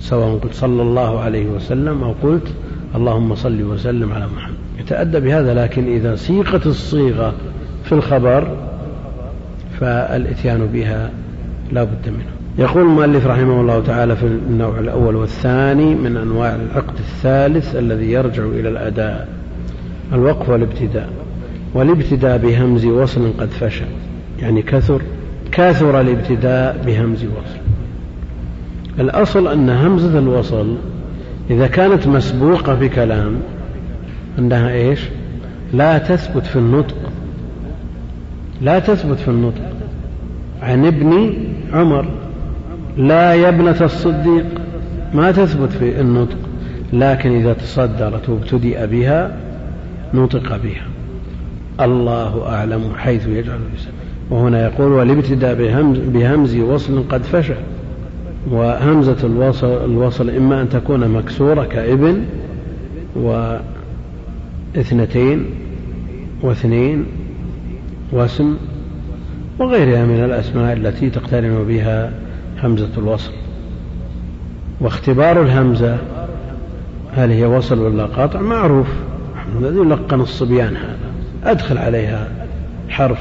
سواء 0.00 0.38
قلت 0.38 0.54
صلى 0.54 0.82
الله 0.82 1.20
عليه 1.20 1.46
وسلم 1.46 2.02
أو 2.02 2.14
قلت 2.22 2.46
اللهم 2.94 3.34
صل 3.34 3.62
وسلم 3.62 4.12
على 4.12 4.26
محمد. 4.26 4.56
يتأدى 4.78 5.20
بهذا 5.20 5.54
لكن 5.54 5.86
إذا 5.86 6.16
سيقت 6.16 6.66
الصيغة 6.66 7.34
في 7.84 7.92
الخبر 7.92 8.56
فالإتيان 9.80 10.66
بها 10.66 11.10
لا 11.72 11.84
بد 11.84 12.08
منه. 12.08 12.42
يقول 12.58 12.82
المؤلف 12.82 13.26
رحمه 13.26 13.60
الله 13.60 13.80
تعالى 13.80 14.16
في 14.16 14.26
النوع 14.26 14.78
الأول 14.78 15.16
والثاني 15.16 15.94
من 15.94 16.16
أنواع 16.16 16.54
العقد 16.54 16.98
الثالث 16.98 17.76
الذي 17.76 18.12
يرجع 18.12 18.44
إلى 18.44 18.68
الأداء 18.68 19.28
الوقف 20.12 20.48
والابتداء. 20.48 21.08
والابتداء 21.74 22.38
بهمز 22.38 22.86
وصل 22.86 23.32
قد 23.38 23.50
فشى 23.50 23.84
يعني 24.40 24.62
كثر 24.62 25.02
كثر 25.52 26.00
الابتداء 26.00 26.82
بهمز 26.86 27.24
وصل. 27.24 27.62
الأصل 28.98 29.48
أن 29.48 29.70
همزة 29.70 30.18
الوصل 30.18 30.76
إذا 31.50 31.66
كانت 31.66 32.06
مسبوقة 32.06 32.74
بكلام 32.74 33.34
أنها 34.38 34.72
إيش؟ 34.72 35.00
لا 35.72 35.98
تثبت 35.98 36.46
في 36.46 36.56
النطق. 36.56 36.96
لا 38.62 38.78
تثبت 38.78 39.18
في 39.18 39.28
النطق. 39.28 39.72
عن 40.62 40.86
ابن 40.86 41.34
عمر 41.72 42.06
لا 42.96 43.34
يا 43.34 43.48
ابنة 43.48 43.76
الصديق. 43.80 44.46
ما 45.14 45.32
تثبت 45.32 45.72
في 45.72 46.00
النطق 46.00 46.38
لكن 46.92 47.30
إذا 47.40 47.52
تصدرت 47.52 48.28
وابتدأ 48.28 48.86
بها 48.86 49.36
نطق 50.14 50.56
بها. 50.56 50.86
الله 51.80 52.48
أعلم 52.48 52.82
حيث 52.96 53.26
يجعل 53.26 53.58
لسانه 53.76 53.94
وهنا 54.30 54.64
يقول 54.64 54.92
والابتداء 54.92 55.54
بهمز, 55.54 55.98
بهمز 55.98 56.56
وصل 56.56 57.04
قد 57.08 57.22
فشل. 57.22 57.54
وهمزة 58.50 59.16
الوصل, 59.24 59.84
الوصل 59.84 60.30
إما 60.30 60.62
أن 60.62 60.68
تكون 60.68 61.08
مكسورة 61.08 61.64
كابن 61.64 62.22
واثنتين 64.76 65.44
واثنين 66.42 67.06
واسم 68.12 68.56
وغيرها 69.58 70.04
من 70.04 70.24
الأسماء 70.24 70.72
التي 70.72 71.10
تقترن 71.10 71.64
بها 71.68 72.10
همزة 72.62 72.90
الوصل. 72.98 73.32
واختبار 74.80 75.42
الهمزة 75.42 75.96
هل 77.16 77.30
هي 77.30 77.44
وصل 77.44 77.78
ولا 77.78 78.06
قاطع؟ 78.06 78.40
معروف. 78.40 78.86
الذي 79.60 79.76
يلقن 79.76 80.20
الصبيان 80.20 80.76
هذا. 80.76 80.96
أدخل 81.44 81.78
عليها 81.78 82.28
حرف 82.88 83.18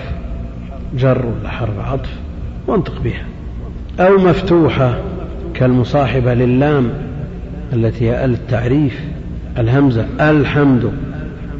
جر 0.97 1.25
ولا 1.25 1.49
حرف 1.49 1.79
عطف 1.79 2.09
وانطق 2.67 3.01
بها. 3.01 3.25
أو 3.99 4.17
مفتوحة 4.17 4.99
كالمصاحبة 5.53 6.33
للام 6.33 6.89
التي 7.73 8.09
هي 8.09 8.25
التعريف 8.25 9.01
الهمزة 9.57 10.05
الحمد 10.19 10.91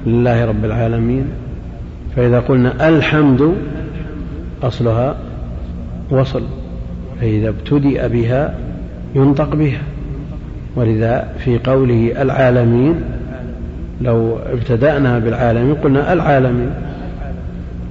لله 0.06 0.46
رب 0.46 0.66
العالمين. 0.66 1.26
فإذا 2.16 2.40
قلنا 2.40 2.90
الحمد 2.90 3.56
أصلها 4.64 5.16
وصل 6.10 6.44
فإذا 7.22 7.50
ابتدأ 7.50 8.08
بها 8.08 8.56
ينطق 9.16 9.56
بها. 9.56 9.82
ولذا 10.76 11.28
في 11.38 11.58
قوله 11.58 12.22
العالمين 12.22 12.96
لو 14.02 14.38
ابتدأنا 14.38 15.20
بالعالمين 15.20 15.76
قلنا 15.76 16.14
العالمين. 16.14 16.70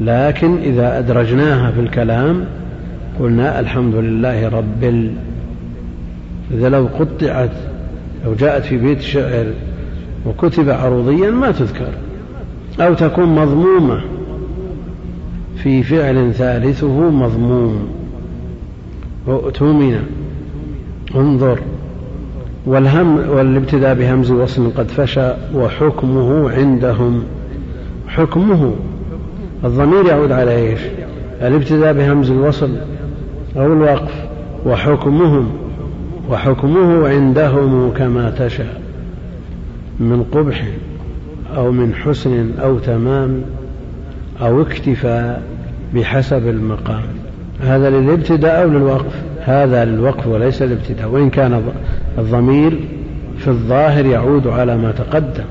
لكن 0.01 0.59
إذا 0.59 0.99
أدرجناها 0.99 1.71
في 1.71 1.81
الكلام 1.81 2.45
قلنا 3.21 3.61
الحمد 3.61 3.95
لله 3.95 4.49
رب 4.49 4.85
ال. 4.85 5.13
إذا 6.55 6.69
لو 6.69 6.89
قطعت 6.99 7.51
لو 8.25 8.35
جاءت 8.35 8.65
في 8.65 8.77
بيت 8.77 9.01
شعر 9.01 9.47
وكتب 10.27 10.71
عروضيا 10.71 11.31
ما 11.31 11.51
تذكر 11.51 11.93
أو 12.81 12.95
تكون 12.95 13.27
مضمومة. 13.27 14.01
في 15.63 15.83
فعل 15.83 16.35
ثالثه 16.35 17.11
مضموم. 17.11 17.89
اؤتمن 19.29 20.03
انظر. 21.15 21.59
والهم 22.67 23.31
والابتداء 23.31 23.95
بهمز 23.95 24.31
وصل 24.31 24.71
قد 24.77 24.89
فشى 24.89 25.31
وحكمه 25.55 26.51
عندهم. 26.51 27.23
حكمه. 28.09 28.75
الضمير 29.65 30.07
يعود 30.07 30.33
على 30.33 30.57
إيش؟ 30.57 30.81
الابتداء 31.43 31.93
بهمز 31.93 32.31
الوصل 32.31 32.77
أو 33.57 33.73
الوقف. 33.73 34.15
وحكمهم 34.67 35.49
وحكمه 36.31 37.09
عندهم 37.09 37.91
كما 37.91 38.31
تشاء. 38.31 38.81
من 40.01 40.23
قبح 40.33 40.69
أو 41.57 41.73
من 41.73 41.95
حسن 41.95 42.51
أو 42.59 42.79
تمام. 42.79 43.43
أو 44.43 44.63
اكتفاء 44.63 45.43
بحسب 45.95 46.49
المقام. 46.49 47.03
هذا 47.63 47.91
للابتداء 47.91 48.63
أو 48.63 48.69
للوقف؟ 48.69 49.23
هذا 49.41 49.85
للوقف 49.85 50.27
وليس 50.27 50.63
الابتداء. 50.63 51.09
وإن 51.09 51.31
كان 51.31 51.63
الضمير 52.19 52.79
في 53.39 53.49
الظاهر 53.49 54.07
يعود 54.07 54.47
على 54.47 54.77
ما 54.77 54.93
تقدم. 54.93 55.45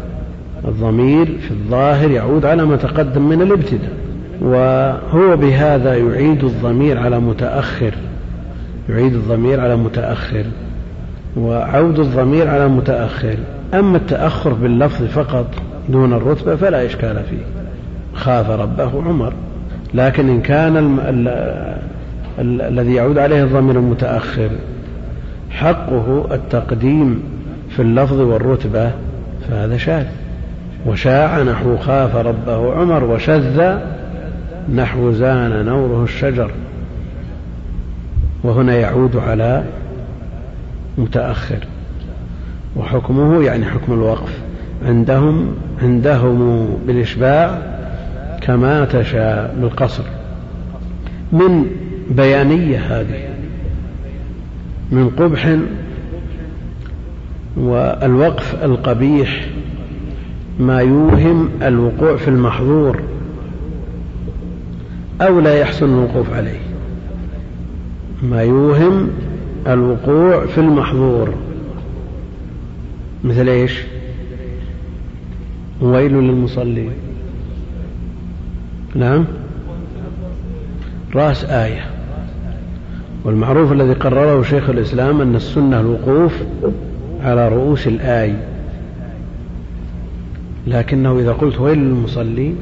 الضمير 0.68 1.26
في 1.26 1.52
الظاهر 1.52 2.12
يعود 2.12 2.46
على 2.46 2.66
ما 2.66 2.76
تقدم 2.76 3.30
من 3.30 3.42
الابتداء. 3.42 3.92
وهو 4.42 5.38
بهذا 5.38 5.96
يعيد 5.96 6.44
الضمير 6.44 7.00
على 7.00 7.20
متأخر. 7.20 7.94
يعيد 8.90 9.14
الضمير 9.14 9.60
على 9.60 9.76
متأخر. 9.76 10.46
وعود 11.38 12.00
الضمير 12.00 12.48
على 12.48 12.68
متأخر. 12.68 13.36
أما 13.74 13.98
التأخر 13.98 14.54
باللفظ 14.54 15.06
فقط 15.06 15.48
دون 15.90 16.14
الرتبة 16.14 16.56
فلا 16.56 16.86
إشكال 16.86 17.24
فيه. 17.30 17.59
خاف 18.14 18.50
ربه 18.50 19.04
عمر. 19.06 19.34
لكن 19.94 20.30
إن 20.30 20.42
كان 20.42 20.78
ال 20.78 21.00
ال 21.00 21.28
ال 22.40 22.62
الذي 22.62 22.94
يعود 22.94 23.18
عليه 23.18 23.44
الضمير 23.44 23.76
المتأخر 23.76 24.50
حقه 25.50 26.28
التقديم 26.32 27.24
في 27.70 27.82
اللفظ 27.82 28.20
والرتبة 28.20 28.92
فهذا 29.50 29.78
شاذ. 29.78 30.06
وشاع 30.86 31.44
نحو 31.44 31.78
خاف 31.78 32.16
ربه 32.16 32.74
عمر 32.74 33.04
وشذ 33.04 33.78
نحو 34.76 35.12
زان 35.12 35.66
نوره 35.66 36.04
الشجر. 36.04 36.52
وهنا 38.44 38.76
يعود 38.76 39.16
على 39.16 39.64
متأخر. 40.98 41.60
وحكمه 42.76 43.44
يعني 43.44 43.66
حكم 43.66 43.94
الوقف. 43.94 44.40
عندهم 44.86 45.56
عندهم 45.82 46.68
بالإشباع 46.88 47.69
كما 48.42 48.86
تشاء 48.86 49.56
بالقصر. 49.62 50.04
من 51.32 51.66
بيانية 52.10 52.78
هذه 52.80 53.30
من 54.92 55.10
قبح 55.10 55.58
والوقف 57.58 58.64
القبيح 58.64 59.46
ما 60.60 60.80
يوهم 60.80 61.50
الوقوع 61.62 62.16
في 62.16 62.28
المحظور 62.28 63.00
أو 65.22 65.40
لا 65.40 65.60
يحسن 65.60 65.86
الوقوف 65.86 66.34
عليه. 66.34 66.60
ما 68.24 68.42
يوهم 68.44 69.10
الوقوع 69.68 70.46
في 70.46 70.58
المحظور. 70.58 71.34
مثل 73.24 73.50
إيش؟ 73.50 73.82
ويل 75.82 76.14
للمصلين. 76.14 76.92
نعم. 78.96 79.26
رأس 81.16 81.46
آية. 81.46 81.86
والمعروف 83.24 83.72
الذي 83.72 83.94
قرره 83.94 84.44
شيخ 84.44 84.70
الإسلام 84.70 85.22
أن 85.22 85.36
السنة 85.36 85.80
الوقوف 85.80 86.34
على 87.24 87.50
رؤوس 87.50 87.88
الآي. 87.88 88.36
لكنه 90.68 91.20
إذا 91.20 91.32
قلت 91.32 91.60
ويل 91.60 91.80
للمصلين 91.80 92.56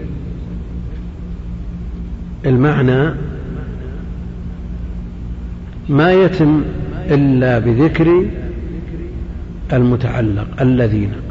المعنى 2.46 3.14
ما 5.90 6.12
يتم 6.12 6.64
إلا 7.10 7.60
بذكر 7.60 8.26
المتعلق 9.74 10.48
الذين. 10.62 11.27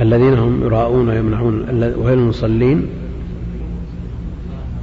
الذين 0.00 0.34
هم 0.34 0.62
يراءون 0.62 1.08
ويمنعون 1.08 1.64
ويل 1.96 2.18
المصلين 2.18 2.86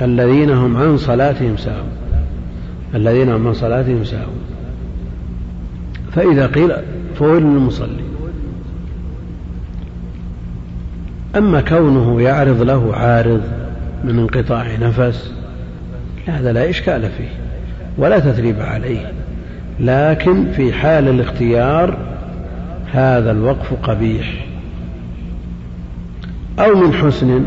الذين 0.02 0.50
هم 0.50 0.78
عن 0.78 0.98
صلاتهم 0.98 1.58
ساهون. 1.58 1.92
الذين 2.96 3.32
هم 3.32 3.48
عن 3.48 3.54
صلاتهم 3.54 4.04
ساهون. 4.04 4.42
فإذا 6.12 6.48
قيل 6.48 6.74
فويل 7.16 7.44
للمصلين. 7.44 8.06
أما 11.38 11.62
كونه 11.62 12.22
يعرض 12.22 12.62
له 12.62 12.96
عارض 12.96 13.42
من 14.04 14.20
انقطاع 14.20 14.76
نفس 14.76 15.34
هذا 16.28 16.54
لا 16.54 16.70
إشكال 16.70 17.02
فيه 17.02 17.30
ولا 17.98 18.20
تثريب 18.20 18.60
عليه. 18.60 19.12
لكن 19.80 20.52
في 20.52 20.74
حال 20.74 21.08
الاختيار 21.08 21.98
هذا 22.92 23.32
الوقف 23.32 23.74
قبيح. 23.84 24.46
أو 26.60 26.76
من 26.76 26.94
حسن 26.94 27.44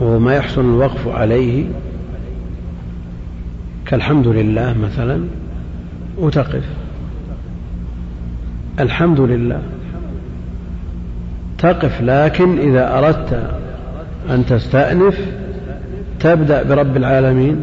وهو 0.00 0.18
ما 0.18 0.34
يحسن 0.34 0.60
الوقف 0.60 1.08
عليه. 1.08 1.64
كالحمد 3.86 4.28
لله 4.28 4.74
مثلا 4.82 5.20
وتقف. 6.18 6.64
الحمد 8.80 9.20
لله. 9.20 9.62
تقف 11.58 12.02
لكن 12.02 12.58
إذا 12.58 12.98
أردت 12.98 13.50
أن 14.30 14.46
تستأنف 14.46 15.20
تبدأ 16.20 16.62
برب 16.62 16.96
العالمين 16.96 17.60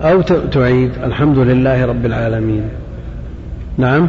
أو 0.00 0.22
تعيد. 0.52 0.90
الحمد 1.04 1.38
لله 1.38 1.84
رب 1.84 2.06
العالمين. 2.06 2.62
نعم. 3.78 4.08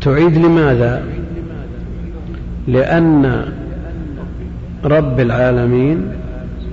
تعيد 0.00 0.38
لماذا؟ 0.38 1.02
لأن 2.68 3.52
رب 4.84 5.20
العالمين 5.20 6.08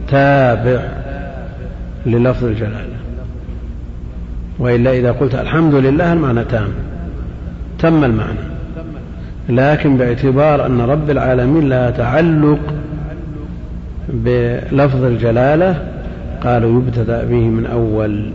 تابع 0.07 0.82
للفظ 2.05 2.45
الجلالة. 2.45 3.01
وإلا 4.59 4.91
إذا 4.93 5.12
قلت 5.12 5.36
الحمد 5.36 5.76
لله 5.76 6.14
المعنى 6.14 6.43
تام 6.43 6.70
تم 7.80 8.03
المعنى. 8.03 8.39
لكن 9.49 9.97
باعتبار 9.97 10.66
أن 10.66 10.82
رب 10.82 11.09
العالمين 11.09 11.70
لا 11.70 11.89
تعلق 11.89 12.59
بلفظ 14.09 15.03
الجلالة 15.03 15.84
قالوا 16.43 16.82
يبتدأ 16.82 17.24
به 17.24 17.39
من 17.39 17.66
أول. 17.66 18.32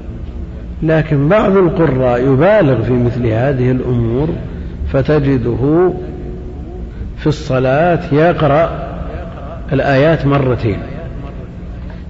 لكن 0.82 1.28
بعض 1.28 1.56
القراء 1.56 2.20
يبالغ 2.32 2.82
في 2.82 2.92
مثل 2.92 3.26
هذه 3.26 3.70
الأمور 3.70 4.28
فتجده 4.92 5.92
في 7.16 7.26
الصلاة 7.26 8.14
يقرأ 8.14 8.85
الآيات 9.72 10.26
مرتين. 10.26 10.78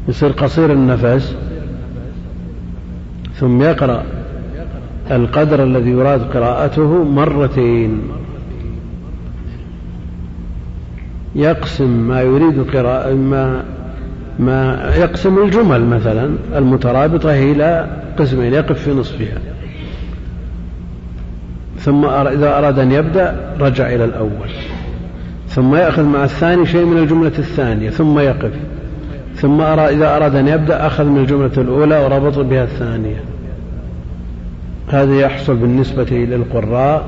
يصير 0.09 0.31
قصير 0.31 0.73
النفس 0.73 1.37
ثم 3.35 3.63
يقرأ 3.63 4.03
القدر 5.11 5.63
الذي 5.63 5.91
يراد 5.91 6.23
قراءته 6.23 7.05
مرتين. 7.05 8.03
يقسم 11.35 12.09
ما 12.09 12.23
يريد 12.23 12.77
قراءة 12.77 13.15
ما 13.15 13.65
ما 14.39 14.93
يقسم 14.97 15.39
الجمل 15.39 15.85
مثلا 15.87 16.37
المترابطة 16.57 17.35
إلى 17.35 17.87
قسمين 18.19 18.53
يقف 18.53 18.83
في 18.83 18.91
نصفها. 18.95 19.39
ثم 21.79 22.05
إذا 22.05 22.59
أراد 22.59 22.79
أن 22.79 22.93
يبدأ 22.93 23.55
رجع 23.61 23.87
إلى 23.87 24.05
الأول. 24.05 24.49
ثم 25.57 25.75
يأخذ 25.75 26.05
مع 26.05 26.25
الثاني 26.25 26.67
شيء 26.67 26.85
من 26.85 26.99
الجملة 26.99 27.33
الثانية 27.39 27.91
ثم 27.91 28.19
يقف. 28.19 28.53
ثم 29.35 29.61
إذا 29.61 30.17
أراد 30.17 30.35
أن 30.35 30.49
يبدأ 30.49 30.87
أخذ 30.87 31.05
من 31.05 31.19
الجملة 31.19 31.53
الأولى 31.59 32.05
وربط 32.05 32.39
بها 32.39 32.65
الثانية. 32.65 33.21
هذا 34.89 35.15
يحصل 35.15 35.57
بالنسبة 35.57 36.05
للقراء 36.11 37.05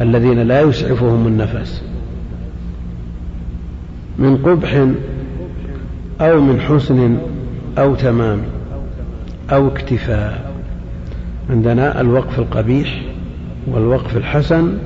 الذين 0.00 0.38
لا 0.38 0.60
يسعفهم 0.60 1.26
النفس. 1.26 1.82
من 4.18 4.36
قبح 4.36 4.86
أو 6.20 6.40
من 6.40 6.60
حسن 6.60 7.18
أو 7.78 7.94
تمام 7.94 8.38
أو 9.52 9.68
اكتفاء. 9.68 10.52
عندنا 11.50 12.00
الوقف 12.00 12.38
القبيح 12.38 13.02
والوقف 13.66 14.16
الحسن 14.16 14.78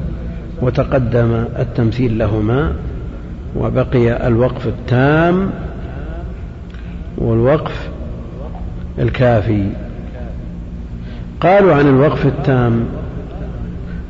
وتقدم 0.61 1.45
التمثيل 1.59 2.19
لهما. 2.19 2.73
وبقي 3.57 4.29
الوقف 4.29 4.67
التام 4.67 5.51
والوقف 7.19 7.89
الكافي. 8.99 9.67
قالوا 11.41 11.75
عن 11.75 11.87
الوقف 11.89 12.27
التام 12.27 12.85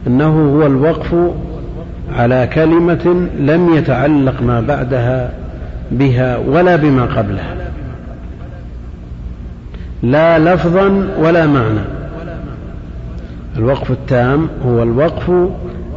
إنه 0.06 0.56
هو 0.56 0.66
الوقف 0.66 1.14
على 2.16 2.48
كلمة 2.54 3.28
لم 3.38 3.74
يتعلق 3.74 4.42
ما 4.42 4.60
بعدها 4.60 5.32
بها 5.90 6.36
ولا 6.36 6.76
بما 6.76 7.04
قبلها. 7.04 7.54
لا 10.02 10.38
لفظا 10.38 11.08
ولا 11.18 11.46
معنى. 11.46 11.80
الوقف 13.56 13.90
التام 13.90 14.48
هو 14.66 14.82
الوقف 14.82 15.32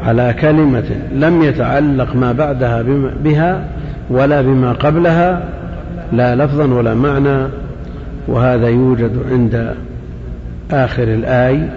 على 0.06 0.34
كلمة 0.34 0.90
لم 1.12 1.42
يتعلق 1.42 2.16
ما 2.16 2.32
بعدها 2.32 2.82
بها 3.24 3.66
ولا 4.10 4.42
بما 4.42 4.72
قبلها 4.72 5.44
لا 6.12 6.36
لفظا 6.36 6.66
ولا 6.66 6.94
معنى 6.94 7.48
وهذا 8.28 8.68
يوجد 8.68 9.12
عند 9.32 9.76
آخر 10.72 11.04
الآي 11.04 11.70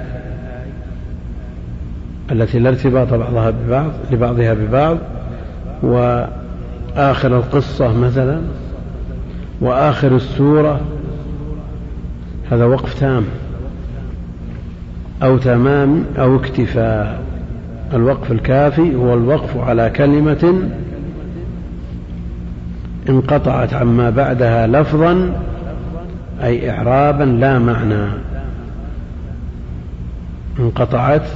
التي 2.33 2.59
لا 2.59 2.69
ارتباط 2.69 3.15
بعضها 3.15 3.51
ببعض 3.51 3.91
لبعضها 4.11 4.55
ببعض 4.55 4.99
وآخر 5.83 7.37
القصة 7.37 7.99
مثلا 7.99 8.41
وآخر 9.61 10.17
السورة 10.17 10.81
هذا 12.51 12.65
وقف 12.65 13.01
تام 13.01 13.25
أو 15.23 15.39
تمام 15.39 16.05
أو 16.19 16.37
اكتفاء. 16.37 17.28
الوقف 17.95 18.33
الكافي 18.33 18.95
هو 18.95 19.15
الوقف 19.15 19.57
على 19.57 19.91
كلمة 19.91 20.69
انقطعت 23.09 23.75
عما 23.75 24.11
بعدها 24.11 24.67
لفظا 24.67 25.31
أي 26.43 26.71
إعرابا 26.71 27.25
لا 27.25 27.59
معنى. 27.59 28.05
انقطعت 30.59 31.27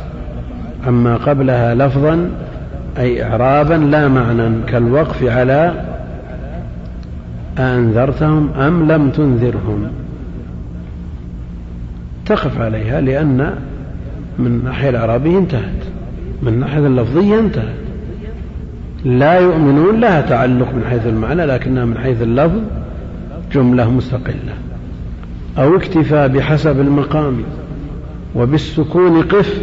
عما 0.86 1.16
قبلها 1.16 1.74
لفظا 1.74 2.30
أي 2.98 3.24
إعرابا 3.24 3.74
لا 3.74 4.08
معنى. 4.08 4.62
كالوقف 4.66 5.22
على 5.22 5.84
أنذرتهم 7.58 8.50
أم 8.52 8.92
لم 8.92 9.10
تنذرهم. 9.10 9.90
تقف 12.26 12.60
عليها 12.60 13.00
لأن 13.00 13.54
من 14.38 14.46
الناحية 14.46 14.90
العربية 14.90 15.38
انتهت. 15.38 15.81
من 16.42 16.48
الناحية 16.48 16.86
اللفظية 16.86 17.38
انتهت 17.38 17.74
لا 19.04 19.38
يؤمنون 19.38 20.00
لها 20.00 20.20
تعلق 20.20 20.74
من 20.74 20.84
حيث 20.90 21.06
المعنى 21.06 21.46
لكنها 21.46 21.84
من 21.84 21.98
حيث 21.98 22.22
اللفظ 22.22 22.60
جملة 23.52 23.90
مستقلة. 23.90 24.54
أو 25.58 25.76
اكتفى 25.76 26.28
بحسب 26.28 26.80
المقام 26.80 27.42
وبالسكون 28.34 29.22
قف 29.22 29.62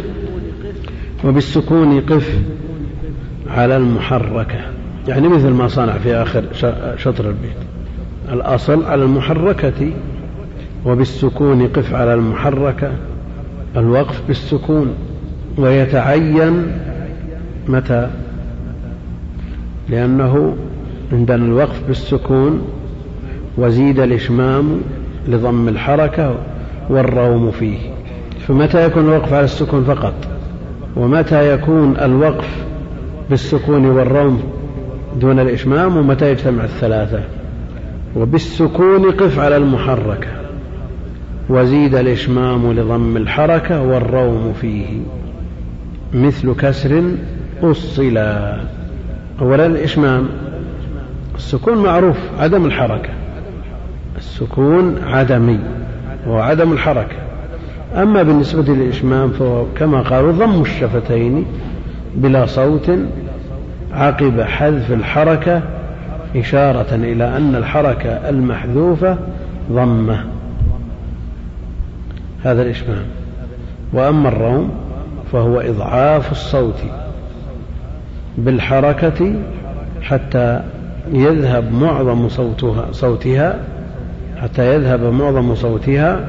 وبالسكون 1.24 2.00
قف 2.00 2.38
على 3.50 3.76
المحركة. 3.76 4.60
يعني 5.08 5.28
مثل 5.28 5.48
ما 5.50 5.68
صنع 5.68 5.98
في 5.98 6.14
آخر 6.14 6.44
شطر 6.96 7.28
البيت. 7.28 7.56
الأصل 8.32 8.84
على 8.84 9.04
المحركة 9.04 9.92
وبالسكون 10.86 11.66
قف 11.66 11.94
على 11.94 12.14
المحركة 12.14 12.92
الوقف 13.76 14.22
بالسكون. 14.28 14.94
ويتعين 15.60 16.66
متى؟ 17.68 18.10
لأنه 19.88 20.56
عندنا 21.12 21.44
الوقف 21.44 21.82
بالسكون 21.88 22.62
وزيد 23.56 24.00
الإشمام 24.00 24.80
لضم 25.28 25.68
الحركة 25.68 26.34
والروم 26.90 27.50
فيه. 27.50 27.78
فمتى 28.48 28.86
يكون 28.86 29.04
الوقف 29.04 29.32
على 29.32 29.44
السكون 29.44 29.84
فقط؟ 29.84 30.14
ومتى 30.96 31.54
يكون 31.54 31.96
الوقف 31.96 32.64
بالسكون 33.30 33.86
والروم 33.86 34.42
دون 35.20 35.40
الإشمام؟ 35.40 35.96
ومتى 35.96 36.30
يجتمع 36.30 36.64
الثلاثة؟ 36.64 37.20
وبالسكون 38.16 39.10
قف 39.10 39.38
على 39.38 39.56
المحركة 39.56 40.28
وزيد 41.48 41.94
الإشمام 41.94 42.72
لضم 42.72 43.16
الحركة 43.16 43.82
والروم 43.82 44.52
فيه. 44.60 44.86
مثل 46.14 46.54
كسر 46.54 47.02
أصلا 47.62 48.60
أولا 49.40 49.66
الإشمام 49.66 50.28
السكون 51.36 51.82
معروف 51.82 52.16
عدم 52.38 52.66
الحركة. 52.66 53.10
السكون 54.16 54.98
عدمي 55.04 55.58
وهو 56.26 56.40
عدم 56.40 56.72
الحركة. 56.72 57.16
أما 57.96 58.22
بالنسبة 58.22 58.74
للإشمام 58.74 59.30
فهو 59.30 59.64
كما 59.76 60.00
قالوا 60.00 60.32
ضم 60.32 60.62
الشفتين 60.62 61.44
بلا 62.16 62.46
صوت 62.46 62.90
عقب 63.92 64.40
حذف 64.40 64.92
الحركة 64.92 65.62
إشارة 66.36 66.94
إلى 66.94 67.36
أن 67.36 67.54
الحركة 67.54 68.10
المحذوفة 68.10 69.18
ضمة. 69.72 70.24
هذا 72.42 72.62
الإشمام. 72.62 73.04
وأما 73.92 74.28
الروم 74.28 74.70
فهو 75.32 75.60
إضعاف 75.60 76.32
الصوت 76.32 76.82
بالحركة 78.38 79.34
حتى 80.02 80.62
يذهب 81.12 81.72
معظم 81.72 82.28
صوتها 82.28 82.92
صوتها 82.92 83.58
حتى 84.42 84.74
يذهب 84.74 85.00
معظم 85.00 85.54
صوتها 85.54 86.26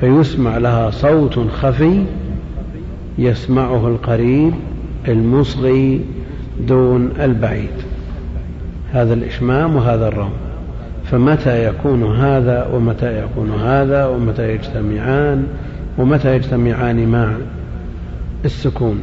فيسمع 0.00 0.58
لها 0.58 0.90
صوت 0.90 1.38
خفي 1.38 2.04
يسمعه 3.18 3.88
القريب 3.88 4.54
المصغي 5.08 6.00
دون 6.60 7.12
البعيد. 7.20 7.70
هذا 8.92 9.14
الإشمام 9.14 9.76
وهذا 9.76 10.08
الروم 10.08 10.32
فمتى 11.04 11.68
يكون 11.68 12.16
هذا 12.16 12.68
ومتى 12.72 13.18
يكون 13.18 13.50
هذا 13.50 14.06
ومتى 14.06 14.52
يجتمعان 14.54 15.46
ومتى 15.98 16.36
يجتمعان 16.36 17.08
مع 17.08 17.32
السكون. 18.44 19.00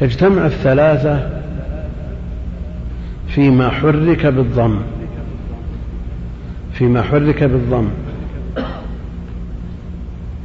تجتمع 0.00 0.46
الثلاثة 0.46 1.30
فيما 3.28 3.70
حرك 3.70 4.26
بالضم. 4.26 4.78
فيما 6.72 7.02
حرك 7.02 7.44
بالضم. 7.44 7.88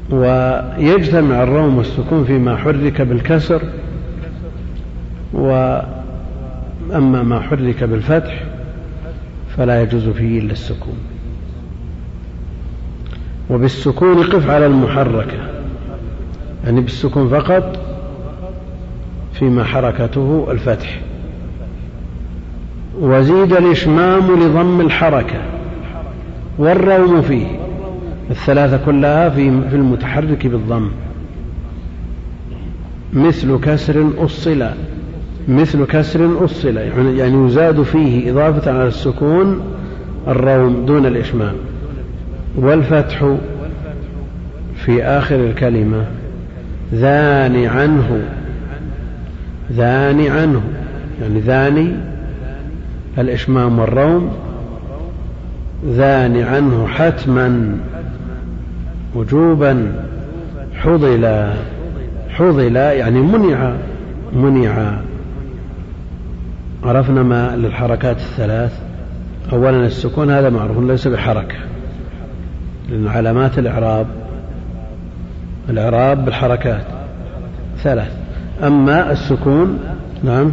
ويجتمع 0.10 1.44
الروم 1.44 1.78
والسكون 1.78 2.26
فيما 2.26 2.56
حرك 2.58 3.02
بالكسر. 3.02 3.62
وأما 5.34 7.24
ما 7.24 7.40
حرك 7.40 7.84
بالفتح 7.84 8.44
فلا 9.58 9.82
يجوز 9.82 10.10
فيه 10.10 10.40
إلا 10.40 10.52
السكون. 10.52 10.98
وبالسكون 13.50 14.24
قف 14.24 14.50
على 14.50 14.66
المحركة. 14.66 15.55
يعني 16.66 16.82
بالسكون 16.82 17.30
فقط 17.30 17.80
فيما 19.34 19.64
حركته 19.64 20.48
الفتح. 20.52 21.02
وزيد 23.02 23.54
الإشمام 23.54 24.40
لضم 24.40 24.82
الحركة 24.82 25.42
والروم 26.58 27.22
فيه 27.22 27.48
الثلاثة 28.32 28.86
كلها 28.86 29.30
في 29.30 29.76
المتحرك 29.76 30.48
بالضم. 30.48 30.90
مثل 33.14 33.60
كسر 33.60 34.10
أصل 34.18 34.66
مثل 35.48 35.86
كسر 35.86 36.46
أصل 36.46 36.78
يعني, 36.78 37.18
يعني 37.18 37.46
يزاد 37.46 37.82
فيه 37.82 38.32
إضافة 38.32 38.72
على 38.72 38.88
السكون 38.88 39.60
الروم 40.28 40.86
دون 40.86 41.06
الإشمام. 41.06 41.56
والفتح 42.56 43.36
في 44.76 45.04
آخر 45.04 45.36
الكلمة. 45.36 46.06
ذان 46.94 47.66
عنه. 47.66 48.22
ذان 49.72 50.28
عنه. 50.28 50.62
يعني 51.22 51.40
ذاني 51.40 51.96
الإشمام 53.18 53.80
والروم. 53.80 54.34
ذان 55.86 56.42
عنه 56.42 56.88
حتما 56.88 57.78
وجوبا 59.16 59.92
حضل 60.74 61.50
حضل 62.30 62.76
يعني 62.76 63.22
منع 63.22 63.74
منع. 64.34 65.00
عرفنا 66.84 67.24
ما 67.24 67.56
للحركات 67.56 68.18
الثلاث. 68.18 68.86
أولا 69.54 69.86
السكون 69.86 70.32
هذا 70.32 70.50
معروف 70.50 70.78
ليس 70.78 71.08
بحركة 71.08 71.56
لأن 72.90 73.08
علامات 73.08 73.60
الإعراب 73.60 74.08
الإعراب 75.70 76.26
بالحركات. 76.26 76.86
ثلاث. 77.78 78.12
أما 78.64 79.12
السكون 79.12 79.80
نعم. 80.24 80.52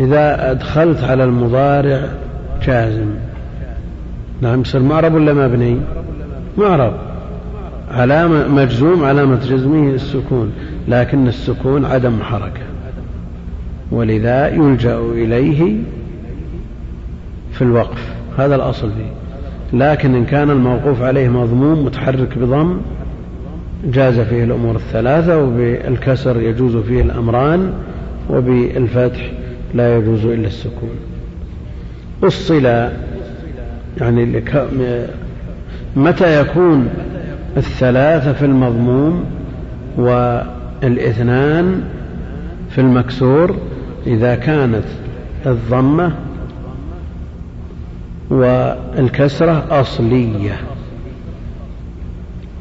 إذا 0.00 0.50
أدخلت 0.50 1.04
على 1.04 1.24
المضارع 1.24 2.00
جازم. 2.66 3.06
نعم 4.40 4.60
يصير 4.60 4.82
معرب 4.82 5.14
ولا 5.14 5.32
مبني؟ 5.32 5.80
معرب. 6.58 6.92
علامة 7.90 8.48
مجزوم 8.48 9.04
علامة 9.04 9.36
جزمه 9.36 9.90
السكون 9.90 10.52
لكن 10.88 11.28
السكون 11.28 11.84
عدم 11.84 12.22
حركة. 12.22 12.62
ولذا 13.90 14.48
يلجأ 14.48 14.98
إليه 14.98 15.76
في 17.52 17.62
الوقف. 17.62 18.12
هذا 18.38 18.54
الأصل 18.54 18.90
فيه. 18.90 19.18
لكن 19.72 20.14
إن 20.14 20.24
كان 20.24 20.50
الموقوف 20.50 21.02
عليه 21.02 21.28
مضموم 21.28 21.84
متحرك 21.84 22.38
بضم 22.38 22.80
جاز 23.84 24.20
فيه 24.20 24.44
الأمور 24.44 24.76
الثلاثة 24.76 25.42
وبالكسر 25.42 26.40
يجوز 26.40 26.76
فيه 26.76 27.02
الأمران 27.02 27.72
وبالفتح 28.30 29.30
لا 29.74 29.96
يجوز 29.96 30.24
إلا 30.24 30.46
السكون. 30.46 30.90
أصل 32.24 32.64
يعني 34.00 34.42
متى 35.96 36.40
يكون 36.40 36.88
الثلاثة 37.56 38.32
في 38.32 38.44
المضموم 38.44 39.24
والإثنان 39.96 41.82
في 42.70 42.80
المكسور؟ 42.80 43.56
إذا 44.06 44.34
كانت 44.34 44.84
الضمة 45.46 46.12
والكسرة 48.30 49.80
أصلية. 49.80 50.56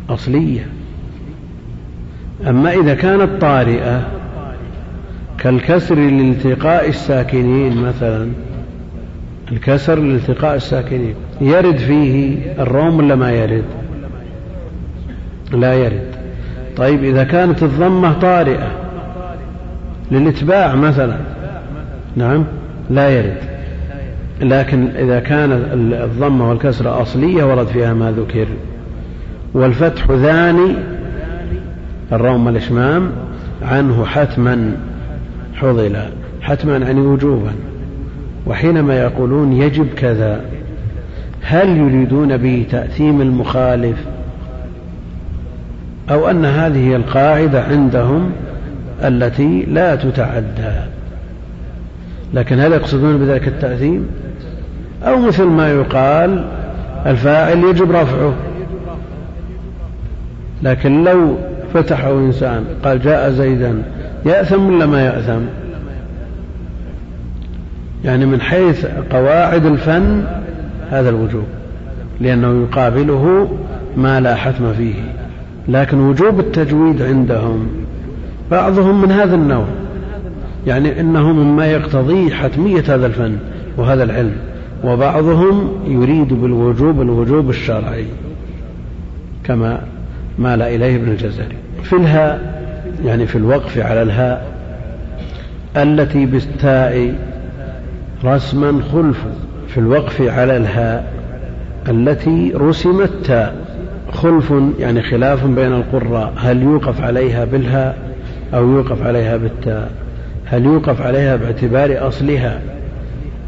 أصلية. 0.09 0.67
أما 2.45 2.73
إذا 2.73 2.93
كانت 2.93 3.41
طارئة 3.41 4.07
كالكسر 5.37 5.95
لالتقاء 5.95 6.89
الساكنين 6.89 7.77
مثلا 7.83 8.29
الكسر 9.51 9.99
لالتقاء 9.99 10.55
الساكنين 10.55 11.15
يرد 11.41 11.77
فيه 11.77 12.37
الروم 12.59 12.97
ولا 12.97 13.15
ما 13.15 13.31
يرد؟ 13.31 13.63
لا 15.51 15.73
يرد. 15.73 16.07
طيب 16.77 17.03
إذا 17.03 17.23
كانت 17.23 17.63
الضمة 17.63 18.13
طارئة 18.13 18.71
للإتباع 20.11 20.75
مثلا 20.75 21.17
نعم 22.15 22.45
لا 22.89 23.09
يرد. 23.09 23.37
لكن 24.41 24.87
إذا 24.87 25.19
كانت 25.19 25.61
الضمة 25.73 26.49
والكسرة 26.49 27.01
أصلية 27.01 27.43
ورد 27.43 27.67
فيها 27.67 27.93
ما 27.93 28.11
ذكر. 28.11 28.47
والفتح 29.53 30.05
ثاني 30.05 30.75
الروم 32.11 32.45
والإشمام 32.45 33.11
عنه 33.61 34.05
حتما 34.05 34.71
حضل 35.55 35.97
حتما 36.41 36.77
يعني 36.77 37.01
وجوبا. 37.01 37.51
وحينما 38.45 39.01
يقولون 39.01 39.53
يجب 39.53 39.87
كذا 39.95 40.41
هل 41.41 41.77
يريدون 41.77 42.37
به 42.37 42.65
تأثيم 42.71 43.21
المخالف؟ 43.21 43.97
أو 46.09 46.29
أن 46.29 46.45
هذه 46.45 46.95
القاعدة 46.95 47.63
عندهم 47.63 48.31
التي 49.03 49.65
لا 49.65 49.95
تتعدى. 49.95 50.75
لكن 52.33 52.59
هل 52.59 52.71
يقصدون 52.71 53.17
بذلك 53.17 53.47
التأثيم؟ 53.47 54.07
أو 55.03 55.19
مثل 55.19 55.43
ما 55.43 55.71
يقال 55.71 56.45
الفاعل 57.05 57.63
يجب 57.63 57.91
رفعه. 57.91 58.33
لكن 60.63 61.03
لو 61.03 61.37
فتحه 61.73 62.11
إنسان. 62.11 62.63
قال 62.83 63.01
جاء 63.01 63.29
زيدا. 63.29 63.83
يأثم 64.25 64.65
ولا 64.65 64.85
ما 64.85 65.05
يأثم؟ 65.05 65.41
يعني 68.05 68.25
من 68.25 68.41
حيث 68.41 68.85
قواعد 69.11 69.65
الفن 69.65 70.23
هذا 70.89 71.09
الوجوب 71.09 71.45
لأنه 72.21 72.61
يقابله 72.63 73.49
ما 73.97 74.19
لا 74.19 74.35
حتم 74.35 74.73
فيه. 74.73 74.95
لكن 75.67 75.99
وجوب 75.99 76.39
التجويد 76.39 77.01
عندهم 77.01 77.67
بعضهم 78.51 79.01
من 79.01 79.11
هذا 79.11 79.35
النوع. 79.35 79.65
يعني 80.67 80.99
إنه 80.99 81.31
مما 81.31 81.65
يقتضي 81.65 82.31
حتمية 82.31 82.83
هذا 82.87 83.05
الفن 83.05 83.37
وهذا 83.77 84.03
العلم 84.03 84.35
وبعضهم 84.83 85.69
يريد 85.87 86.33
بالوجوب 86.33 87.01
الوجوب 87.01 87.49
الشرعي 87.49 88.05
كما 89.43 89.81
مال 90.39 90.61
إليه 90.61 90.95
ابن 90.95 91.11
الجزري. 91.11 91.55
في 91.83 91.93
الهاء 91.93 92.57
يعني 93.05 93.27
في 93.27 93.35
الوقف 93.35 93.77
على 93.77 94.01
الهاء 94.01 94.47
التي 95.77 96.25
بالتاء 96.25 97.15
رسما 98.25 98.81
خلف 98.91 99.25
في 99.67 99.77
الوقف 99.77 100.21
على 100.21 100.57
الهاء 100.57 101.13
التي 101.89 102.51
رسمت 102.55 103.09
تاء. 103.25 103.55
خلف 104.13 104.53
يعني 104.79 105.01
خلاف 105.01 105.45
بين 105.45 105.73
القراء. 105.73 106.33
هل 106.37 106.63
يوقف 106.63 107.01
عليها 107.01 107.45
بالهاء 107.45 107.97
أو 108.53 108.71
يوقف 108.71 109.03
عليها 109.03 109.37
بالتاء؟ 109.37 109.91
هل 110.45 110.65
يوقف 110.65 111.01
عليها 111.01 111.35
باعتبار 111.35 112.07
أصلها 112.07 112.59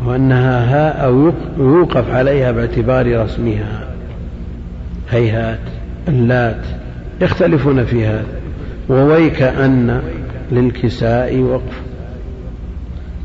وأنها 0.06 0.76
هاء 0.76 1.06
أو 1.06 1.32
يوقف 1.58 2.12
عليها 2.12 2.52
باعتبار 2.52 3.24
رسمها؟ 3.24 3.88
هيهات. 5.12 5.60
اللات 6.08 6.66
يختلفون 7.22 7.86
في 7.86 8.06
هذا 8.06 8.39
وويك 8.89 9.41
أن 9.41 10.02
للكساء 10.52 11.38
وقف. 11.39 11.82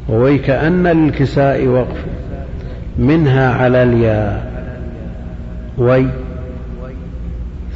وويك 0.09 0.51
أن 0.51 0.87
للكساء 0.87 1.67
وقف. 1.67 2.05
منها 2.99 3.55
على 3.55 3.83
الياء. 3.83 4.55
وي. 5.79 6.07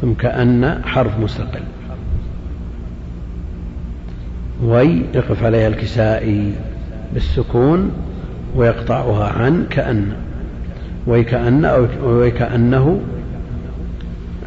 ثم 0.00 0.12
كأن 0.12 0.80
حرف 0.84 1.20
مستقل. 1.20 1.62
وي 4.64 5.02
يقف 5.14 5.44
عليها 5.44 5.68
الكسائي 5.68 6.52
بالسكون 7.14 7.90
ويقطعها 8.56 9.28
عن 9.28 9.66
كأن. 9.70 10.12
ويكأن 11.06 11.64
أو 11.64 11.86
ويكأنه 12.04 13.00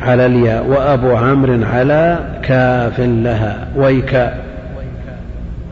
على 0.02 0.26
الياء 0.26 0.66
وأبو 0.68 1.12
عمرو 1.12 1.66
على 1.66 2.20
كاف 2.44 3.00
لها 3.00 3.68
ويك 3.76 4.32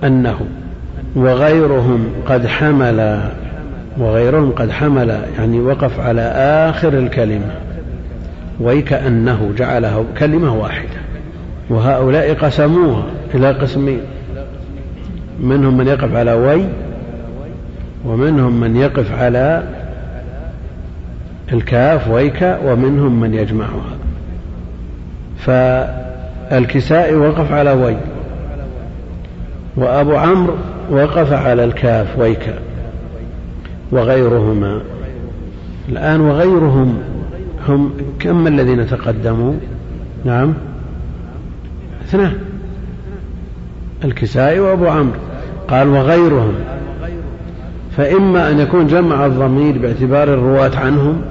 أنه 0.04 0.40
وغيرهم 1.16 2.10
قد 2.26 2.48
حمل 2.48 3.20
وغيرهم 3.98 4.52
قد 4.52 4.72
حمل 4.72 5.20
يعني 5.38 5.60
وقف 5.60 6.00
على 6.00 6.22
آخر 6.70 6.94
الكلمة 6.94 7.52
ويكأنه 8.60 9.52
جعلها 9.58 10.04
كلمة 10.20 10.56
واحدة 10.56 11.00
وهؤلاء 11.70 12.34
قسموها 12.34 13.04
إلى 13.36 13.52
قسمين 13.52 14.02
منهم 15.40 15.78
من 15.78 15.88
يقف 15.88 16.16
على 16.16 16.34
وي 16.34 16.66
ومنهم 18.06 18.60
من 18.60 18.76
يقف 18.76 19.20
على 19.22 19.64
الكاف 21.54 22.08
ويك 22.08 22.58
ومنهم 22.66 23.20
من 23.20 23.34
يجمعها 23.34 23.99
فالكسائي 25.40 27.16
وقف 27.16 27.52
على 27.52 27.72
وي 27.72 27.98
وأبو 29.76 30.16
عمرو 30.16 30.54
وقف 30.92 31.34
على 31.34 31.64
الكاف 31.64 32.20
ويك 32.20 32.54
وغيرهما. 33.92 34.82
الآن 35.90 36.22
وغيرهم 36.22 36.98
هم 37.68 37.92
كم 38.20 38.48
الذين 38.48 38.88
تقدموا؟ 38.88 39.54
نعم 40.26 40.54
اثنان. 42.06 42.34
الكسائي 44.04 44.60
وأبو 44.60 44.88
عمرو 44.88 45.20
قال 45.68 45.88
وغيرهم. 45.88 46.54
فإما 47.98 48.52
أن 48.52 48.60
يكون 48.60 48.88
جمع 48.88 49.26
الضمير 49.26 49.78
باعتبار 49.78 50.34
الرواة 50.34 50.78
عنهم 50.78 51.22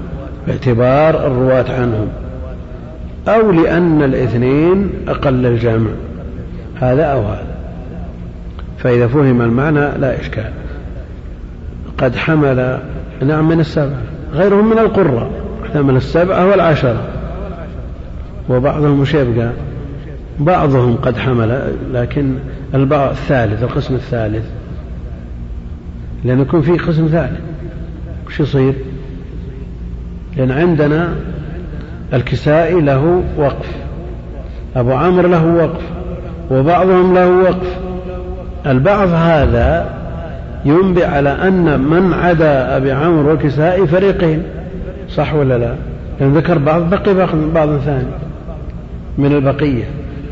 باعتبار 0.46 1.26
الرواة 1.26 1.80
عنهم. 1.80 2.08
أو 3.28 3.52
لأن 3.52 4.02
الاثنين 4.02 4.90
أقل 5.08 5.46
الجمع. 5.46 5.90
هذا 6.80 7.04
أو 7.04 7.22
هذا. 7.22 7.46
فإذا 8.78 9.06
فهم 9.06 9.42
المعنى 9.42 9.98
لا 9.98 10.20
إشكال. 10.20 10.50
قد 11.98 12.16
حمل 12.16 12.78
نعم 13.26 13.48
من 13.48 13.60
السبعة 13.60 14.00
غيرهم 14.32 14.70
من 14.70 14.78
القرى 14.78 15.30
من 15.74 15.96
السبعة 15.96 16.46
والعشرة 16.46 17.02
وبعضهم 18.48 19.00
مش 19.00 19.14
يبقى 19.14 19.50
بعضهم 20.40 20.96
قد 20.96 21.18
حمل 21.18 21.72
لكن 21.92 22.34
البعض 22.74 23.10
الثالث 23.10 23.62
القسم 23.62 23.94
الثالث. 23.94 24.44
لأن 26.24 26.40
يكون 26.40 26.60
فيه 26.60 26.78
قسم 26.78 27.06
ثالث. 27.06 27.40
وش 28.26 28.40
يصير؟ 28.40 28.74
لأن 30.36 30.50
عندنا 30.50 31.14
الكسائي 32.14 32.80
له 32.80 33.22
وقف. 33.36 33.70
أبو 34.76 34.92
عمرو 34.92 35.28
له 35.28 35.46
وقف 35.46 35.82
وبعضهم 36.50 37.14
له 37.14 37.28
وقف. 37.28 37.78
البعض 38.66 39.08
هذا 39.08 39.90
ينبئ 40.64 41.06
على 41.06 41.30
أن 41.30 41.80
من 41.80 42.12
عدا 42.12 42.76
أبي 42.76 42.92
عمرو 42.92 43.28
والكسائي 43.28 43.86
فريقين 43.86 44.42
صح 45.08 45.34
ولا 45.34 45.58
لا؟ 45.58 45.74
لأن 46.20 46.34
ذكر 46.34 46.58
بعض 46.58 46.90
بقي 46.90 47.14
بعض 47.54 47.76
ثاني 47.78 48.08
من 49.18 49.32
البقية. 49.32 49.84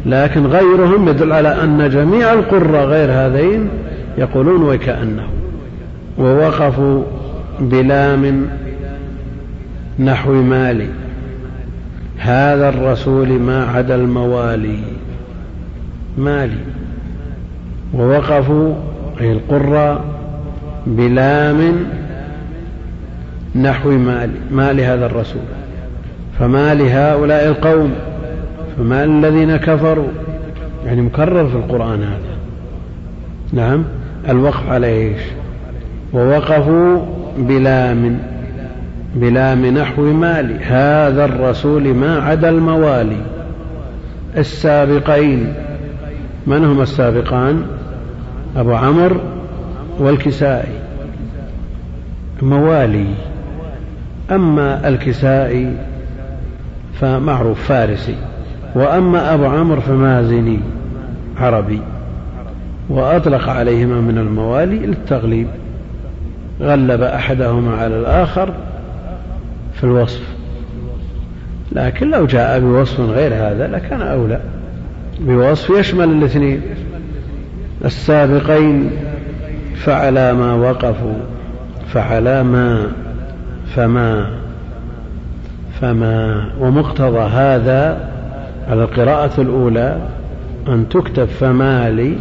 لكن 0.07 0.47
غيرهم 0.47 1.09
يدل 1.09 1.33
على 1.33 1.49
أن 1.49 1.91
جميع 1.91 2.33
القرى 2.33 2.85
غير 2.85 3.11
هذين 3.13 3.69
يقولون 4.19 4.75
وكأنه 4.75 5.27
ووقفوا 6.19 7.03
بلام 7.61 8.47
نحو 9.99 10.33
مالي. 10.33 10.89
هذا 12.19 12.69
الرسول 12.69 13.29
ما 13.29 13.65
عدا 13.65 13.95
الموالي. 13.95 14.79
مالي. 16.19 16.59
ووقفوا 17.95 18.75
أي 19.21 19.33
القراء 19.33 20.05
بلام 20.87 21.87
نحو 23.55 23.91
مال 23.91 24.31
مال 24.51 24.81
هذا 24.81 25.07
الرسول. 25.07 25.43
فما 26.39 26.75
لهؤلاء 26.75 27.49
القوم. 27.49 27.95
فما 28.79 29.05
الذين 29.05 29.57
كفروا. 29.57 30.09
يعني 30.87 31.03
مكرر 31.03 31.49
في 31.49 31.57
القرآن 31.57 32.03
هذا. 32.03 32.37
نعم. 33.53 33.85
الوقف 34.29 34.71
على 34.71 34.87
إيش؟ 34.87 35.21
ووقفوا 36.13 37.01
بلام. 37.39 38.19
بلام 39.17 39.67
نحو 39.67 40.03
مال. 40.03 40.59
هذا 40.63 41.25
الرسول 41.25 41.95
ما 41.95 42.19
عدا 42.19 42.49
الموالي 42.49 43.21
السابقين. 44.37 45.55
من 46.47 46.65
هم 46.65 46.81
السابقان؟ 46.81 47.63
أبو 48.57 48.75
عمرو 48.75 49.21
والكسائي. 49.99 50.79
موالي. 52.43 53.07
أما 54.31 54.89
الكسائي 54.89 55.73
فمعروف 57.01 57.63
فارسي. 57.69 58.15
وأما 58.75 59.35
أبو 59.35 59.45
عمرو 59.45 59.81
فمازني 59.81 60.61
عربي. 61.41 61.81
وأطلق 62.89 63.49
عليهما 63.49 64.01
من 64.01 64.19
الموالي 64.19 64.79
للتغليب. 64.79 65.47
غلب 66.61 67.03
أحدهما 67.03 67.77
على 67.77 67.97
الآخر 68.01 68.53
في 69.77 69.85
الوصف. 69.85 70.23
لكن 71.73 72.11
لو 72.11 72.27
جاء 72.27 72.61
بوصف 72.61 73.01
غير 73.01 73.35
هذا 73.35 73.67
لكان 73.67 74.03
أولى. 74.03 74.41
بوصف 75.21 75.71
يشمل 75.71 76.11
الاثنين. 76.11 76.61
السابقين 77.85 78.91
فعلى 79.75 80.33
ما 80.33 80.55
وقفوا 80.55 81.19
فعلى 81.89 82.43
ما 82.43 82.87
فما 83.75 84.27
فما. 85.81 86.47
ومقتضى 86.61 87.19
هذا 87.19 88.11
على 88.69 88.83
القراءة 88.85 89.41
الأولى 89.41 89.97
أن 90.69 90.89
تكتب 90.89 91.25
فمالي 91.25 92.17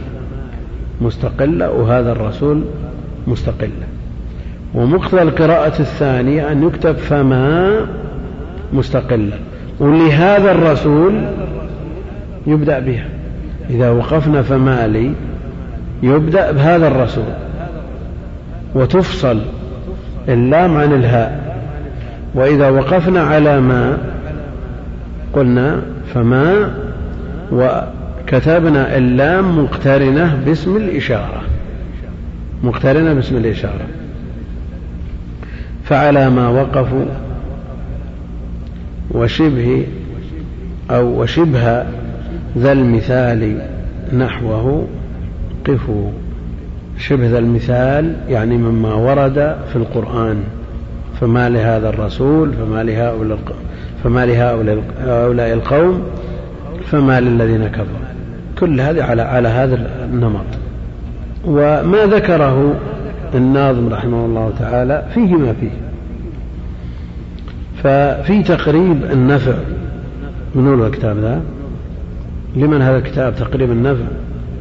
مستقلة 1.02 1.72
وهذا 1.72 2.12
الرسول 2.12 2.64
مستقلة. 3.28 3.95
ومقتضى 4.76 5.22
القراءة 5.22 5.80
الثانية 5.80 6.52
أن 6.52 6.68
يكتب 6.68 6.96
فما 6.96 7.72
مستقلة 8.74 9.40
ولهذا 9.80 10.52
الرسول 10.52 11.22
يبدأ 12.48 12.80
بها. 12.80 13.06
إذا 13.70 13.90
وقفنا 13.90 14.42
فمالي 14.42 15.12
يبدأ 16.04 16.52
بهذا 16.52 16.88
الرسول. 16.88 17.34
وتفصل 18.76 19.42
اللام 20.30 20.78
عن 20.78 20.94
الهاء. 20.94 21.58
وإذا 22.36 22.70
وقفنا 22.70 23.22
على 23.22 23.62
ما 23.62 23.98
قلنا 25.34 25.82
فما 26.14 26.74
وكتبنا 27.52 28.98
اللام 28.98 29.64
مقترنة 29.64 30.40
باسم 30.46 30.78
الإشارة. 30.78 31.42
مقترنة 32.64 33.14
باسم 33.14 33.38
الإشارة. 33.38 33.86
فعلى 35.86 36.30
ما 36.30 36.50
وقفوا 36.50 37.06
وشبه 39.12 39.88
أو 40.92 41.22
وشبه 41.22 41.84
ذا 42.58 42.72
المثال 42.72 43.62
نحوه 44.18 44.88
قفوا. 45.68 46.12
شبه 46.98 47.30
ذا 47.30 47.38
المثال 47.38 48.16
يعني 48.30 48.58
مما 48.58 48.94
ورد 48.94 49.56
في 49.70 49.76
القرآن. 49.76 50.44
فما 51.22 51.50
لهذا 51.50 51.90
الرسول 51.90 52.54
فما 52.54 52.84
لهؤلاء 52.84 53.38
فما 54.04 54.26
لهؤلاء 54.26 55.54
القوم 55.54 56.04
فما 56.92 57.22
للذين 57.22 57.68
كفروا. 57.68 58.06
كل 58.60 58.82
هذه 58.82 59.04
على 59.04 59.22
على 59.22 59.48
هذا 59.48 59.90
النمط. 60.14 60.46
وما 61.46 62.06
ذكره 62.06 62.76
الناظم 63.36 63.90
رحمه 63.90 64.26
الله 64.26 64.54
تعالى 64.60 65.06
فيه 65.14 65.36
ما 65.36 65.54
فيه. 65.54 65.72
ففي 67.84 68.44
تقريب 68.44 69.04
النفع 69.12 69.54
من 70.56 70.84
الكتاب 70.84 71.18
ذا؟ 71.18 71.42
لمن 72.56 72.82
هذا 72.82 72.98
الكتاب 72.98 73.36
تقريب 73.36 73.72
النفع؟ 73.72 74.06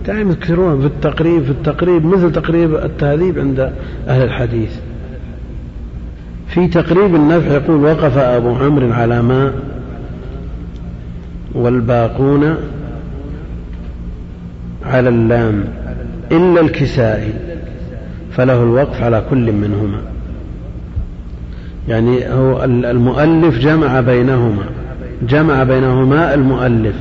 دائما 0.07 0.31
يذكرون 0.31 0.81
في 0.81 0.87
التقريب 0.87 1.43
في 1.43 1.51
التقريب 1.51 2.07
مثل 2.07 2.33
تقريب 2.33 2.75
التهذيب 2.75 3.39
عند 3.39 3.73
أهل 4.09 4.23
الحديث. 4.23 4.77
في 6.49 6.69
تقريب 6.69 7.15
النفع 7.15 7.53
يقول 7.53 7.85
وقف 7.85 8.19
أبو 8.19 8.55
عمرو 8.55 8.93
على 8.93 9.23
ما 9.23 9.53
والباقون 11.55 12.57
على 14.87 15.09
اللام 15.09 15.65
إلا 16.33 16.61
الكسائي. 16.61 17.33
فله 18.37 18.63
الوقف 18.63 19.03
على 19.03 19.23
كل 19.31 19.53
منهما. 19.53 19.99
يعني 21.89 22.33
هو 22.33 22.65
المؤلف 22.65 23.59
جمع 23.59 24.01
بينهما 24.01 24.63
جمع 25.29 25.63
بينهما 25.63 26.35
المؤلف. 26.35 26.95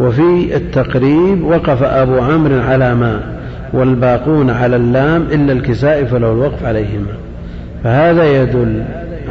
وفي 0.00 0.56
التقريب 0.56 1.44
وقف 1.44 1.82
أبو 1.82 2.18
عمرو 2.18 2.60
على 2.60 2.94
ما 2.94 3.38
والباقون 3.72 4.50
على 4.50 4.76
اللام 4.76 5.22
إلا 5.22 5.52
الكساء 5.52 6.04
فله 6.04 6.32
الوقف 6.32 6.64
عليهما. 6.64 7.12
فهذا 7.84 8.42
يدل 8.42 8.84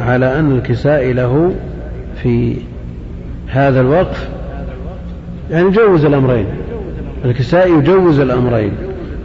على 0.06 0.38
أن 0.38 0.52
الكساء 0.52 1.12
له 1.12 1.52
في 2.22 2.56
هذا 3.46 3.80
الوقف 3.80 4.28
يعني 5.50 5.68
يجوز 5.68 6.04
الأمرين. 6.04 6.46
الكساء 7.24 7.78
يجوز 7.78 8.20
الأمرين. 8.20 8.72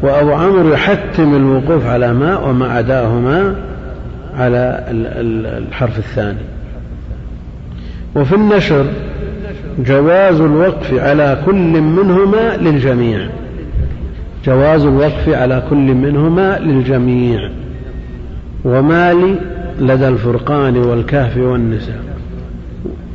وأبو 0.04 0.32
عمرو 0.32 0.74
يحتم 0.74 1.36
الوقوف 1.36 1.86
على 1.86 2.14
ما 2.14 2.38
وما 2.38 2.68
عداهما 2.68 3.56
على 4.38 4.84
الحرف 5.58 5.98
الثاني. 5.98 6.40
وفي 8.16 8.36
النشر 8.36 8.86
جواز 9.80 10.40
الوقف 10.40 10.94
على 10.94 11.42
كل 11.46 11.82
منهما 11.82 12.58
للجميع. 12.58 13.30
جواز 14.46 14.86
الوقف 14.86 15.30
على 15.30 15.64
كل 15.70 15.94
منهما 15.94 16.60
للجميع. 16.60 17.50
ومالي 18.66 19.36
لدى 19.80 20.08
الفرقان 20.08 20.78
والكهف 20.78 21.38
والنساء. 21.38 22.04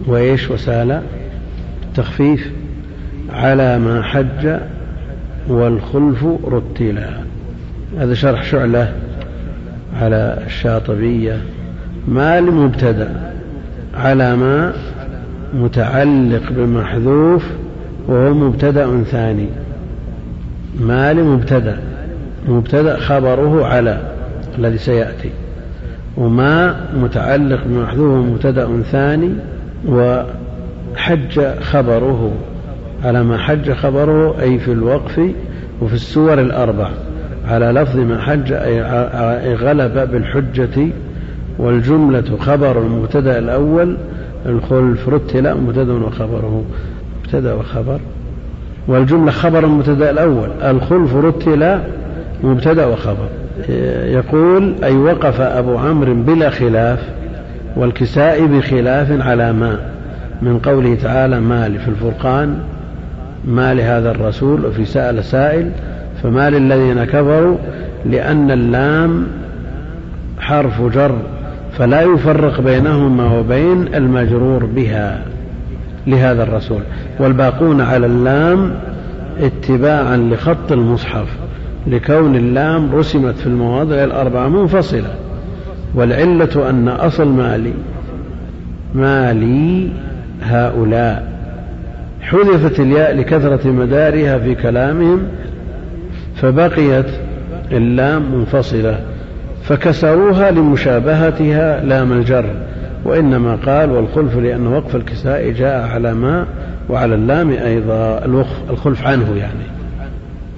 وإيش 0.06 0.50
وسال 0.50 1.02
التخفيف 1.88 2.50
على 3.32 3.78
ما 3.78 4.02
حج 4.02 4.58
والخلف 5.48 6.26
رتلا. 6.44 7.10
هذا 7.98 8.14
شرح 8.14 8.44
شعلة 8.44 8.92
على 10.00 10.38
الشاطبية. 10.46 11.38
مال 12.08 12.52
مبتدأ 12.52 13.32
على 13.94 14.36
ما 14.36 14.72
متعلق 15.54 16.52
بمحذوف 16.52 17.46
وهو 18.08 18.34
مبتدأ 18.34 19.02
ثاني. 19.02 19.48
مال 20.80 21.24
مبتدأ 21.24 21.78
مبتدأ 22.48 22.96
خبره 22.96 23.66
على 23.66 24.00
الذي 24.58 24.78
سيأتي. 24.78 25.30
وما 26.16 26.76
متعلق 26.96 27.64
بمحذوف 27.66 28.26
مبتدأ 28.26 28.82
ثاني 28.82 29.30
وحج 29.88 31.40
خبره 31.60 32.32
على 33.04 33.22
ما 33.22 33.38
حج 33.38 33.72
خبره 33.72 34.40
أي 34.40 34.58
في 34.58 34.72
الوقف 34.72 35.20
وفي 35.80 35.94
السور 35.94 36.40
الأربع. 36.40 36.90
على 37.48 37.66
لفظ 37.66 37.96
ما 37.96 38.20
حج 38.20 38.52
أي 38.52 39.54
غلب 39.54 40.10
بالحجة 40.12 40.88
والجملة 41.58 42.36
خبر 42.40 42.78
المبتدأ 42.78 43.38
الأول 43.38 43.96
الخلف 44.46 45.08
رتل 45.08 45.54
مبتدأ 45.54 45.92
وخبره. 45.92 46.64
مبتدأ 47.24 47.54
وخبر. 47.54 48.00
والجملة 48.88 49.30
خبر 49.30 49.64
المبتدأ 49.64 50.10
الأول 50.10 50.48
الخلف 50.62 51.14
رتل 51.14 51.78
مبتدأ 52.44 52.86
وخبر. 52.86 53.28
يقول 54.04 54.74
أي 54.84 54.96
وقف 54.96 55.40
أبو 55.40 55.78
عمرو 55.78 56.14
بلا 56.14 56.50
خلاف 56.50 57.08
والكساء 57.76 58.46
بخلاف 58.46 59.26
على 59.26 59.52
ما 59.52 59.78
من 60.42 60.58
قوله 60.58 60.94
تعالى 60.94 61.40
ما 61.40 61.78
في 61.84 61.88
الفرقان 61.88 62.58
ما 63.44 63.74
لهذا 63.74 64.10
الرسول 64.10 64.66
وفي 64.66 64.84
سأل 64.84 65.24
سائل 65.24 65.70
فما 66.22 66.50
للذين 66.50 67.04
كفروا 67.04 67.56
لأن 68.06 68.50
اللام 68.50 69.26
حرف 70.38 70.82
جر 70.82 71.18
فلا 71.72 72.02
يفرق 72.02 72.60
بينهما 72.60 73.38
وبين 73.38 73.94
المجرور 73.94 74.64
بها 74.64 75.22
لهذا 76.06 76.42
الرسول. 76.42 76.80
والباقون 77.18 77.80
على 77.80 78.06
اللام 78.06 78.74
اتباعا 79.40 80.16
لخط 80.16 80.72
المصحف 80.72 81.28
لكون 81.86 82.36
اللام 82.36 82.94
رسمت 82.94 83.34
في 83.34 83.46
المواضع 83.46 84.04
الأربعة 84.04 84.48
منفصلة. 84.48 85.14
والعلة 85.94 86.70
أن 86.70 86.88
أصل 86.88 87.28
مالي 87.28 87.72
مالي 88.94 89.88
هؤلاء. 90.42 91.37
حذفت 92.20 92.80
الياء 92.80 93.16
لكثرة 93.16 93.70
مدارها 93.70 94.38
في 94.38 94.54
كلامهم 94.54 95.22
فبقيت 96.36 97.06
اللام 97.72 98.22
منفصلة 98.34 99.00
فكسروها 99.62 100.50
لمشابهتها 100.50 101.84
لام 101.84 102.12
الجر 102.12 102.50
وإنما 103.04 103.54
قال 103.54 103.90
والخلف 103.90 104.36
لأن 104.36 104.66
وقف 104.66 104.96
الكساء 104.96 105.50
جاء 105.50 105.88
على 105.88 106.14
ما 106.14 106.46
وعلى 106.90 107.14
اللام 107.14 107.50
أيضا 107.50 108.24
الخلف 108.70 109.06
عنه 109.06 109.36
يعني. 109.36 109.64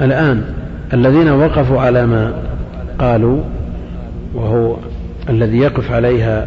الآن 0.02 0.44
الذين 0.92 1.30
وقفوا 1.30 1.80
على 1.80 2.06
ما 2.06 2.32
قالوا 2.98 3.42
وهو 4.34 4.76
الذي 5.28 5.58
يقف 5.58 5.92
عليها 5.92 6.46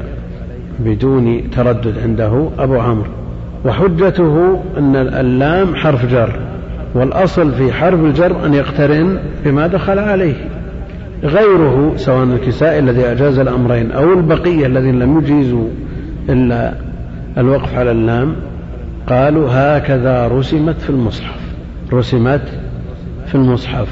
بدون 0.80 1.50
تردد 1.50 2.00
عنده 2.04 2.50
أبو 2.60 2.80
عمرو. 2.80 3.23
وحجته 3.66 4.62
أن 4.78 4.96
اللام 4.96 5.76
حرف 5.76 6.06
جر 6.06 6.40
والأصل 6.96 7.52
في 7.52 7.74
حرف 7.74 8.00
الجر 8.00 8.46
أن 8.46 8.54
يقترن 8.54 9.20
بما 9.46 9.68
دخل 9.68 10.00
عليه. 10.00 10.36
غيره 11.24 11.94
سواء 11.96 12.24
الكساء 12.24 12.80
الذي 12.80 13.12
أجاز 13.12 13.40
الأمرين 13.40 13.92
أو 13.92 14.14
البقية 14.14 14.66
الذين 14.66 15.00
لم 15.00 15.18
يجيزوا 15.18 15.68
إلا 16.30 16.74
الوقف 17.38 17.78
على 17.78 17.92
اللام 17.92 18.36
قالوا 19.10 19.48
هكذا 19.52 20.28
رسمت 20.28 20.82
في 20.82 20.90
المصحف. 20.90 21.40
رسمت 21.94 22.42
في 23.26 23.36
المصحف 23.36 23.88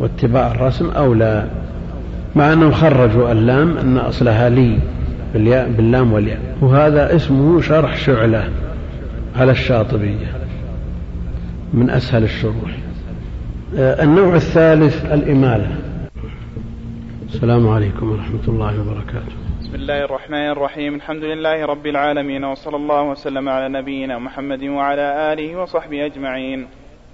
واتباع 0.00 0.50
الرسم 0.50 0.90
أولى 0.90 1.44
مع 2.36 2.52
أنهم 2.52 2.72
خرجوا 2.72 3.32
اللام 3.32 3.78
أن 3.78 3.96
أصلها 3.98 4.48
لي 4.48 4.78
بالياء 5.34 5.70
باللام 5.76 6.12
والياء. 6.12 6.38
وهذا 6.60 7.16
اسمه 7.16 7.60
شرح 7.60 7.96
شعلة. 7.96 8.44
على 9.36 9.52
الشاطبية 9.52 10.26
من 11.72 11.90
أسهل 11.90 12.22
الشروح. 12.24 12.70
آه، 13.78 14.02
النوع 14.02 14.34
الثالث 14.34 15.04
الإمالة. 15.04 15.68
السلام 17.26 17.68
عليكم 17.68 18.10
ورحمة 18.12 18.48
الله 18.48 18.80
وبركاته. 18.80 19.34
بسم 19.60 19.74
الله 19.74 20.04
الرحمن 20.04 20.50
الرحيم. 20.50 20.94
الحمد 20.94 21.24
لله 21.24 21.66
رب 21.66 21.86
العالمين 21.86 22.44
وصلى 22.44 22.76
الله 22.76 23.02
وسلم 23.02 23.48
على 23.48 23.68
نبينا 23.68 24.18
محمد 24.18 24.62
وعلى 24.62 25.32
آله 25.32 25.56
وصحبه 25.56 26.06
أجمعين. 26.06 26.66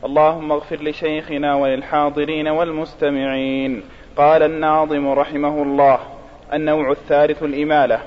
اللهم 0.05 0.53
اغفر 0.53 0.77
لشيخنا 0.83 1.55
وللحاضرين 1.55 2.49
والمستمعين. 2.49 3.83
قال 4.17 4.43
الناظم 4.43 5.09
رحمه 5.09 5.63
الله 5.63 5.99
النوع 6.53 6.91
الثالث 6.91 7.43
الإمالة 7.43 7.99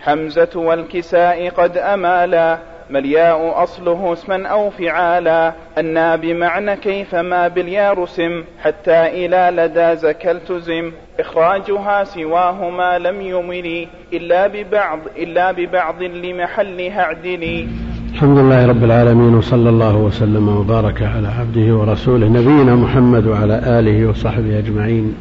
حمزة 0.00 0.50
والكساء 0.56 1.48
قد 1.48 1.76
أمالا. 1.76 2.77
ما 2.90 2.98
الياء 2.98 3.62
أصله 3.62 4.12
اسما 4.12 4.46
أو 4.46 4.70
فعالا. 4.70 5.52
أنا 5.78 6.16
بمعنى 6.16 6.76
كيف 6.76 7.14
ما 7.14 7.48
بالياء 7.48 7.98
رسم 8.02 8.44
حتى 8.62 9.06
إلى 9.06 9.62
لدى 9.62 9.96
زكى 9.96 10.30
التزم 10.30 10.92
إخراجها 11.20 12.04
سواهما 12.04 12.98
لم 12.98 13.20
يمل 13.20 13.86
إلا 14.12 14.46
ببعض 14.46 14.98
إلا 15.18 15.52
ببعض 15.52 16.02
لمحلها 16.02 17.00
اعدلي. 17.00 17.66
الحمد 18.12 18.38
لله 18.38 18.66
رب 18.66 18.84
العالمين 18.84 19.34
وصلى 19.34 19.68
الله 19.68 19.96
وسلم 19.96 20.48
وبارك 20.48 21.02
على 21.02 21.28
عبده 21.28 21.74
ورسوله 21.76 22.28
نبينا 22.28 22.74
محمد 22.74 23.26
وعلى 23.26 23.60
آله 23.78 24.08
وصحبه 24.08 24.58
أجمعين. 24.58 25.14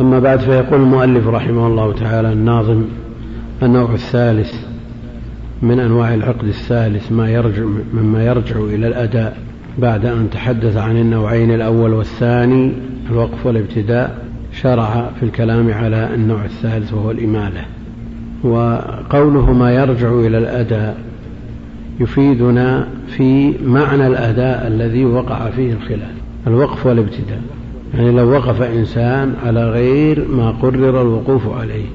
أما 0.00 0.18
بعد 0.18 0.40
فيقول 0.40 0.80
المؤلف 0.80 1.28
رحمه 1.28 1.66
الله 1.66 1.92
تعالى 1.92 2.32
الناظم 2.32 2.84
النوع 3.62 3.90
الثالث. 3.92 4.71
من 5.62 5.80
أنواع 5.80 6.14
العقد 6.14 6.44
الثالث 6.44 7.12
ما 7.12 7.30
يرجع 7.30 7.62
مما 7.94 8.24
يرجع 8.24 8.56
إلى 8.56 8.86
الأداء 8.88 9.36
بعد 9.78 10.06
أن 10.06 10.30
تحدث 10.30 10.76
عن 10.76 10.96
النوعين 10.96 11.50
الأول 11.50 11.92
والثاني 11.92 12.72
الوقف 13.10 13.46
والابتداء 13.46 14.24
شرع 14.52 15.10
في 15.20 15.22
الكلام 15.22 15.72
على 15.72 16.14
النوع 16.14 16.44
الثالث 16.44 16.92
وهو 16.92 17.10
الإمالة. 17.10 17.64
وقوله 18.44 19.52
ما 19.52 19.72
يرجع 19.74 20.12
إلى 20.12 20.38
الأداء 20.38 20.96
يفيدنا 22.00 22.88
في 23.06 23.54
معنى 23.64 24.06
الأداء 24.06 24.66
الذي 24.66 25.04
وقع 25.04 25.50
فيه 25.50 25.72
الخلاف 25.72 26.14
الوقف 26.46 26.86
والابتداء. 26.86 27.42
يعني 27.94 28.10
لو 28.10 28.30
وقف 28.30 28.62
إنسان 28.62 29.34
على 29.46 29.70
غير 29.70 30.28
ما 30.28 30.50
قرر 30.50 31.02
الوقوف 31.02 31.48
عليه 31.48 31.86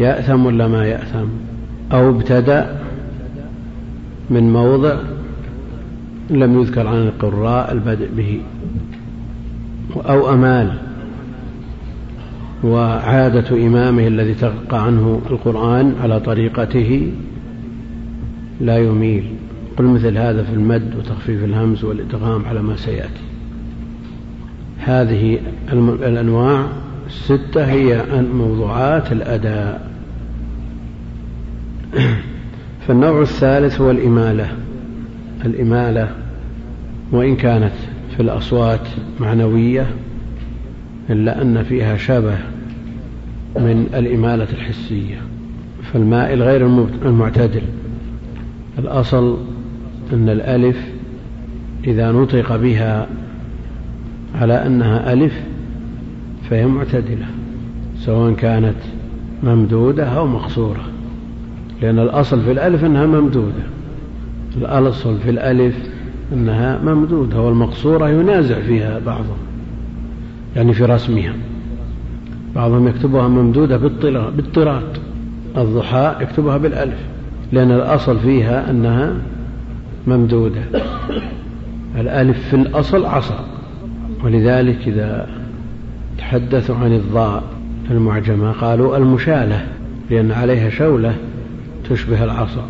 يأثم 0.00 0.46
ولا 0.46 0.68
ما 0.68 0.86
يأثم؟ 0.86 1.26
أو 1.92 2.10
ابتدأ 2.10 2.78
من 4.30 4.52
موضع 4.52 4.96
لم 6.30 6.60
يذكر 6.60 6.86
عن 6.86 6.96
القراء 6.96 7.72
البدء 7.72 8.08
به 8.16 8.40
أو 9.96 10.34
أمال 10.34 10.78
وعادة 12.64 13.66
إمامه 13.66 14.06
الذي 14.06 14.34
تلقى 14.34 14.84
عنه 14.86 15.20
القرآن 15.30 15.94
على 16.02 16.20
طريقته 16.20 17.12
لا 18.60 18.78
يميل. 18.78 19.24
قل 19.76 19.84
مثل 19.84 20.18
هذا 20.18 20.42
في 20.42 20.52
المد 20.52 20.94
وتخفيف 20.98 21.44
الهمز 21.44 21.84
والإدغام 21.84 22.44
على 22.44 22.62
ما 22.62 22.76
سيأتي. 22.76 23.22
هذه 24.78 25.38
الأنواع 26.02 26.66
الستة 27.06 27.64
هي 27.64 28.04
موضوعات 28.34 29.12
الأداء. 29.12 29.91
فالنوع 32.86 33.22
الثالث 33.22 33.80
هو 33.80 33.90
الإمالة. 33.90 34.48
الإمالة 35.44 36.10
وإن 37.12 37.36
كانت 37.36 37.72
في 38.16 38.20
الأصوات 38.22 38.88
معنوية 39.20 39.86
إلا 41.10 41.42
أن 41.42 41.62
فيها 41.62 41.96
شبه 41.96 42.38
من 43.56 43.86
الإمالة 43.94 44.46
الحسية. 44.52 45.16
فالمائل 45.92 46.42
غير 46.42 46.66
المعتدل. 47.04 47.62
الأصل 48.78 49.38
أن 50.12 50.28
الألف 50.28 50.76
إذا 51.86 52.12
نطق 52.12 52.56
بها 52.56 53.06
على 54.34 54.66
أنها 54.66 55.12
ألف 55.12 55.40
فهي 56.50 56.66
معتدلة 56.66 57.26
سواء 57.98 58.32
كانت 58.32 58.76
ممدودة 59.42 60.04
أو 60.04 60.26
مقصورة. 60.26 60.91
لأن 61.82 61.98
الأصل 61.98 62.40
في 62.40 62.52
الألف 62.52 62.84
أنها 62.84 63.06
ممدودة. 63.06 63.62
الأصل 64.56 65.18
في 65.18 65.30
الألف 65.30 65.74
أنها 66.32 66.78
ممدودة 66.84 67.40
والمقصورة 67.40 68.08
ينازع 68.08 68.60
فيها 68.60 68.98
بعضهم 69.06 69.36
يعني 70.56 70.72
في 70.72 70.84
رسمها. 70.84 71.32
بعضهم 72.54 72.88
يكتبها 72.88 73.28
ممدودة 73.28 73.76
بالطراد 74.36 74.98
الضحى 75.56 76.16
يكتبها 76.20 76.56
بالألف 76.56 76.98
لأن 77.52 77.70
الأصل 77.70 78.18
فيها 78.18 78.70
أنها 78.70 79.12
ممدودة. 80.06 80.62
الألف 82.00 82.48
في 82.48 82.56
الأصل 82.56 83.04
عصا. 83.04 83.44
ولذلك 84.24 84.78
إذا 84.88 85.28
تحدثوا 86.18 86.76
عن 86.76 86.92
الضاء 86.92 87.42
المعجمة 87.90 88.52
قالوا 88.52 88.96
المشالة 88.96 89.66
لأن 90.10 90.32
عليها 90.32 90.70
شولة. 90.70 91.14
تشبه 91.92 92.24
العصا. 92.24 92.64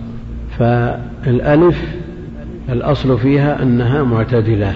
فالألف 0.59 1.95
الأصل 2.69 3.19
فيها 3.19 3.63
أنها 3.63 4.03
معتدلة. 4.03 4.75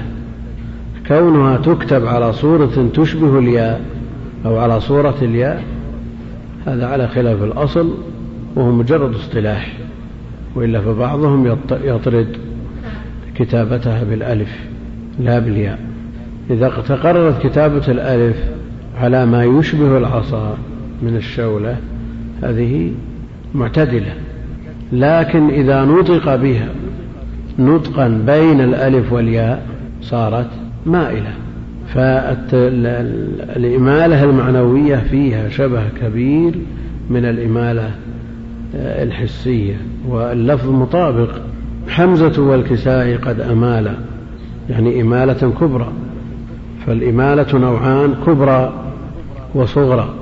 كونها 1.09 1.57
تكتب 1.57 2.07
على 2.07 2.33
صورة 2.33 2.89
تشبه 2.95 3.39
الياء 3.39 3.81
أو 4.47 4.59
على 4.59 4.81
صورة 4.81 5.15
الياء 5.23 5.65
هذا 6.67 6.87
على 6.87 7.09
خلاف 7.09 7.43
الأصل 7.43 7.95
وهو 8.57 8.73
مجرد 8.73 9.15
اصطلاح. 9.15 9.73
وإلا 10.55 10.81
فبعضهم 10.81 11.57
يطرد 11.71 12.37
كتابتها 13.35 14.05
بالألف 14.05 14.59
لا 15.21 15.39
بالياء. 15.39 15.79
إذا 16.51 16.69
تقررت 16.69 17.47
كتابة 17.47 17.89
الألف 17.89 18.37
على 19.01 19.27
ما 19.27 19.45
يشبه 19.45 19.99
العصا 19.99 20.57
من 21.03 21.17
الشولة 21.17 21.77
هذه 22.43 22.93
معتدلة. 23.55 24.15
لكن 24.93 25.49
إذا 25.51 25.85
نطق 25.85 26.37
بها 26.37 26.69
نطقا 27.59 28.09
بين 28.09 28.61
الألف 28.61 29.13
والياء 29.13 29.67
صارت 30.03 30.51
مائلة. 30.87 31.33
فالإمالة 31.95 33.05
المعنوية 34.25 34.97
فيها 34.97 35.49
شبه 35.49 35.83
كبير 36.01 36.55
من 37.11 37.25
الإمالة 37.25 37.91
آه، 38.77 39.03
الحسية. 39.03 39.77
واللفظ 40.09 40.71
مطابق. 40.71 41.31
حمزة 41.89 42.43
والكسائي 42.43 43.17
قد 43.17 43.41
أمالا 43.41 43.95
يعني 44.71 45.01
إمالة 45.01 45.53
كبرى. 45.61 45.89
فالإمالة 46.87 47.59
نوعان 47.59 48.15
كبرى 48.27 48.73
وصغرى. 49.55 50.15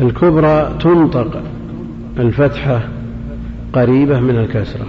الكبرى 0.00 0.74
تنطق 0.80 1.42
الفتحة 2.18 2.80
قريبة 3.72 4.20
من 4.20 4.36
الكسرة. 4.36 4.86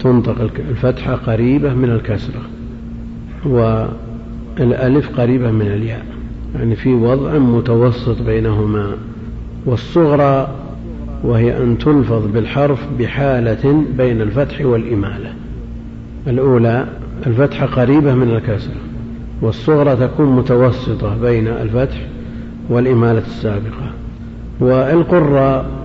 تنطق 0.00 0.36
الفتحة 0.70 1.14
قريبة 1.14 1.74
من 1.74 1.90
الكسرة. 1.90 2.40
والألف 3.46 5.20
قريبة 5.20 5.50
من 5.50 5.66
الياء. 5.66 6.04
يعني 6.54 6.76
في 6.76 6.94
وضع 6.94 7.38
متوسط 7.38 8.22
بينهما. 8.22 8.96
والصغرى 9.66 10.48
وهي 11.24 11.62
أن 11.62 11.78
تلفظ 11.78 12.26
بالحرف 12.26 12.86
بحالة 12.98 13.84
بين 13.96 14.20
الفتح 14.20 14.60
والإمالة. 14.60 15.32
الأولى 16.26 16.86
الفتحة 17.26 17.66
قريبة 17.66 18.14
من 18.14 18.30
الكسرة. 18.30 18.80
والصغرى 19.42 19.96
تكون 19.96 20.36
متوسطة 20.36 21.16
بين 21.22 21.48
الفتح 21.48 22.06
والإمالة 22.68 23.22
السابقة. 23.26 23.90
والقراء 24.60 25.75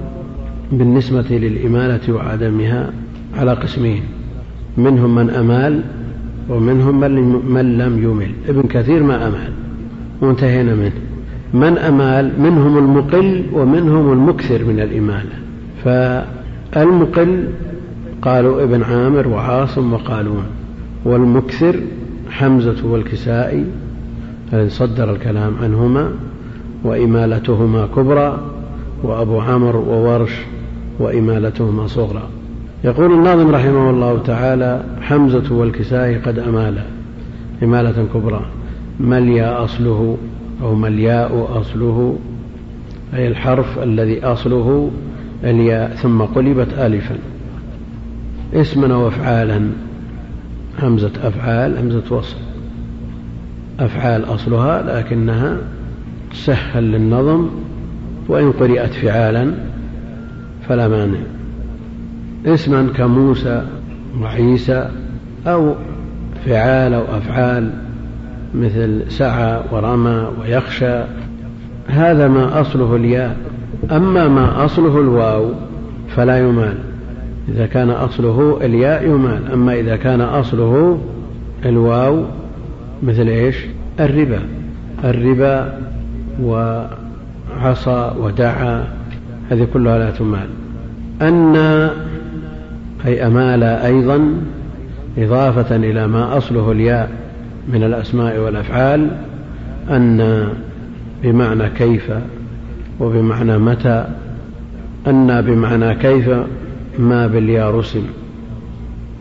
بالنسبة 0.72 1.26
للإمالة 1.30 2.14
وعدمها 2.14 2.94
على 3.38 3.54
قسمين. 3.54 4.04
منهم 4.78 5.16
من 5.16 5.30
أمال 5.30 5.82
ومنهم 6.50 7.00
من 7.54 7.78
لم 7.78 8.04
يمل. 8.04 8.32
ابن 8.50 8.62
كثير 8.62 9.04
ما 9.04 9.28
أمال. 9.28 9.52
وانتهينا 10.22 10.76
منه. 10.76 10.92
من 11.54 11.78
أمال 11.78 12.42
منهم 12.42 12.78
المقل 12.78 13.44
ومنهم 13.54 14.14
المكثر 14.14 14.66
من 14.66 14.80
الإمالة. 14.80 15.36
فالمقل 15.84 17.48
قالوا 18.22 18.64
ابن 18.64 18.84
عامر 18.84 19.28
وعاصم 19.28 19.94
وقالون. 19.94 20.44
والمكثر 21.06 21.80
حمزة 22.30 22.88
والكسائي 22.88 23.66
الذي 24.54 24.70
صدر 24.70 25.12
الكلام 25.12 25.54
عنهما 25.64 26.12
وإمالتهما 26.84 27.88
كبرى 27.96 28.40
وأبو 29.04 29.40
عمرو 29.40 29.80
وورش 29.80 30.32
وإمالتهما 31.00 31.88
صغرى 31.88 32.24
يقول 32.84 33.14
الناظم 33.14 33.52
رحمه 33.52 33.90
الله 33.90 34.22
تعالى 34.26 34.84
حمزة 35.02 35.56
والكسائي 35.56 36.18
قد 36.18 36.40
أمالا 36.40 36.84
إمالة 37.64 38.08
كبرى. 38.14 38.46
مليا 39.00 39.64
أصله 39.64 40.18
أو 40.64 40.76
ملياء 40.76 41.62
أصله. 41.62 42.18
أي 43.14 43.28
الحرف 43.28 43.80
الذي 43.80 44.24
أصله 44.24 44.92
الياء 45.44 45.96
ثم 45.96 46.22
قلبت 46.22 46.74
ألفا. 46.74 47.18
اسما 48.54 48.96
وافعالا. 48.96 49.62
همزة 50.80 51.12
أفعال 51.24 51.78
همزة 51.78 52.16
وصل. 52.16 52.38
أفعال 53.80 54.26
أصلها 54.26 55.00
لكنها 55.00 55.58
تسهل 56.32 56.84
للنظم 56.84 57.50
وإن 58.28 58.52
قرئت 58.52 58.94
فعالا 58.94 59.54
فلا 60.68 60.88
مانع. 60.88 61.20
اسما 62.46 62.88
كموسى 62.98 63.66
وعيسى 64.22 64.90
أو 65.48 65.76
فعال 66.46 66.94
أو 66.94 67.04
أفعال 67.18 67.72
مثل 68.56 69.12
سعى 69.12 69.62
ورمى 69.72 70.28
ويخشى. 70.42 71.04
هذا 71.88 72.28
ما 72.28 72.62
أصله 72.62 72.96
الياء. 72.96 73.38
أما 73.92 74.28
ما 74.28 74.66
أصله 74.66 75.00
الواو 75.00 75.52
فلا 76.16 76.40
يمال. 76.40 76.78
إذا 77.50 77.66
كان 77.66 77.90
أصله 77.90 78.60
الياء 78.62 79.06
يمال. 79.06 79.52
أما 79.54 79.74
إذا 79.74 79.96
كان 79.96 80.22
أصله 80.22 81.02
الواو 81.66 82.24
مثل 83.04 83.28
إيش؟ 83.28 83.56
الربا. 84.00 84.40
الربا 85.04 85.74
وعصى 86.42 88.12
ودعا. 88.20 89.01
هذه 89.52 89.68
كلها 89.74 89.98
لا 89.98 90.12
تمال. 90.12 90.48
أن 91.22 91.56
أي 93.06 93.28
أمال 93.28 93.64
أيضا 93.64 94.42
إضافة 95.18 95.76
إلى 95.76 96.08
ما 96.08 96.38
أصله 96.38 96.72
الياء 96.72 97.12
من 97.74 97.84
الأسماء 97.84 98.40
والأفعال 98.40 99.12
أن 99.90 100.48
بمعنى 101.24 101.70
كيف 101.70 102.12
وبمعنى 103.00 103.58
متى 103.58 104.08
أن 105.08 105.42
بمعنى 105.42 105.96
كيف 105.96 106.30
ما 107.00 107.28
بالياء 107.28 107.76
رسم. 107.76 108.04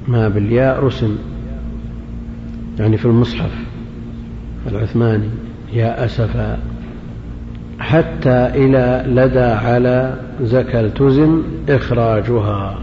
ما 0.09 0.29
بالياء 0.29 0.85
رسم 0.85 1.17
يعني 2.79 2.97
في 2.97 3.05
المصحف 3.05 3.51
العثماني 4.67 5.29
يا 5.73 6.05
أسفا. 6.05 6.59
حتى 7.81 8.51
إلى 8.55 9.05
لدى 9.07 9.41
على 9.41 10.15
زكى 10.43 10.81
التزم 10.81 11.43
إخراجها 11.69 12.79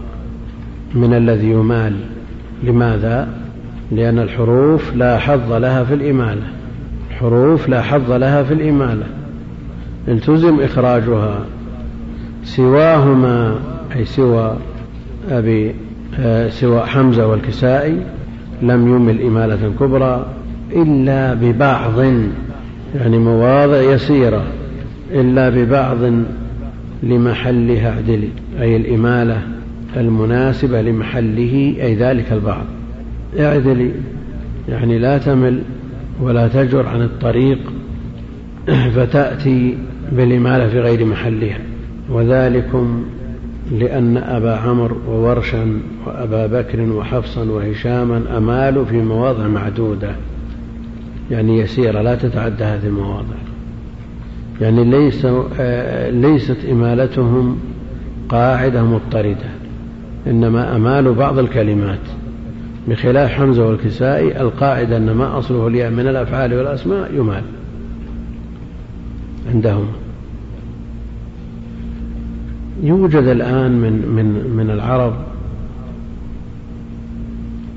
من 0.94 1.14
الذي 1.14 1.50
يمال. 1.50 1.96
لماذا؟ 2.62 3.28
لأن 3.92 4.18
الحروف 4.18 4.96
لا 4.96 5.18
حظ 5.18 5.52
لها 5.52 5.84
في 5.84 5.94
الإمالة. 5.94 6.46
الحروف 7.10 7.68
لا 7.68 7.82
حظ 7.82 8.12
لها 8.12 8.42
في 8.42 8.54
الإمالة. 8.54 9.06
التزم 10.08 10.60
إخراجها 10.60 11.44
سواهما 12.44 13.54
أي 13.96 14.04
سوى 14.04 14.56
أبي 15.30 15.74
آه، 16.20 16.48
سوى 16.48 16.80
حمزة 16.80 17.26
والكسائي 17.26 17.96
لم 18.62 18.88
يمل 18.88 19.22
إمالة 19.22 19.72
كبرى 19.80 20.26
إلا 20.72 21.34
ببعض 21.34 21.98
يعني 22.94 23.18
مواضع 23.18 23.80
يسيرة. 23.80 24.42
إلا 25.10 25.48
ببعض 25.48 25.98
لمحلها 27.02 27.90
اعدلي 27.90 28.28
أي 28.60 28.76
الإمالة 28.76 29.42
المناسبة 29.96 30.82
لمحله 30.82 31.76
أي 31.82 31.94
ذلك 31.94 32.32
البعض. 32.32 32.64
اعدلي 33.38 33.92
يعني 34.68 34.98
لا 34.98 35.18
تمل 35.18 35.62
ولا 36.20 36.48
تجر 36.48 36.86
عن 36.86 37.02
الطريق 37.02 37.58
فتأتي 38.96 39.78
بالإمالة 40.12 40.68
في 40.68 40.80
غير 40.80 41.04
محلها. 41.04 41.58
وذلكم 42.10 43.04
لأن 43.72 44.16
أبا 44.16 44.56
عمرو 44.56 44.96
وورشا 45.08 45.80
وأبا 46.06 46.46
بكر 46.46 46.80
وحفصا 46.80 47.44
وهشاما 47.44 48.36
أمالوا 48.36 48.84
في 48.84 48.96
مواضع 48.96 49.46
معدودة. 49.46 50.10
يعني 51.30 51.58
يسيرة 51.58 52.02
لا 52.02 52.14
تتعدى 52.14 52.64
هذه 52.64 52.86
المواضع. 52.86 53.37
يعني 54.60 54.84
ليس 54.84 55.26
آه، 55.60 56.10
ليست 56.10 56.56
إمالتهم 56.70 57.58
قاعدة 58.28 58.82
مضطردة 58.82 59.50
إنما 60.26 60.76
أمال 60.76 61.14
بعض 61.14 61.38
الكلمات 61.38 61.98
بخلاف 62.88 63.30
حمزة 63.30 63.66
والكسائي 63.66 64.40
القاعدة 64.40 64.96
أن 64.96 65.10
ما 65.10 65.38
أصله 65.38 65.66
الياء 65.66 65.90
من 65.90 66.08
الأفعال 66.08 66.54
والأسماء 66.54 67.14
يمال 67.14 67.42
عندهم. 69.54 69.86
يوجد 72.82 73.24
الآن 73.24 73.70
من 73.70 73.92
من 73.92 74.56
من 74.56 74.70
العرب 74.70 75.14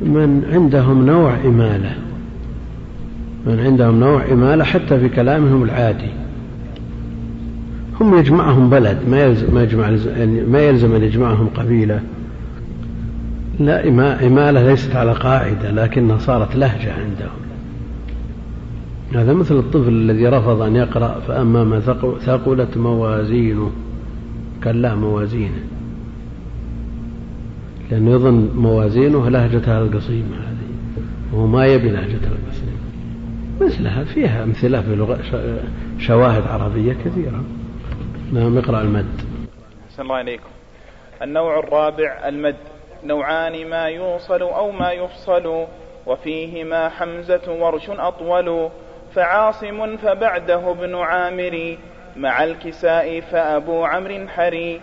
من 0.02 0.44
عندهم 0.52 1.06
نوع 1.06 1.36
إمالة 1.46 1.96
من 3.48 3.60
عندهم 3.60 4.00
نوع 4.00 4.24
إمالة 4.32 4.64
حتى 4.64 5.00
في 5.00 5.10
كلامهم 5.10 5.64
العادي. 5.64 6.21
هم 8.02 8.18
يجمعهم 8.20 8.70
بلد 8.70 8.98
ما 9.10 9.24
يلزم 9.24 9.54
ما 9.54 9.64
يجمع 9.64 9.90
يعني 9.90 10.42
ما 10.42 10.60
يلزم 10.60 10.96
أن 10.96 11.04
يجمعهم 11.04 11.48
قبيلة. 11.48 12.02
لا 13.60 13.90
إمالة 14.28 14.64
ليست 14.64 14.96
على 14.96 15.14
قاعدة 15.14 15.72
لكنها 15.72 16.18
صارت 16.18 16.56
لهجة 16.56 16.94
عندهم. 16.94 17.42
هذا 19.14 19.34
مثل 19.34 19.58
الطفل 19.58 19.90
الذي 19.90 20.28
رفض 20.28 20.62
أن 20.62 20.76
يقرأ 20.76 21.20
فأما 21.28 21.64
ما 21.64 21.80
ثقلت 22.26 22.78
موازينه 22.78 23.72
قال 24.66 24.82
لا 24.82 24.96
موازينه 24.96 25.64
لأنه 27.92 28.12
يظن 28.12 28.50
موازينه 28.56 29.30
لهجة 29.30 29.82
القصيمة 29.82 30.36
هذه 30.36 30.72
وهو 31.34 31.48
ما 31.48 31.66
يبي 31.66 31.90
لهجة 31.90 32.14
القصيمة 32.14 32.82
مثلها 33.62 34.04
فيها 34.04 34.44
أمثلة 34.44 34.82
في 34.82 34.96
لغة 34.96 35.20
شواهد 36.00 36.44
عربية 36.48 36.94
كثيرة. 37.06 37.44
نعم 38.34 38.58
اقرأ 38.58 38.82
المد. 38.82 39.22
أحسن 39.90 40.04
الله 40.04 40.22
إليكم. 40.22 40.50
النوع 41.22 41.60
الرابع 41.60 42.28
المد. 42.28 42.56
نوعان 43.04 43.70
ما 43.70 43.86
يوصل 43.86 44.42
أو 44.42 44.72
ما 44.72 44.92
يفصل 44.92 45.66
وفيهما 46.06 46.90
حمزة 46.90 47.54
ورش 47.60 47.90
أطول. 47.90 48.70
فعاصم 49.16 49.98
فبعده 49.98 50.72
ابن 50.72 50.96
عامر 50.96 51.78
مع 52.18 52.44
الكساء 52.44 53.22
فأبو 53.22 53.86
عمرو 53.86 54.28
حري. 54.28 54.82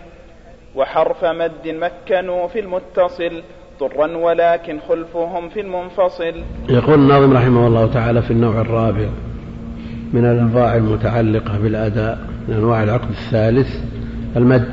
وحرف 0.75 1.25
مد 1.25 1.67
مكنوا 1.67 2.47
في 2.47 2.59
المتصل 2.59 3.43
ضرا 3.79 4.17
ولكن 4.17 4.79
خلفهم 4.89 5.49
في 5.49 5.59
المنفصل. 5.61 6.43
يقول 6.69 6.93
الناظم 6.93 7.37
رحمه 7.37 7.67
الله 7.67 7.93
تعالى 7.93 8.21
في 8.21 8.31
النوع 8.31 8.61
الرابع 8.61 9.09
من 10.13 10.25
الأنواع 10.25 10.75
المتعلقة 10.75 11.59
بالأداء. 11.59 12.38
من 12.49 12.55
أنواع 12.55 12.83
العقد 12.83 13.09
الثالث 13.09 13.83
المد 14.35 14.69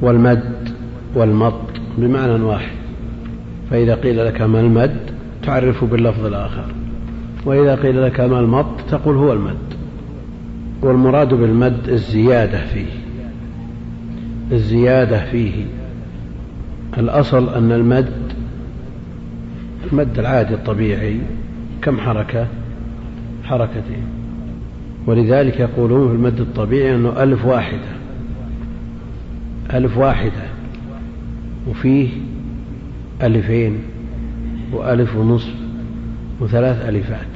والمد 0.00 0.68
والمط 1.14 1.60
بمعنى 1.98 2.42
واحد. 2.42 2.76
فإذا 3.70 3.94
قيل 3.94 4.26
لك 4.26 4.40
ما 4.40 4.60
المد 4.60 4.96
تعرف 5.42 5.84
باللفظ 5.84 6.26
الآخر 6.26 6.64
وإذا 7.44 7.74
قيل 7.74 8.02
لك 8.02 8.20
ما 8.20 8.40
المط 8.40 8.80
تقول 8.90 9.16
هو 9.16 9.32
المد 9.32 9.58
والمراد 10.82 11.34
بالمد 11.34 11.88
الزيادة 11.88 12.66
فيه 12.66 12.90
الزيادة 14.52 15.24
فيه. 15.24 15.64
الأصل 16.98 17.54
أن 17.54 17.72
المد 17.72 18.12
المد 19.92 20.18
العادي 20.18 20.54
الطبيعي 20.54 21.20
كم 21.82 21.98
حركة؟ 22.00 22.46
حركتين. 23.44 24.17
ولذلك 25.08 25.60
يقولون 25.60 26.08
في 26.08 26.14
المد 26.14 26.40
الطبيعي 26.40 26.94
أنه 26.94 27.22
ألف 27.22 27.44
واحدة. 27.44 27.88
ألف 29.74 29.98
واحدة. 29.98 30.42
وفيه 31.68 32.08
ألفين 33.22 33.78
وألف 34.72 35.16
ونصف 35.16 35.54
وثلاث 36.40 36.88
ألفات. 36.88 37.26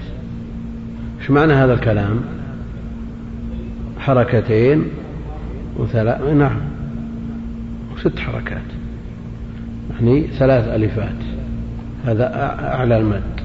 إيش 1.21 1.31
معنى 1.31 1.53
هذا 1.53 1.75
الكلام؟ 1.75 2.21
حركتين 3.99 4.85
وثلاث 5.77 6.23
نعم 6.23 6.61
وست 7.95 8.19
حركات. 8.19 8.63
يعني 9.91 10.27
ثلاث 10.27 10.69
ألفات. 10.69 11.19
هذا 12.07 12.35
أعلى 12.75 12.99
المد. 12.99 13.42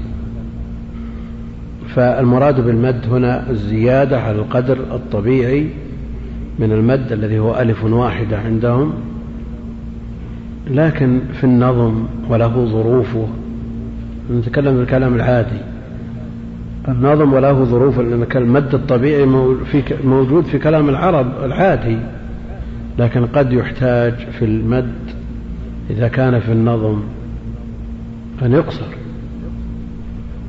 فالمراد 1.94 2.60
بالمد 2.60 3.06
هنا 3.10 3.50
الزيادة 3.50 4.20
على 4.20 4.36
القدر 4.38 4.78
الطبيعي 4.78 5.66
من 6.58 6.72
المد 6.72 7.12
الذي 7.12 7.38
هو 7.38 7.56
ألف 7.56 7.84
واحدة 7.84 8.38
عندهم. 8.38 8.92
لكن 10.70 11.20
في 11.32 11.44
النظم 11.44 12.04
وله 12.28 12.64
ظروفه 12.64 13.28
نتكلم 14.32 14.76
بالكلام 14.76 15.14
العادي. 15.14 15.60
النظم 16.88 17.32
وله 17.32 17.64
ظروف 17.64 18.00
المد 18.00 18.74
الطبيعي 18.74 19.26
موجود 20.04 20.44
في 20.44 20.58
كلام 20.58 20.88
العرب 20.88 21.26
العادي. 21.44 21.98
لكن 22.98 23.26
قد 23.26 23.52
يحتاج 23.52 24.14
في 24.38 24.44
المد 24.44 24.94
إذا 25.90 26.08
كان 26.08 26.40
في 26.40 26.52
النظم 26.52 27.00
أن 28.42 28.52
يقصر. 28.52 28.97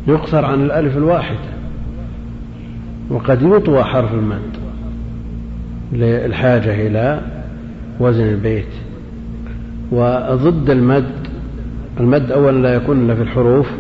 يقصر 0.08 0.46
عن 0.46 0.64
الألف 0.64 0.98
الواحدة 0.98 1.50
وقد 3.10 3.42
يطوى 3.42 3.84
حرف 3.84 4.14
المد 4.14 4.58
للحاجة 5.94 6.88
إلى 6.88 7.22
وزن 8.00 8.24
البيت. 8.24 8.74
وضد 9.92 10.70
المد 10.70 11.28
المد 12.00 12.32
أولا 12.32 12.58
لا 12.62 12.74
يكون 12.76 13.00
إلا 13.00 13.16
في 13.16 13.22
الحروف 13.22 13.72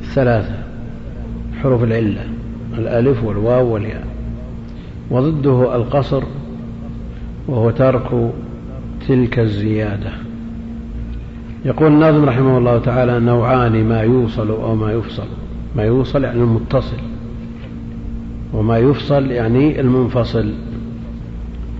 الثلاثة 0.00 0.54
حروف 1.62 1.84
العلة 1.84 2.24
الألف 2.78 3.24
والواو 3.24 3.74
والياء. 3.74 4.06
وضده 5.10 5.76
القصر 5.76 6.22
وهو 7.48 7.70
ترك 7.70 8.32
تلك 9.08 9.38
الزيادة. 9.38 10.10
يقول 11.64 11.92
الناظم 11.92 12.24
رحمه 12.24 12.58
الله 12.58 12.78
تعالى 12.78 13.20
نوعان 13.20 13.84
ما 13.88 14.00
يوصل 14.00 14.50
أو 14.50 14.74
ما 14.74 14.92
يفصل. 14.92 15.26
ما 15.76 15.82
يوصل 15.82 16.24
يعني 16.24 16.42
المتصل. 16.42 16.96
وما 18.52 18.78
يفصل 18.78 19.30
يعني 19.30 19.80
المنفصل. 19.80 20.52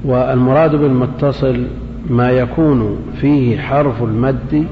والمراد 0.05 0.77
بالمتصل 0.77 1.67
ما 2.11 2.31
يكون 2.31 2.97
فيه 3.21 3.59
حرف 3.59 4.03
المد 4.03 4.67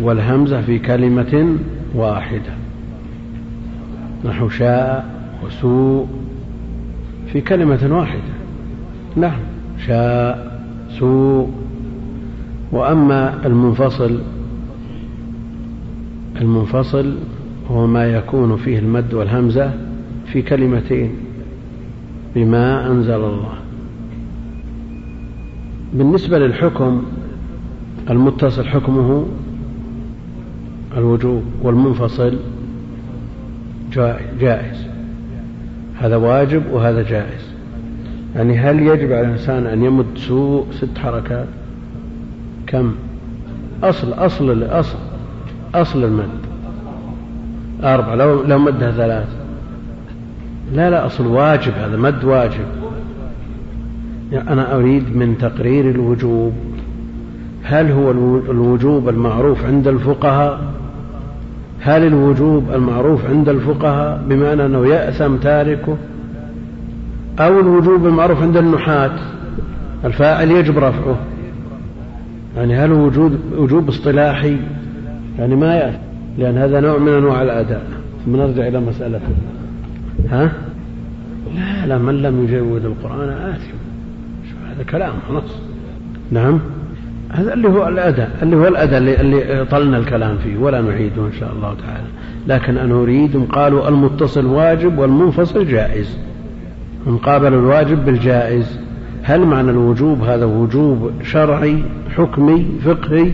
والهمزة 0.00 0.60
في 0.60 0.78
كلمة 0.78 1.56
واحدة. 1.94 2.52
نحو 4.24 4.48
شاء 4.48 5.06
وسوء 5.46 6.06
في 7.32 7.40
كلمة 7.40 7.88
واحدة. 7.90 8.34
نعم. 9.16 9.40
شاء 9.86 10.58
سوء 10.98 11.50
وأما 12.72 13.46
المنفصل 13.46 14.18
المنفصل 16.40 17.14
هو 17.70 17.86
ما 17.86 18.06
يكون 18.06 18.56
فيه 18.56 18.78
المد 18.78 19.14
والهمزة 19.14 19.72
في 20.26 20.42
كلمتين 20.42 21.10
بما 22.34 22.86
أنزل 22.86 23.14
الله. 23.14 23.54
بالنسبة 25.94 26.38
للحكم 26.38 27.02
المتصل 28.10 28.64
حكمه 28.64 29.26
الوجوب 30.96 31.42
والمنفصل 31.62 32.38
جائز. 34.40 34.86
هذا 35.98 36.16
واجب 36.16 36.62
وهذا 36.72 37.02
جائز. 37.02 37.48
يعني 38.36 38.58
هل 38.58 38.80
يجب 38.80 39.12
على 39.12 39.20
الإنسان 39.20 39.66
أن 39.66 39.84
يمد 39.84 40.06
سوء 40.16 40.66
ست 40.70 40.98
حركات؟ 40.98 41.48
كم؟ 42.68 42.92
أصل 43.82 44.12
أصل 44.12 44.50
الأصل 44.50 44.98
أصل 45.74 46.04
المد. 46.04 46.28
أربعة 47.82 48.14
لو 48.14 48.42
لو 48.42 48.58
مدها 48.58 48.90
ثلاث. 48.90 49.28
لا 50.72 50.90
لا 50.90 51.06
أصل 51.06 51.26
واجب 51.26 51.72
هذا 51.72 51.96
مد 51.96 52.24
واجب. 52.24 52.66
يعني 54.32 54.52
أنا 54.52 54.76
أريد 54.76 55.16
من 55.16 55.38
تقرير 55.38 55.90
الوجوب. 55.90 56.52
هل 57.62 57.90
هو 57.90 58.10
الوجوب 58.50 59.08
المعروف 59.08 59.64
عند 59.64 59.88
الفقهاء؟ 59.88 60.60
هل 61.80 62.06
الوجوب 62.06 62.64
المعروف 62.74 63.26
عند 63.26 63.48
الفقهاء 63.48 64.22
بمعنى 64.28 64.66
أنه 64.66 64.86
يأثم 64.86 65.36
تاركه؟ 65.36 65.96
أو 67.40 67.60
الوجوب 67.60 68.06
المعروف 68.06 68.42
عند 68.42 68.56
النحاة؟ 68.56 69.10
الفاعل 70.04 70.50
يجب 70.50 70.78
رفعه. 70.78 71.16
يعني 72.56 72.76
هل 72.76 72.92
وجود 72.92 73.40
وجوب 73.56 73.88
اصطلاحي؟ 73.88 74.56
يعني 75.38 75.56
ما 75.56 75.74
يأثم 75.74 75.98
لأن 76.38 76.58
هذا 76.58 76.80
نوع 76.80 76.98
من 76.98 77.12
أنواع 77.12 77.42
الأداء. 77.42 77.82
ثم 78.24 78.36
نرجع 78.36 78.68
إلى 78.68 78.80
مسألة. 78.80 79.20
ها؟ 80.30 80.52
لا 81.54 81.86
لا 81.86 81.98
من 81.98 82.22
لم 82.22 82.44
يجود 82.44 82.84
القرآن 82.84 83.28
آثم 83.28 83.76
هذا 84.68 84.82
كلام؟ 84.90 85.12
نص 85.32 85.62
نعم. 86.30 86.60
هذا 87.30 87.54
اللي 87.54 87.68
هو 87.68 87.88
الأداء. 87.88 88.30
اللي 88.42 88.56
هو 88.56 88.68
الأداء 88.68 88.98
اللي, 88.98 89.20
اللي 89.20 89.64
طلنا 89.64 89.98
الكلام 89.98 90.36
فيه. 90.36 90.56
ولا 90.56 90.80
نعيده 90.80 91.26
إن 91.26 91.32
شاء 91.40 91.52
الله 91.52 91.74
تعالى. 91.74 92.06
لكن 92.46 92.78
أنا 92.78 92.94
أريد 92.94 93.46
قالوا 93.52 93.88
المتصل 93.88 94.46
واجب 94.46 94.98
والمنفصل 94.98 95.66
جائز. 95.66 96.18
مقابل 97.06 97.54
الواجب 97.54 98.04
بالجائز. 98.04 98.78
هل 99.22 99.40
معنى 99.40 99.70
الوجوب؟ 99.70 100.22
هذا 100.22 100.44
وجوب 100.44 101.10
شرعي؟ 101.22 101.82
حكمي 102.18 102.66
فقهي 102.84 103.32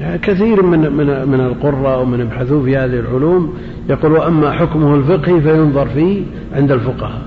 كثير 0.00 0.62
من 0.62 0.80
من 0.92 1.28
من 1.28 1.40
القراء 1.40 2.02
ومن 2.02 2.20
يبحثون 2.20 2.64
في 2.64 2.76
هذه 2.76 3.00
العلوم 3.00 3.54
يقول 3.88 4.12
وأما 4.12 4.50
حكمه 4.50 4.94
الفقهي 4.94 5.40
فينظر 5.40 5.86
فيه 5.86 6.22
عند 6.52 6.72
الفقهاء. 6.72 7.22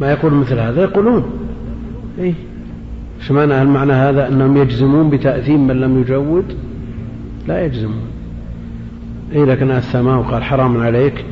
ما 0.00 0.12
يقول 0.12 0.34
مثل 0.34 0.58
هذا؟ 0.58 0.82
يقولون. 0.82 1.24
إيه. 2.18 2.34
إيش 3.20 3.30
معنى 3.32 3.54
هل 3.54 3.68
معنى 3.68 3.92
هذا 3.92 4.28
أنهم 4.28 4.56
يجزمون 4.56 5.10
بتأثيم 5.10 5.66
من 5.66 5.80
لم 5.80 6.00
يجود؟ 6.00 6.44
لا 7.48 7.64
يجزمون. 7.64 8.02
اي 9.34 9.44
لكن 9.44 9.70
السماء 9.70 10.18
وقال 10.18 10.44
حرام 10.44 10.80
عليك. 10.80 11.24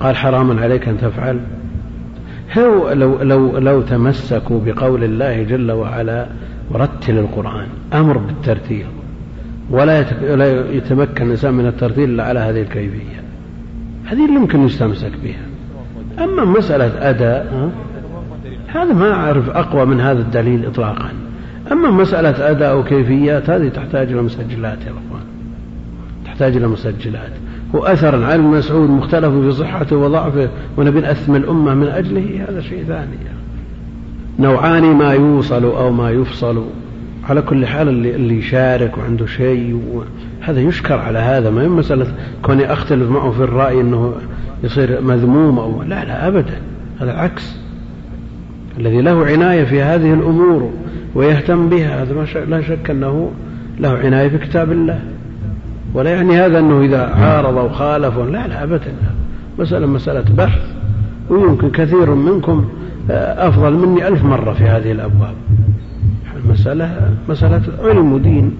قال 0.00 0.16
حرام 0.16 0.58
عليك 0.58 0.88
أن 0.88 0.98
تفعل. 0.98 1.40
لو 2.56 3.22
لو 3.22 3.58
لو 3.58 3.82
تمسكوا 3.82 4.60
بقول 4.66 5.04
الله 5.04 5.42
جل 5.42 5.72
وعلا 5.72 6.26
ورتل 6.70 7.18
القرآن 7.18 7.66
أمر 7.92 8.18
بالترتيل 8.18 8.86
ولا 9.70 10.02
لا 10.36 10.70
يتمكن 10.70 11.26
الإنسان 11.26 11.54
من 11.54 11.66
الترتيل 11.66 12.10
إلا 12.10 12.24
على 12.24 12.40
هذه 12.40 12.60
الكيفية. 12.60 13.22
هذه 14.04 14.26
اللي 14.26 14.36
يمكن 14.36 14.62
يستمسك 14.62 15.12
بها. 15.24 15.46
أما 16.24 16.44
مسألة 16.44 17.10
أداء 17.10 17.70
هذا 18.68 18.92
ما 18.92 19.12
أعرف 19.12 19.50
أقوى 19.50 19.86
من 19.86 20.00
هذا 20.00 20.20
الدليل 20.20 20.66
إطلاقا. 20.66 21.08
أما 21.72 21.90
مسألة 21.90 22.50
أداء 22.50 22.78
وكيفيات 22.78 23.50
هذه 23.50 23.68
تحتاج 23.68 24.12
إلى 24.12 24.22
مسجلات 24.22 24.78
يا 24.78 24.90
أخوان. 24.90 25.22
تحتاج 26.24 26.56
إلى 26.56 26.66
مسجلات. 26.66 27.32
وأثرا 27.72 28.26
عن 28.26 28.40
مسعود 28.40 28.90
مختلف 28.90 29.34
في 29.34 29.52
صحته 29.52 29.96
وضعفه 29.96 30.48
ونبي 30.76 31.00
نأثم 31.00 31.36
الأمة 31.36 31.74
من 31.74 31.86
أجله 31.86 32.46
هذا 32.48 32.60
شيء 32.60 32.84
ثاني. 32.84 33.16
نوعان 34.38 34.82
ما 34.82 35.12
يوصل 35.12 35.64
أو 35.64 35.90
ما 35.90 36.10
يفصل. 36.10 36.64
على 37.28 37.42
كل 37.42 37.66
حال 37.66 37.88
اللي, 37.88 38.14
اللي 38.14 38.38
يشارك 38.38 38.98
وعنده 38.98 39.26
شيء 39.26 40.02
هذا 40.40 40.60
يشكر 40.60 40.98
على 40.98 41.18
هذا 41.18 41.50
ما 41.50 41.62
هي 41.62 41.68
مسألة 41.68 42.14
كوني 42.42 42.72
أختلف 42.72 43.10
معه 43.10 43.30
في 43.30 43.44
الرأي 43.44 43.80
أنه 43.80 44.14
يصير 44.64 45.00
مذموم 45.00 45.58
أو 45.58 45.82
لا 45.82 46.04
لا 46.04 46.28
أبدا. 46.28 46.60
هذا 47.00 47.12
العكس. 47.12 47.56
الذي 48.78 49.00
له 49.00 49.26
عناية 49.26 49.64
في 49.64 49.82
هذه 49.82 50.14
الأمور 50.14 50.70
ويهتم 51.14 51.68
بها 51.68 52.02
هذا 52.02 52.44
لا 52.48 52.62
شك 52.62 52.90
أنه 52.90 53.30
له 53.78 53.88
عناية 53.88 54.28
في 54.28 54.38
كتاب 54.38 54.72
الله. 54.72 55.00
ولا 55.94 56.10
يعني 56.10 56.36
هذا 56.36 56.58
أنه 56.58 56.80
إذا 56.80 57.06
عارض 57.06 57.58
أو 57.58 57.68
خالف 57.68 58.18
لا 58.18 58.46
لا 58.46 58.62
أبدا. 58.62 58.94
مسألة 59.58 59.86
مسألة 59.86 60.24
بحث. 60.36 60.62
ويمكن 61.30 61.70
كثير 61.70 62.14
منكم 62.14 62.64
آه، 63.10 63.48
أفضل 63.48 63.72
مني 63.72 64.08
ألف 64.08 64.24
مرة 64.24 64.52
في 64.52 64.64
هذه 64.64 64.92
الأبواب. 64.92 65.34
المسألة 66.44 67.14
مسألة 67.28 67.62
علم 67.82 68.12
ودين. 68.12 68.56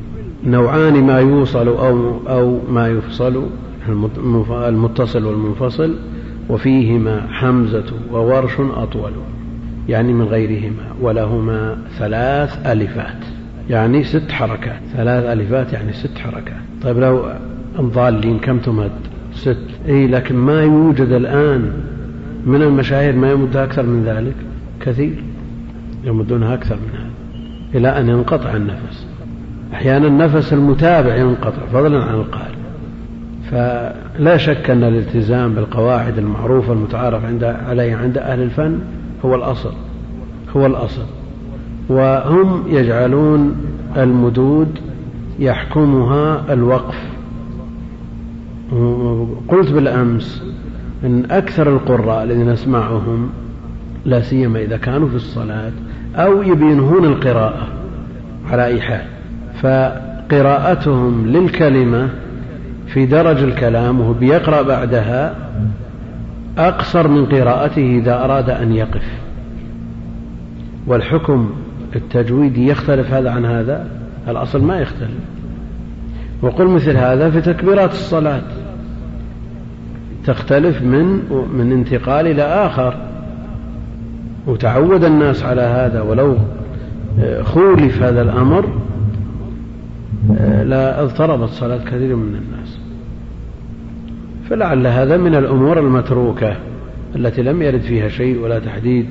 نوعان 0.47 1.05
ما 1.05 1.19
يوصل 1.19 1.69
أو, 1.69 2.21
أو 2.29 2.59
ما 2.71 2.89
يفصل 2.89 3.43
المتصل 4.69 5.25
والمنفصل 5.25 5.95
وفيهما 6.49 7.27
حمزة 7.31 7.85
وورش 8.13 8.53
أطول 8.61 9.13
يعني 9.89 10.13
من 10.13 10.25
غيرهما 10.25 10.85
ولهما 11.01 11.77
ثلاث 11.99 12.67
ألفات. 12.67 13.40
يعني 13.71 14.05
ست 14.05 14.33
حركات 14.33 14.81
ثلاث 14.97 15.25
ألفات 15.25 15.73
يعني 15.73 15.93
ست 15.93 16.19
حركات. 16.19 16.63
طيب 16.83 16.99
لو 16.99 17.33
الضالين 17.79 18.39
كم 18.39 18.59
تمد؟ 18.59 18.91
ست. 19.35 19.67
إي 19.89 20.07
لكن 20.07 20.37
ما 20.37 20.63
يوجد 20.63 21.09
الآن 21.09 21.73
من 22.47 22.63
المشاهير 22.63 23.17
ما 23.17 23.31
يمد 23.31 23.57
أكثر 23.57 23.83
من 23.83 24.05
ذلك؟ 24.05 24.35
كثير. 24.81 25.23
يمدونها 26.05 26.55
أكثر 26.55 26.77
من 26.77 26.99
هذا 26.99 27.11
إلى 27.79 27.89
أن 28.01 28.09
ينقطع 28.09 28.57
النفس. 28.57 29.07
أحيانا 29.73 30.07
النفس 30.07 30.53
المتابع 30.53 31.17
ينقطع 31.17 31.67
فضلا 31.73 32.03
عن 32.05 32.15
القارئ. 32.15 32.61
فلا 33.51 34.37
شك 34.37 34.71
أن 34.71 34.85
الالتزام 34.85 35.55
بالقواعد 35.55 36.19
المعروفة 36.19 36.73
المتعارف 36.73 37.25
عند 37.25 37.45
عليها 37.45 37.99
عند 37.99 38.19
أهل 38.19 38.43
الفن 38.43 38.79
هو 39.25 39.35
الأصل 39.35 39.73
هو 40.57 40.67
الأصل. 40.67 41.20
وهم 41.89 42.65
يجعلون 42.69 43.57
المدود 43.97 44.79
يحكمها 45.39 46.53
الوقف. 46.53 47.11
قلت 49.49 49.73
بالأمس 49.73 50.43
أن 51.05 51.31
أكثر 51.31 51.69
القراء 51.69 52.25
الذين 52.25 52.51
نسمعهم 52.51 53.31
لا 54.05 54.21
سيما 54.21 54.63
إذا 54.63 54.77
كانوا 54.77 55.09
في 55.09 55.15
الصلاة 55.15 55.73
أو 56.17 56.43
يبينهون 56.43 57.05
القراءة 57.05 57.67
على 58.51 58.65
أي 58.65 58.81
حال 58.81 59.05
فقراءتهم 59.63 61.27
للكلمة 61.27 62.09
في 62.87 63.07
درج 63.07 63.43
الكلام 63.43 64.01
وهو 64.01 64.13
بيقرأ 64.13 64.63
بعدها 64.63 65.35
أقصر 66.59 67.09
من 67.09 67.27
قراءته 67.27 67.99
إذا 67.99 68.25
أراد 68.25 68.51
أن 68.51 68.73
يقف. 68.73 69.21
والحكم 70.87 71.51
التجويدي 71.97 72.67
يختلف 72.67 73.13
هذا 73.13 73.31
عن 73.31 73.45
هذا؟ 73.45 73.87
الأصل 74.29 74.65
ما 74.65 74.79
يختلف. 74.79 75.19
وقل 76.43 76.67
مثل 76.67 76.97
هذا 76.97 77.31
في 77.31 77.41
تكبيرات 77.41 77.91
الصلاة. 77.91 78.43
تختلف 80.27 80.83
من 80.83 81.05
من 81.55 81.73
انتقال 81.73 82.27
إلى 82.27 82.43
آخر. 82.43 82.95
وتعود 84.47 85.05
الناس 85.05 85.45
على 85.45 85.63
هذا 85.63 86.01
ولو 86.01 86.37
خولف 87.43 88.03
هذا 88.03 88.23
الأمر 88.23 88.69
لا 90.65 91.03
اضطربت 91.03 91.49
صلاة 91.49 91.85
كثير 91.85 92.17
من 92.17 92.35
الناس. 92.35 92.81
فلعل 94.51 94.87
هذا 94.87 95.17
من 95.17 95.35
الأمور 95.35 95.79
المتروكة 95.79 96.57
التي 97.17 97.43
لم 97.43 97.63
يرد 97.63 97.81
فيها 97.81 98.09
شيء 98.09 98.39
ولا 98.39 98.59
تحديد 98.59 99.07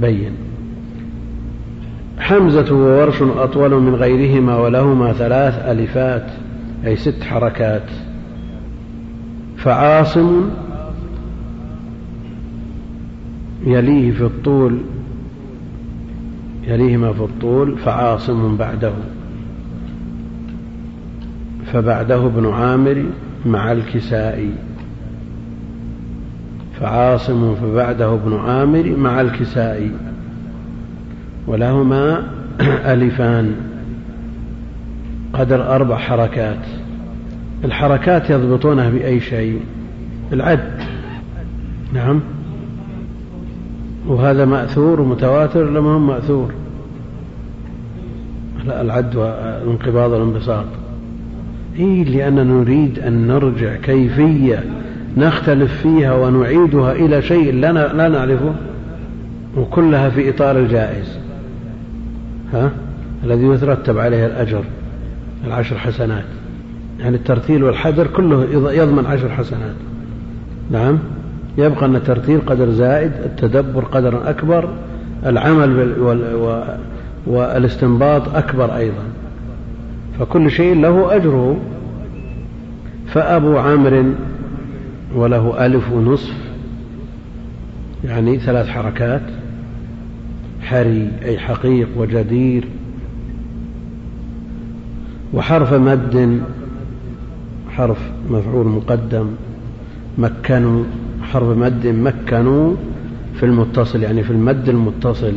بين. 0.00 0.32
حمزة 2.18 2.74
وورش 2.74 3.22
أطول 3.22 3.82
من 3.82 3.94
غيرهما 3.94 4.56
ولهما 4.56 5.12
ثلاث 5.12 5.54
ألفات 5.54 6.26
أي 6.86 6.96
ست 6.96 7.22
حركات. 7.22 7.90
فعاصم 9.56 10.50
يليه 13.66 14.10
في 14.10 14.24
الطول 14.24 14.78
يليهما 16.66 17.12
في 17.12 17.20
الطول 17.20 17.78
فعاصم 17.78 18.56
بعده. 18.56 18.92
فبعده 21.72 22.26
ابن 22.26 22.46
عامر 22.46 23.04
مع 23.46 23.72
الكسائي. 23.72 24.52
فعاصم 26.80 27.54
فبعده 27.54 28.14
ابن 28.14 28.36
عامر 28.36 28.96
مع 28.96 29.20
الكسائي. 29.20 29.90
ولهما 31.48 32.30
ألفان. 32.92 33.54
قدر 35.32 35.74
أربع 35.74 35.96
حركات. 35.96 36.66
الحركات 37.64 38.30
يضبطونها 38.30 38.90
بأي 38.90 39.20
شيء؟ 39.20 39.60
العد. 40.32 40.70
نعم. 41.92 42.20
وهذا 44.06 44.44
مأثور 44.44 45.00
ومتواتر 45.00 45.70
لما 45.70 45.96
هم 45.96 46.06
مأثور؟ 46.06 46.52
لا 48.66 48.80
العد 48.80 49.16
والانقباض 49.16 50.10
والانبساط. 50.10 50.64
إيه 51.78 52.04
لأننا 52.04 52.44
نريد 52.44 52.98
أن 52.98 53.26
نرجع 53.26 53.76
كيفية 53.76 54.64
نختلف 55.16 55.80
فيها 55.82 56.14
ونعيدها 56.14 56.92
إلى 56.92 57.22
شيء 57.22 57.54
لا 57.54 57.72
لا 57.72 58.08
نعرفه 58.08 58.54
وكلها 59.56 60.08
في 60.08 60.30
إطار 60.30 60.58
الجائز. 60.58 61.17
ها؟ 62.52 62.70
الذي 63.24 63.46
يترتب 63.46 63.98
عليه 63.98 64.26
الأجر 64.26 64.64
العشر 65.46 65.78
حسنات. 65.78 66.24
يعني 67.00 67.16
الترتيل 67.16 67.64
والحذر 67.64 68.06
كله 68.06 68.44
يضمن 68.72 69.06
عشر 69.06 69.28
حسنات. 69.28 69.74
نعم؟ 70.70 70.98
يبقى 71.58 71.86
أن 71.86 71.96
الترتيل 71.96 72.40
قدر 72.46 72.70
زائد 72.70 73.12
التدبر 73.24 73.84
قدر 73.84 74.30
أكبر 74.30 74.68
العمل 75.26 75.94
والاستنباط 77.26 78.34
أكبر 78.34 78.76
أيضا. 78.76 79.02
فكل 80.18 80.50
شيء 80.50 80.80
له 80.80 81.16
أجره. 81.16 81.56
فأبو 83.06 83.58
عامر 83.58 84.04
وله 85.14 85.66
ألف 85.66 85.92
ونصف 85.92 86.34
يعني 88.04 88.38
ثلاث 88.38 88.68
حركات. 88.68 89.22
حري 90.68 91.10
أي 91.24 91.38
حقيق 91.38 91.88
وجدير 91.96 92.64
وحرف 95.34 95.72
مد 95.72 96.40
حرف 97.70 97.98
مفعول 98.30 98.66
مقدم 98.66 99.26
مكنوا 100.18 100.84
حرف 101.22 101.58
مد 101.58 101.86
مكنوا 101.86 102.76
في 103.34 103.46
المتصل 103.46 104.02
يعني 104.02 104.22
في 104.22 104.30
المد 104.30 104.68
المتصل 104.68 105.34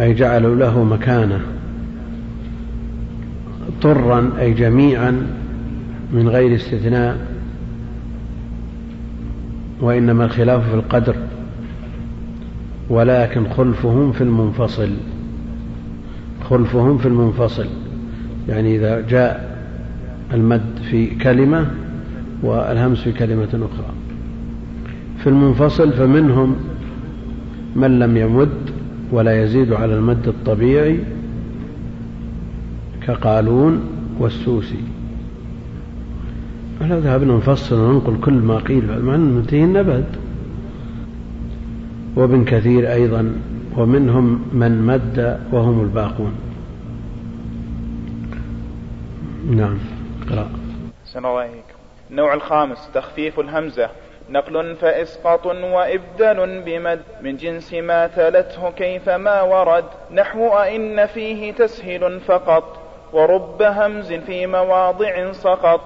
أي 0.00 0.14
جعلوا 0.14 0.56
له 0.56 0.84
مكانة 0.84 1.40
طرا 3.82 4.32
أي 4.40 4.52
جميعا 4.52 5.26
من 6.12 6.28
غير 6.28 6.54
استثناء 6.54 7.18
وإنما 9.80 10.24
الخلاف 10.24 10.68
في 10.68 10.74
القدر. 10.74 11.16
ولكن 12.90 13.48
خلفهم 13.48 14.12
في 14.12 14.20
المنفصل. 14.20 14.90
خلفهم 16.50 16.98
في 16.98 17.08
المنفصل. 17.08 17.66
يعني 18.48 18.76
إذا 18.76 19.00
جاء 19.00 19.58
المد 20.34 20.78
في 20.90 21.06
كلمة 21.06 21.66
والهمس 22.42 22.98
في 22.98 23.12
كلمة 23.12 23.48
أخرى. 23.48 23.92
في 25.18 25.26
المنفصل 25.26 25.92
فمنهم 25.92 26.56
من 27.76 27.98
لم 27.98 28.16
يمد 28.16 28.70
ولا 29.12 29.42
يزيد 29.42 29.72
على 29.72 29.94
المد 29.94 30.28
الطبيعي 30.28 30.98
كقالون 33.06 33.80
والسوسي. 34.20 34.80
لو 36.80 36.98
ذهبنا 36.98 37.36
نفصل 37.36 37.80
وننقل 37.80 38.16
كل 38.20 38.32
ما 38.32 38.56
قيل 38.56 39.02
مع 39.02 39.14
أنه 39.14 39.32
منتهي 39.32 39.64
النبذ. 39.64 40.04
وابن 42.16 42.44
كثير 42.44 42.92
أيضا 42.92 43.40
ومنهم 43.76 44.48
من 44.52 44.82
مد 44.82 45.40
وهم 45.52 45.80
الباقون. 45.80 46.34
نعم 49.50 49.78
اقرأ. 50.26 50.50
النوع 52.10 52.34
الخامس 52.34 52.90
تخفيف 52.94 53.40
الهمزة. 53.40 53.90
نقل 54.30 54.76
فإسقاط 54.76 55.46
وإبدال 55.46 56.62
بمد. 56.66 57.00
من 57.22 57.36
جنس 57.36 57.74
ما 57.74 58.06
تلته 58.06 58.70
كيفما 58.70 59.42
ورد. 59.42 59.84
نحو 60.14 60.48
أئن 60.48 61.06
فيه 61.06 61.52
تسهيل 61.52 62.20
فقط. 62.20 62.80
ورب 63.12 63.62
همز 63.62 64.12
في 64.12 64.46
مواضع 64.46 65.32
سقط. 65.32 65.80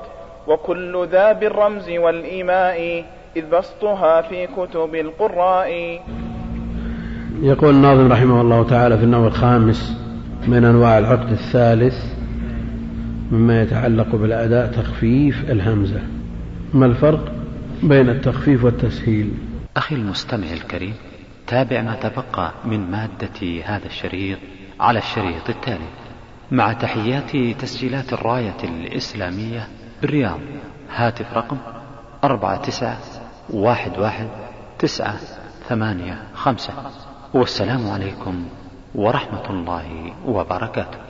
وكل 0.46 1.06
ذا 1.06 1.32
بالرمز 1.32 1.90
والإيماء. 1.90 3.04
إذ 3.36 3.50
بسطها 3.50 4.22
في 4.22 4.46
كتب 4.46 4.94
القراء. 4.94 6.00
يقول 7.42 7.74
الناظم 7.74 8.12
رحمه 8.12 8.40
الله 8.40 8.68
تعالى 8.68 8.98
في 8.98 9.04
النوع 9.04 9.26
الخامس 9.26 9.96
من 10.48 10.64
أنواع 10.64 10.98
العقد 10.98 11.30
الثالث 11.30 11.94
مما 13.30 13.62
يتعلق 13.62 14.16
بالأداء 14.16 14.66
تخفيف 14.66 15.50
الهمزة. 15.50 16.00
ما 16.74 16.86
الفرق 16.86 17.32
بين 17.82 18.08
التخفيف 18.08 18.64
والتسهيل؟ 18.64 19.30
أخي 19.76 19.94
المستمع 19.94 20.52
الكريم 20.52 20.94
تابع 21.46 21.82
ما 21.82 21.94
تبقى 21.94 22.52
من 22.64 22.90
مادة 22.90 23.62
هذا 23.64 23.86
الشريط 23.86 24.38
على 24.80 24.98
الشريط 24.98 25.50
التالي. 25.50 25.88
مع 26.50 26.72
تحيات 26.72 27.30
تسجيلات 27.60 28.12
الراية 28.12 28.64
الإسلامية 28.64 29.68
بالرياض. 30.02 30.40
هاتف 30.94 31.34
رقم 31.34 31.56
أربعة 32.24 32.56
تسعة 32.62 32.98
واحد 33.52 33.98
واحد 33.98 34.28
تسعة 34.78 35.16
ثمانية 35.68 36.22
خمسة 36.34 36.72
والسلام 37.34 37.90
عليكم 37.90 38.44
ورحمة 38.94 39.50
الله 39.50 40.12
وبركاته. 40.26 41.09